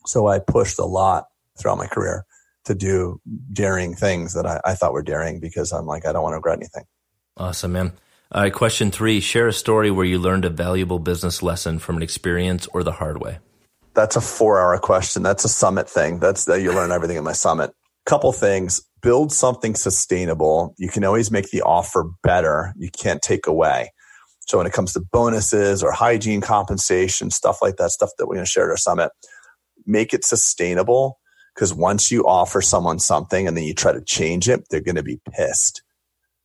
So 0.06 0.28
I 0.28 0.38
pushed 0.38 0.78
a 0.78 0.86
lot 0.86 1.26
throughout 1.58 1.80
my 1.80 1.88
career 1.88 2.26
to 2.65 2.76
do 2.76 3.19
daring 3.52 3.95
things 3.95 4.36
that 4.36 4.45
I, 4.45 4.62
I 4.63 4.76
thought 4.76 4.93
were 4.93 5.02
daring 5.02 5.39
because 5.39 5.72
I'm 5.72 5.88
like, 5.88 6.06
I 6.06 6.12
don't 6.12 6.22
want 6.22 6.34
to 6.34 6.38
regret 6.38 6.60
anything. 6.60 6.84
Awesome, 7.38 7.72
man. 7.72 7.93
All 8.32 8.43
right. 8.43 8.54
Question 8.54 8.91
three: 8.91 9.19
Share 9.19 9.48
a 9.48 9.54
story 9.54 9.89
where 9.89 10.06
you 10.06 10.19
learned 10.19 10.45
a 10.45 10.50
valuable 10.50 11.00
business 11.00 11.41
lesson 11.41 11.80
from 11.80 11.98
an 11.98 12.04
experience 12.04 12.67
or 12.74 12.84
the 12.84 12.91
hard 12.91 13.19
way. 13.19 13.39
That's 13.95 14.15
a 14.15 14.22
four 14.22 14.60
hour 14.60 14.78
question. 14.78 15.24
That's 15.24 15.45
a 15.45 15.50
summit 15.50 15.89
thing. 15.89 16.19
That's 16.19 16.45
that 16.45 16.62
you 16.62 16.72
learn 16.72 16.91
everything 16.91 17.17
in 17.17 17.24
my 17.24 17.32
summit. 17.32 17.72
Couple 18.06 18.32
things. 18.32 18.82
Build 19.02 19.32
something 19.32 19.76
sustainable. 19.76 20.76
You 20.78 20.90
can 20.90 21.04
always 21.04 21.32
make 21.32 21.52
the 21.52 21.62
offer 21.62 22.10
better. 22.24 22.74
You 22.78 22.90
can't 22.92 23.22
take 23.22 23.48
away. 23.48 23.92
So 24.42 24.58
when 24.58 24.67
it 24.67 24.73
comes 24.73 24.94
to 24.94 25.00
bonuses 25.00 25.84
or 25.84 25.92
hygiene 25.92 26.42
compensation, 26.42 27.30
stuff 27.30 27.60
like 27.62 27.76
that, 27.78 27.92
stuff 27.92 28.10
that 28.17 28.28
we're 28.28 28.36
going 28.36 28.46
to 28.46 28.50
share 28.50 28.65
at 28.65 28.71
our 28.71 28.78
summit, 28.78 29.12
make 29.86 30.13
it 30.13 30.26
sustainable. 30.26 31.19
Because 31.54 31.73
once 31.73 32.12
you 32.12 32.23
offer 32.26 32.62
someone 32.62 33.00
something 33.00 33.48
and 33.48 33.56
then 33.56 33.63
you 33.63 33.73
try 33.73 33.92
to 33.92 34.02
change 34.02 34.50
it, 34.50 34.63
they're 34.69 34.82
going 34.82 34.96
to 34.96 35.04
be 35.04 35.19
pissed. 35.32 35.84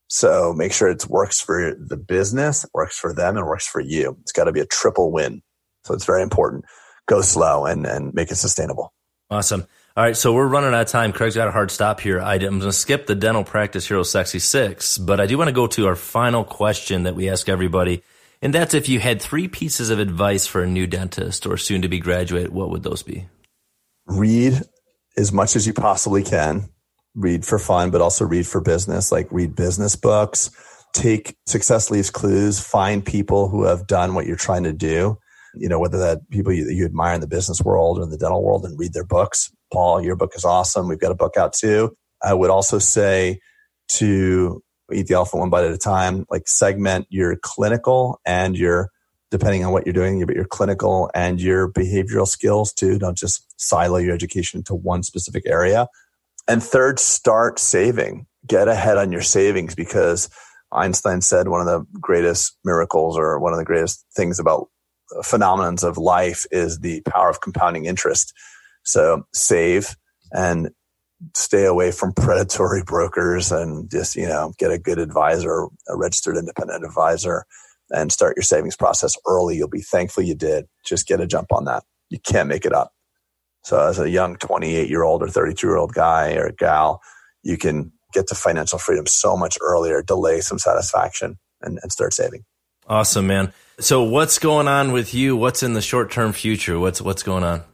So 0.09 0.53
make 0.57 0.72
sure 0.72 0.89
it 0.89 1.07
works 1.09 1.41
for 1.41 1.74
the 1.78 1.97
business, 1.97 2.66
works 2.74 2.99
for 2.99 3.14
them, 3.14 3.37
and 3.37 3.47
works 3.47 3.66
for 3.66 3.81
you. 3.81 4.16
It's 4.20 4.33
got 4.33 4.45
to 4.45 4.53
be 4.53 4.61
a 4.61 4.66
triple 4.66 5.11
win. 5.11 5.43
So 5.85 5.95
it's 5.95 6.05
very 6.05 6.22
important. 6.22 6.64
Go 7.07 7.20
slow 7.20 7.64
and, 7.64 7.87
and 7.87 8.12
make 8.14 8.31
it 8.31 8.37
sustainable. 8.37 8.93
Awesome. 9.31 9.66
All 9.97 10.03
right, 10.03 10.16
so 10.16 10.32
we're 10.32 10.49
running 10.49 10.74
out 10.74 10.80
of 10.80 10.86
time. 10.88 11.12
Craig's 11.12 11.36
got 11.36 11.47
a 11.47 11.53
hard 11.53 11.70
stop 11.70 12.01
here. 12.01 12.20
I, 12.20 12.34
am 12.34 12.40
going 12.40 12.62
to 12.62 12.72
skip 12.72 13.07
the 13.07 13.14
dental 13.14 13.45
practice 13.45 13.86
hero 13.86 14.03
sexy 14.03 14.40
six, 14.40 14.99
but 14.99 15.20
I 15.20 15.26
do 15.26 15.38
want 15.38 15.47
to 15.47 15.53
go 15.53 15.68
to 15.68 15.86
our 15.86 15.95
final 15.95 16.42
question 16.42 17.05
that 17.05 17.14
we 17.14 17.30
ask 17.30 17.49
everybody. 17.49 18.03
And 18.42 18.53
that's 18.53 18.74
if 18.74 18.88
you 18.88 18.99
had 18.99 19.22
three 19.22 19.47
pieces 19.47 19.90
of 19.90 20.01
advice 20.01 20.49
for 20.49 20.64
a 20.64 20.66
new 20.66 20.88
dentist 20.88 21.47
or 21.47 21.57
soon 21.57 21.82
to 21.82 21.88
be 21.88 22.01
graduate, 22.01 22.51
what 22.51 22.70
would 22.70 22.82
those 22.82 23.05
be? 23.05 23.28
Read 24.07 24.62
as 25.16 25.32
much 25.32 25.55
as 25.55 25.64
you 25.64 25.72
possibly 25.72 26.24
can. 26.24 26.70
Read 27.14 27.45
for 27.45 27.61
fun, 27.61 27.92
but 27.92 28.01
also 28.01 28.24
read 28.24 28.49
for 28.49 28.61
business, 28.61 29.12
like 29.12 29.28
read 29.30 29.55
business 29.55 29.95
books. 29.95 30.51
Take 30.92 31.36
success 31.47 31.92
leaves 31.92 32.11
clues, 32.11 32.59
find 32.59 33.07
people 33.07 33.49
who 33.49 33.62
have 33.62 33.86
done 33.86 34.16
what 34.16 34.26
you're 34.26 34.34
trying 34.34 34.64
to 34.64 34.72
do. 34.72 35.18
You 35.55 35.68
know, 35.68 35.78
whether 35.78 35.99
that 35.99 36.28
people 36.30 36.53
you, 36.53 36.68
you 36.68 36.84
admire 36.84 37.14
in 37.14 37.20
the 37.20 37.28
business 37.28 37.62
world 37.62 38.01
or 38.01 38.03
in 38.03 38.11
the 38.11 38.18
dental 38.18 38.42
world 38.42 38.64
and 38.64 38.76
read 38.76 38.92
their 38.92 39.05
books 39.05 39.53
Paul, 39.75 40.01
your 40.01 40.14
book 40.14 40.35
is 40.37 40.45
awesome. 40.45 40.87
We've 40.87 41.01
got 41.01 41.11
a 41.11 41.16
book 41.16 41.37
out 41.37 41.53
too. 41.53 41.97
I 42.22 42.33
would 42.33 42.49
also 42.49 42.79
say 42.79 43.41
to 43.89 44.62
eat 44.93 45.09
the 45.09 45.14
elephant 45.14 45.41
one 45.41 45.51
bite 45.51 45.64
at 45.64 45.72
a 45.72 45.79
time, 45.79 46.25
like 46.31 46.47
segment 46.47 47.09
your 47.11 47.35
clinical 47.43 48.20
and 48.25 48.57
your, 48.57 48.91
depending 49.33 49.64
on 49.64 49.72
what 49.72 49.85
you're 49.85 49.93
doing, 49.93 50.25
but 50.25 50.37
your 50.37 50.45
clinical 50.45 51.11
and 51.12 51.41
your 51.41 51.68
behavioral 51.68 52.29
skills 52.29 52.72
too. 52.72 53.01
Don't 53.01 53.18
just 53.18 53.53
silo 53.61 53.97
your 53.97 54.14
education 54.14 54.62
to 54.62 54.77
one 54.77 55.03
specific 55.03 55.43
area. 55.45 55.89
And 56.47 56.62
third, 56.62 57.01
start 57.01 57.59
saving. 57.59 58.27
Get 58.47 58.68
ahead 58.68 58.97
on 58.97 59.11
your 59.11 59.22
savings 59.22 59.75
because 59.75 60.31
Einstein 60.70 61.20
said 61.20 61.49
one 61.49 61.61
of 61.61 61.66
the 61.66 61.85
greatest 62.01 62.57
miracles 62.64 63.18
or 63.18 63.41
one 63.41 63.53
of 63.53 63.59
the 63.59 63.64
greatest 63.64 64.07
things 64.14 64.39
about 64.39 64.68
phenomenons 65.22 65.83
of 65.83 65.99
life 65.99 66.47
is 66.53 66.79
the 66.79 67.01
power 67.03 67.29
of 67.29 67.41
compounding 67.41 67.87
interest. 67.87 68.33
So 68.85 69.26
save 69.32 69.97
and 70.32 70.70
stay 71.35 71.64
away 71.64 71.91
from 71.91 72.12
predatory 72.12 72.82
brokers 72.87 73.51
and 73.53 73.91
just, 73.91 74.16
you 74.16 74.26
know, 74.26 74.53
get 74.59 74.70
a 74.70 74.78
good 74.78 74.99
advisor, 74.99 75.66
a 75.89 75.97
registered 75.97 76.37
independent 76.37 76.85
advisor 76.85 77.47
and 77.91 78.11
start 78.11 78.37
your 78.37 78.43
savings 78.43 78.76
process 78.76 79.16
early. 79.26 79.57
You'll 79.57 79.68
be 79.68 79.80
thankful 79.80 80.22
you 80.22 80.35
did. 80.35 80.66
Just 80.85 81.07
get 81.07 81.20
a 81.20 81.26
jump 81.26 81.53
on 81.53 81.64
that. 81.64 81.85
You 82.11 82.18
can't 82.18 82.49
make 82.49 82.64
it 82.64 82.72
up. 82.72 82.93
So 83.62 83.80
as 83.80 83.99
a 83.99 84.11
young 84.11 84.37
28 84.37 84.89
year 84.89 85.03
old 85.03 85.22
or 85.22 85.28
32 85.28 85.66
year 85.66 85.76
old 85.76 85.95
guy 85.95 86.32
or 86.32 86.53
gal, 86.53 87.01
you 87.43 87.57
can 87.57 87.93
get 88.12 88.26
to 88.28 88.35
financial 88.35 88.78
freedom 88.78 89.07
so 89.07 89.37
much 89.37 89.59
earlier, 89.61 90.03
delay 90.03 90.41
some 90.41 90.59
satisfaction 90.59 91.39
and, 91.62 91.78
and 91.82 91.91
start 91.91 92.12
saving. 92.12 92.45
Awesome, 92.87 93.26
man. 93.26 93.53
So 93.80 94.03
what's 94.03 94.39
going 94.39 94.68
on 94.68 94.93
with 94.93 95.14
you? 95.14 95.37
What's 95.37 95.62
in 95.62 95.72
the 95.72 95.82
short 95.82 96.11
term 96.11 96.32
future? 96.32 96.78
What's, 96.78 97.01
what's 97.01 97.22
going 97.22 97.43
on? 97.43 97.64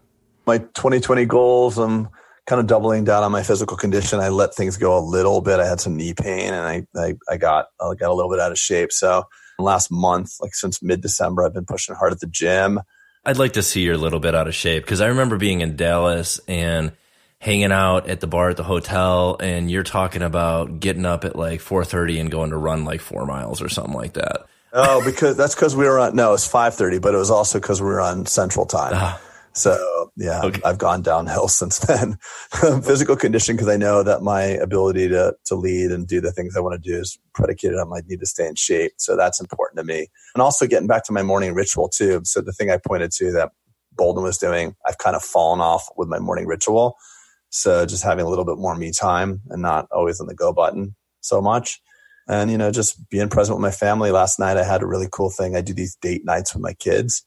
My 0.47 0.59
2020 0.59 1.25
goals, 1.27 1.79
I'm 1.79 2.09
kind 2.47 2.61
of 2.61 2.67
doubling 2.67 3.05
down 3.05 3.23
on 3.23 3.33
my 3.33 3.43
physical 3.43 3.77
condition. 3.77 4.19
I 4.21 4.29
let 4.29 4.55
things 4.55 4.77
go 4.77 4.99
a 4.99 5.01
little 5.01 5.41
bit. 5.41 5.61
I 5.61 5.67
had 5.67 5.81
some 5.81 5.97
knee 5.97 6.15
pain 6.15 6.53
and 6.53 6.67
I, 6.67 6.87
I, 6.97 7.15
I 7.29 7.37
got, 7.37 7.67
I 7.81 7.95
got 7.95 8.11
a 8.11 8.15
little 8.15 8.31
bit 8.31 8.41
out 8.41 8.51
of 8.51 8.59
shape. 8.59 8.93
So 8.93 9.25
last 9.59 9.91
month, 9.91 10.33
like 10.41 10.55
since 10.55 10.83
mid 10.83 11.01
December, 11.01 11.45
I've 11.45 11.55
been 11.55 11.67
pushing 11.67 11.95
hard 11.95 12.13
at 12.13 12.21
the 12.21 12.27
gym. 12.27 12.81
I'd 13.25 13.39
like 13.39 13.53
to 13.53 13.63
see 13.63 13.83
you're 13.83 13.95
a 13.95 13.99
little 13.99 14.21
bit 14.21 14.35
out 14.35 14.49
of 14.49 14.55
shape 14.55 14.83
because 14.83 15.01
I 15.01 15.09
remember 15.09 15.37
being 15.37 15.61
in 15.61 15.77
Dallas 15.77 16.41
and 16.49 16.93
hanging 17.39 17.73
out 17.73 18.09
at 18.09 18.21
the 18.21 18.27
bar 18.27 18.51
at 18.51 18.57
the 18.57 18.63
hotel 18.63 19.37
and 19.41 19.71
you're 19.71 19.83
talking 19.83 20.23
about 20.23 20.81
getting 20.81 21.07
up 21.07 21.25
at 21.25 21.37
like 21.37 21.61
4:30 21.61 22.21
and 22.21 22.31
going 22.31 22.51
to 22.51 22.57
run 22.57 22.85
like 22.85 23.01
4 23.01 23.27
miles 23.27 23.63
or 23.63 23.69
something 23.69 23.95
like 23.95 24.15
that. 24.15 24.47
Oh, 24.73 25.05
because 25.05 25.37
that's 25.37 25.55
cuz 25.55 25.77
we 25.77 25.85
were 25.85 25.99
on 25.99 26.17
no, 26.17 26.33
it's 26.33 26.49
5:30, 26.49 27.01
but 27.01 27.15
it 27.15 27.19
was 27.19 27.31
also 27.31 27.61
cuz 27.61 27.81
we 27.81 27.89
were 27.89 28.01
on 28.01 28.27
central 28.27 28.67
time. 28.67 28.93
Ah. 28.95 29.21
So 29.53 30.11
yeah, 30.17 30.43
okay. 30.45 30.61
I've 30.65 30.79
gone 30.79 31.03
downhill 31.03 31.49
since 31.49 31.79
then. 31.81 32.19
Physical 32.83 33.17
condition 33.17 33.57
because 33.57 33.69
I 33.69 33.77
know 33.77 34.03
that 34.03 34.23
my 34.23 34.43
ability 34.43 35.09
to 35.09 35.35
to 35.47 35.55
lead 35.55 35.91
and 35.91 36.07
do 36.07 36.21
the 36.21 36.33
things 36.33 36.57
I 36.57 36.61
want 36.61 36.81
to 36.81 36.91
do 36.91 36.99
is 36.99 37.19
predicated 37.35 37.79
on 37.79 37.89
my 37.89 38.01
need 38.07 38.21
to 38.21 38.27
stay 38.27 38.47
in 38.47 38.55
shape. 38.55 38.93
So 38.97 39.17
that's 39.17 39.41
important 39.41 39.79
to 39.79 39.85
me. 39.85 40.09
And 40.35 40.43
also 40.43 40.67
getting 40.67 40.89
back 40.89 41.05
to 41.05 41.13
my 41.13 41.23
morning 41.23 41.55
ritual 41.55 41.89
too. 41.89 42.23
So 42.25 42.41
the 42.41 42.53
thing 42.53 42.71
I 42.71 42.79
pointed 42.79 43.11
to 43.13 43.33
that 43.33 43.51
Boulden 43.97 44.23
was 44.23 44.39
doing, 44.39 44.77
I've 44.87 44.99
kind 44.99 45.17
of 45.17 45.23
fallen 45.23 45.61
off 45.61 45.89
with 45.97 46.09
my 46.09 46.19
morning 46.19 46.47
ritual. 46.47 46.97
So 47.51 47.85
just 47.85 48.05
having 48.05 48.25
a 48.25 48.29
little 48.29 48.45
bit 48.45 48.59
more 48.59 48.77
me 48.77 48.93
time 48.93 49.43
and 49.51 49.61
not 49.61 49.89
always 49.91 50.21
on 50.21 50.29
the 50.29 50.35
go 50.35 50.53
button 50.53 50.95
so 51.21 51.41
much. 51.41 51.81
And 52.29 52.51
you 52.51 52.57
know, 52.57 52.71
just 52.71 53.11
being 53.11 53.29
present 53.29 53.57
with 53.57 53.63
my 53.63 53.73
family. 53.73 54.13
Last 54.13 54.39
night 54.39 54.57
I 54.57 54.63
had 54.63 54.83
a 54.83 54.87
really 54.87 55.09
cool 55.11 55.31
thing. 55.31 55.57
I 55.57 55.61
do 55.61 55.75
these 55.75 55.97
date 55.97 56.25
nights 56.25 56.55
with 56.55 56.63
my 56.63 56.75
kids 56.75 57.25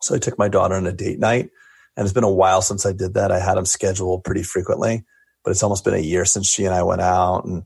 so 0.00 0.14
I 0.14 0.18
took 0.18 0.38
my 0.38 0.48
daughter 0.48 0.74
on 0.74 0.86
a 0.86 0.92
date 0.92 1.18
night. 1.18 1.50
And 1.96 2.04
it's 2.04 2.14
been 2.14 2.24
a 2.24 2.30
while 2.30 2.62
since 2.62 2.86
I 2.86 2.92
did 2.92 3.14
that. 3.14 3.32
I 3.32 3.38
had 3.38 3.56
them 3.56 3.66
scheduled 3.66 4.24
pretty 4.24 4.42
frequently, 4.42 5.04
but 5.44 5.50
it's 5.50 5.62
almost 5.62 5.84
been 5.84 5.94
a 5.94 5.98
year 5.98 6.24
since 6.24 6.48
she 6.48 6.64
and 6.64 6.74
I 6.74 6.82
went 6.82 7.00
out. 7.00 7.44
And, 7.44 7.64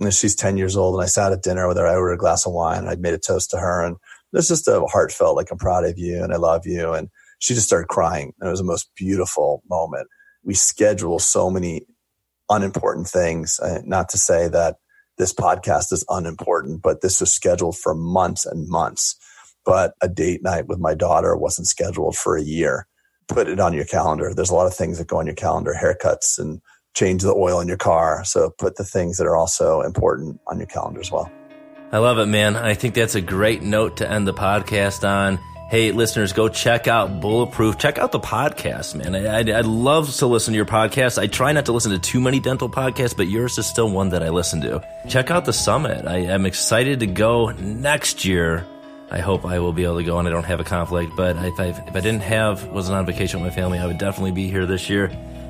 and 0.00 0.14
she's 0.14 0.34
10 0.36 0.56
years 0.56 0.76
old. 0.76 0.94
And 0.94 1.02
I 1.02 1.06
sat 1.06 1.32
at 1.32 1.42
dinner 1.42 1.68
with 1.68 1.76
her. 1.76 1.86
I 1.86 1.96
ordered 1.96 2.14
a 2.14 2.18
glass 2.18 2.46
of 2.46 2.52
wine 2.52 2.78
and 2.78 2.88
I 2.88 2.94
made 2.96 3.14
a 3.14 3.18
toast 3.18 3.50
to 3.50 3.58
her. 3.58 3.84
And 3.84 3.96
it's 4.32 4.48
just 4.48 4.68
a 4.68 4.80
heartfelt, 4.86 5.36
like, 5.36 5.50
I'm 5.50 5.58
proud 5.58 5.84
of 5.84 5.98
you 5.98 6.22
and 6.22 6.32
I 6.32 6.36
love 6.36 6.66
you. 6.66 6.92
And 6.92 7.08
she 7.38 7.54
just 7.54 7.66
started 7.66 7.88
crying. 7.88 8.32
And 8.40 8.48
it 8.48 8.50
was 8.50 8.60
the 8.60 8.66
most 8.66 8.90
beautiful 8.96 9.62
moment. 9.68 10.08
We 10.44 10.54
schedule 10.54 11.18
so 11.18 11.50
many 11.50 11.86
unimportant 12.48 13.08
things. 13.08 13.58
Uh, 13.58 13.80
not 13.84 14.08
to 14.10 14.18
say 14.18 14.48
that 14.48 14.76
this 15.18 15.32
podcast 15.32 15.92
is 15.92 16.04
unimportant, 16.08 16.82
but 16.82 17.00
this 17.00 17.20
was 17.20 17.32
scheduled 17.32 17.76
for 17.76 17.94
months 17.94 18.46
and 18.46 18.68
months 18.68 19.16
but 19.66 19.94
a 20.00 20.08
date 20.08 20.42
night 20.42 20.68
with 20.68 20.78
my 20.78 20.94
daughter 20.94 21.36
wasn't 21.36 21.66
scheduled 21.66 22.16
for 22.16 22.36
a 22.36 22.42
year. 22.42 22.86
Put 23.28 23.48
it 23.48 23.58
on 23.58 23.74
your 23.74 23.84
calendar. 23.84 24.32
There's 24.32 24.50
a 24.50 24.54
lot 24.54 24.68
of 24.68 24.74
things 24.74 24.98
that 24.98 25.08
go 25.08 25.18
on 25.18 25.26
your 25.26 25.34
calendar, 25.34 25.74
haircuts 25.74 26.38
and 26.38 26.62
change 26.94 27.22
the 27.22 27.34
oil 27.34 27.60
in 27.60 27.68
your 27.68 27.76
car. 27.76 28.24
So 28.24 28.50
put 28.50 28.76
the 28.76 28.84
things 28.84 29.18
that 29.18 29.26
are 29.26 29.36
also 29.36 29.82
important 29.82 30.40
on 30.46 30.58
your 30.58 30.68
calendar 30.68 31.00
as 31.00 31.10
well. 31.10 31.30
I 31.92 31.98
love 31.98 32.18
it, 32.18 32.26
man. 32.26 32.56
I 32.56 32.74
think 32.74 32.94
that's 32.94 33.16
a 33.16 33.20
great 33.20 33.62
note 33.62 33.98
to 33.98 34.10
end 34.10 34.26
the 34.26 34.32
podcast 34.32 35.06
on. 35.06 35.38
Hey, 35.68 35.90
listeners, 35.90 36.32
go 36.32 36.48
check 36.48 36.86
out 36.86 37.20
Bulletproof. 37.20 37.76
Check 37.76 37.98
out 37.98 38.12
the 38.12 38.20
podcast, 38.20 38.94
man. 38.94 39.16
I, 39.16 39.40
I, 39.40 39.58
I, 39.58 39.60
love 39.62 40.14
to 40.16 40.26
listen 40.26 40.52
to 40.52 40.56
your 40.56 40.64
podcast. 40.64 41.18
I 41.18 41.26
try 41.26 41.50
not 41.50 41.66
to 41.66 41.72
listen 41.72 41.90
to 41.90 41.98
too 41.98 42.20
many 42.20 42.38
dental 42.38 42.70
podcasts, 42.70 43.16
but 43.16 43.26
yours 43.26 43.58
is 43.58 43.66
still 43.66 43.90
one 43.90 44.10
that 44.10 44.22
I 44.22 44.28
listen 44.28 44.60
to. 44.60 44.80
Check 45.08 45.32
out 45.32 45.44
the 45.44 45.52
summit. 45.52 46.06
I 46.06 46.18
am 46.18 46.46
excited 46.46 47.00
to 47.00 47.06
go 47.08 47.50
next 47.50 48.24
year 48.24 48.64
I 49.10 49.20
hope 49.20 49.44
I 49.44 49.60
will 49.60 49.72
be 49.72 49.84
able 49.84 49.98
to 49.98 50.04
go 50.04 50.18
and 50.18 50.26
I 50.26 50.30
don't 50.30 50.44
have 50.44 50.60
a 50.60 50.64
conflict. 50.64 51.12
But 51.16 51.36
if 51.36 51.60
I, 51.60 51.66
if 51.66 51.94
I 51.96 52.00
didn't 52.00 52.22
have, 52.22 52.66
wasn't 52.68 52.98
on 52.98 53.06
vacation 53.06 53.40
with 53.40 53.52
my 53.52 53.54
family, 53.54 53.78
I 53.78 53.86
would 53.86 53.98
definitely 53.98 54.32
be 54.32 54.48
here 54.48 54.66
this 54.66 54.90
year. 54.90 55.08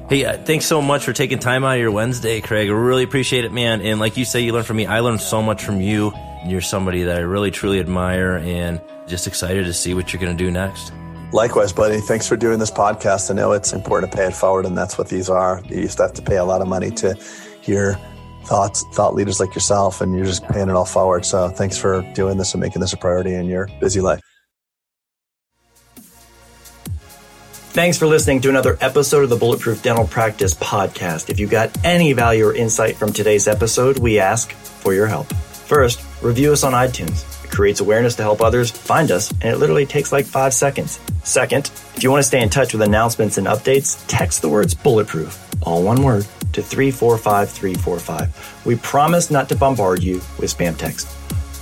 Hey, 0.09 0.25
uh, 0.25 0.37
thanks 0.39 0.67
so 0.67 0.81
much 0.81 1.05
for 1.05 1.13
taking 1.13 1.39
time 1.39 1.65
out 1.65 1.75
of 1.75 1.81
your 1.81 1.91
Wednesday, 1.91 2.41
Craig. 2.41 2.69
I 2.69 2.73
really 2.73 3.03
appreciate 3.03 3.45
it, 3.45 3.53
man. 3.53 3.81
And 3.81 3.99
like 3.99 4.17
you 4.17 4.25
say, 4.25 4.41
you 4.41 4.53
learned 4.53 4.67
from 4.67 4.77
me. 4.77 4.87
I 4.87 5.01
learned 5.01 5.21
so 5.21 5.43
much 5.43 5.65
from 5.65 5.81
you. 5.81 6.13
You're 6.45 6.61
somebody 6.61 7.05
that 7.05 7.17
I 7.17 7.21
really, 7.21 7.51
truly 7.51 7.81
admire 7.81 8.37
and 8.37 8.81
just 9.09 9.27
excited 9.27 9.65
to 9.65 9.73
see 9.73 9.95
what 9.95 10.13
you're 10.13 10.21
going 10.21 10.37
to 10.37 10.45
do 10.45 10.51
next. 10.51 10.93
Likewise, 11.33 11.73
buddy. 11.73 11.99
Thanks 11.99 12.29
for 12.29 12.37
doing 12.37 12.61
this 12.61 12.71
podcast. 12.71 13.31
I 13.31 13.35
know 13.35 13.51
it's 13.51 13.73
important 13.73 14.13
to 14.13 14.17
pay 14.17 14.27
it 14.27 14.35
forward, 14.35 14.65
and 14.65 14.79
that's 14.79 14.97
what 14.97 15.09
these 15.09 15.29
are. 15.29 15.61
You 15.65 15.81
used 15.81 15.97
to 15.97 16.05
have 16.05 16.13
to 16.15 16.23
pay 16.23 16.37
a 16.37 16.45
lot 16.45 16.63
of 16.63 16.69
money 16.69 16.91
to 16.93 17.15
hear 17.61 17.99
thoughts, 18.47 18.85
thought 18.93 19.15
leaders 19.15 19.41
like 19.41 19.55
yourself, 19.55 20.01
and 20.01 20.15
you're 20.15 20.25
just 20.25 20.47
paying 20.49 20.69
it 20.69 20.75
all 20.75 20.85
forward. 20.85 21.27
So 21.27 21.49
thanks 21.49 21.77
for 21.77 22.03
doing 22.15 22.39
this 22.39 22.55
and 22.55 22.61
making 22.61 22.81
this 22.81 22.93
a 22.93 22.97
priority 22.97 23.35
in 23.35 23.47
your 23.47 23.69
busy 23.81 24.01
life. 24.01 24.21
Thanks 27.77 27.99
for 27.99 28.07
listening 28.07 28.41
to 28.41 28.49
another 28.49 28.79
episode 28.81 29.25
of 29.25 29.29
the 29.29 29.37
Bulletproof 29.37 29.83
Dental 29.83 30.07
Practice 30.07 30.55
podcast. 30.55 31.29
If 31.29 31.39
you 31.39 31.47
got 31.47 31.77
any 31.85 32.15
value 32.15 32.47
or 32.47 32.55
insight 32.55 32.97
from 32.97 33.13
today's 33.13 33.47
episode, 33.47 33.99
we 33.99 34.19
ask 34.19 34.51
for 34.53 34.95
your 34.95 35.07
help. 35.07 35.27
First, 35.27 36.01
review 36.23 36.53
us 36.53 36.65
on 36.65 36.73
iTunes. 36.73 37.45
It 37.45 37.51
creates 37.51 37.81
awareness 37.81 38.15
to 38.15 38.23
help 38.23 38.41
others 38.41 38.71
find 38.71 39.11
us, 39.11 39.31
and 39.31 39.45
it 39.45 39.59
literally 39.59 39.85
takes 39.85 40.11
like 40.11 40.25
five 40.25 40.55
seconds. 40.55 40.99
Second, 41.23 41.71
if 41.95 42.03
you 42.03 42.11
want 42.11 42.21
to 42.21 42.27
stay 42.27 42.41
in 42.41 42.49
touch 42.49 42.73
with 42.73 42.81
announcements 42.81 43.37
and 43.37 43.47
updates, 43.47 44.03
text 44.07 44.41
the 44.41 44.49
words 44.49 44.73
bulletproof, 44.73 45.39
all 45.61 45.83
one 45.83 46.03
word, 46.03 46.27
to 46.57 46.63
345345. 46.63 48.67
We 48.67 48.77
promise 48.77 49.31
not 49.31 49.49
to 49.51 49.57
bombard 49.57 50.03
you 50.03 50.15
with 50.39 50.57
spam 50.57 50.77
text. 50.77 51.09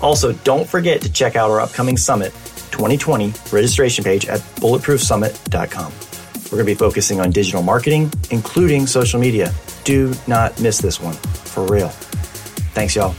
Also, 0.01 0.33
don't 0.45 0.69
forget 0.69 1.03
to 1.03 1.13
check 1.13 1.37
out 1.37 1.51
our 1.51 1.61
upcoming 1.61 1.97
summit 1.97 2.33
2020 2.71 3.33
registration 3.53 4.05
page 4.05 4.27
at 4.27 4.41
bulletproofsummit.com. 4.57 5.93
We're 6.45 6.51
going 6.51 6.59
to 6.59 6.65
be 6.65 6.75
focusing 6.75 7.21
on 7.21 7.31
digital 7.31 7.63
marketing, 7.63 8.13
including 8.31 8.87
social 8.87 9.19
media. 9.19 9.53
Do 9.83 10.15
not 10.27 10.61
miss 10.61 10.79
this 10.79 11.01
one, 11.01 11.15
for 11.15 11.67
real. 11.67 11.89
Thanks, 12.75 12.95
y'all. 12.95 13.15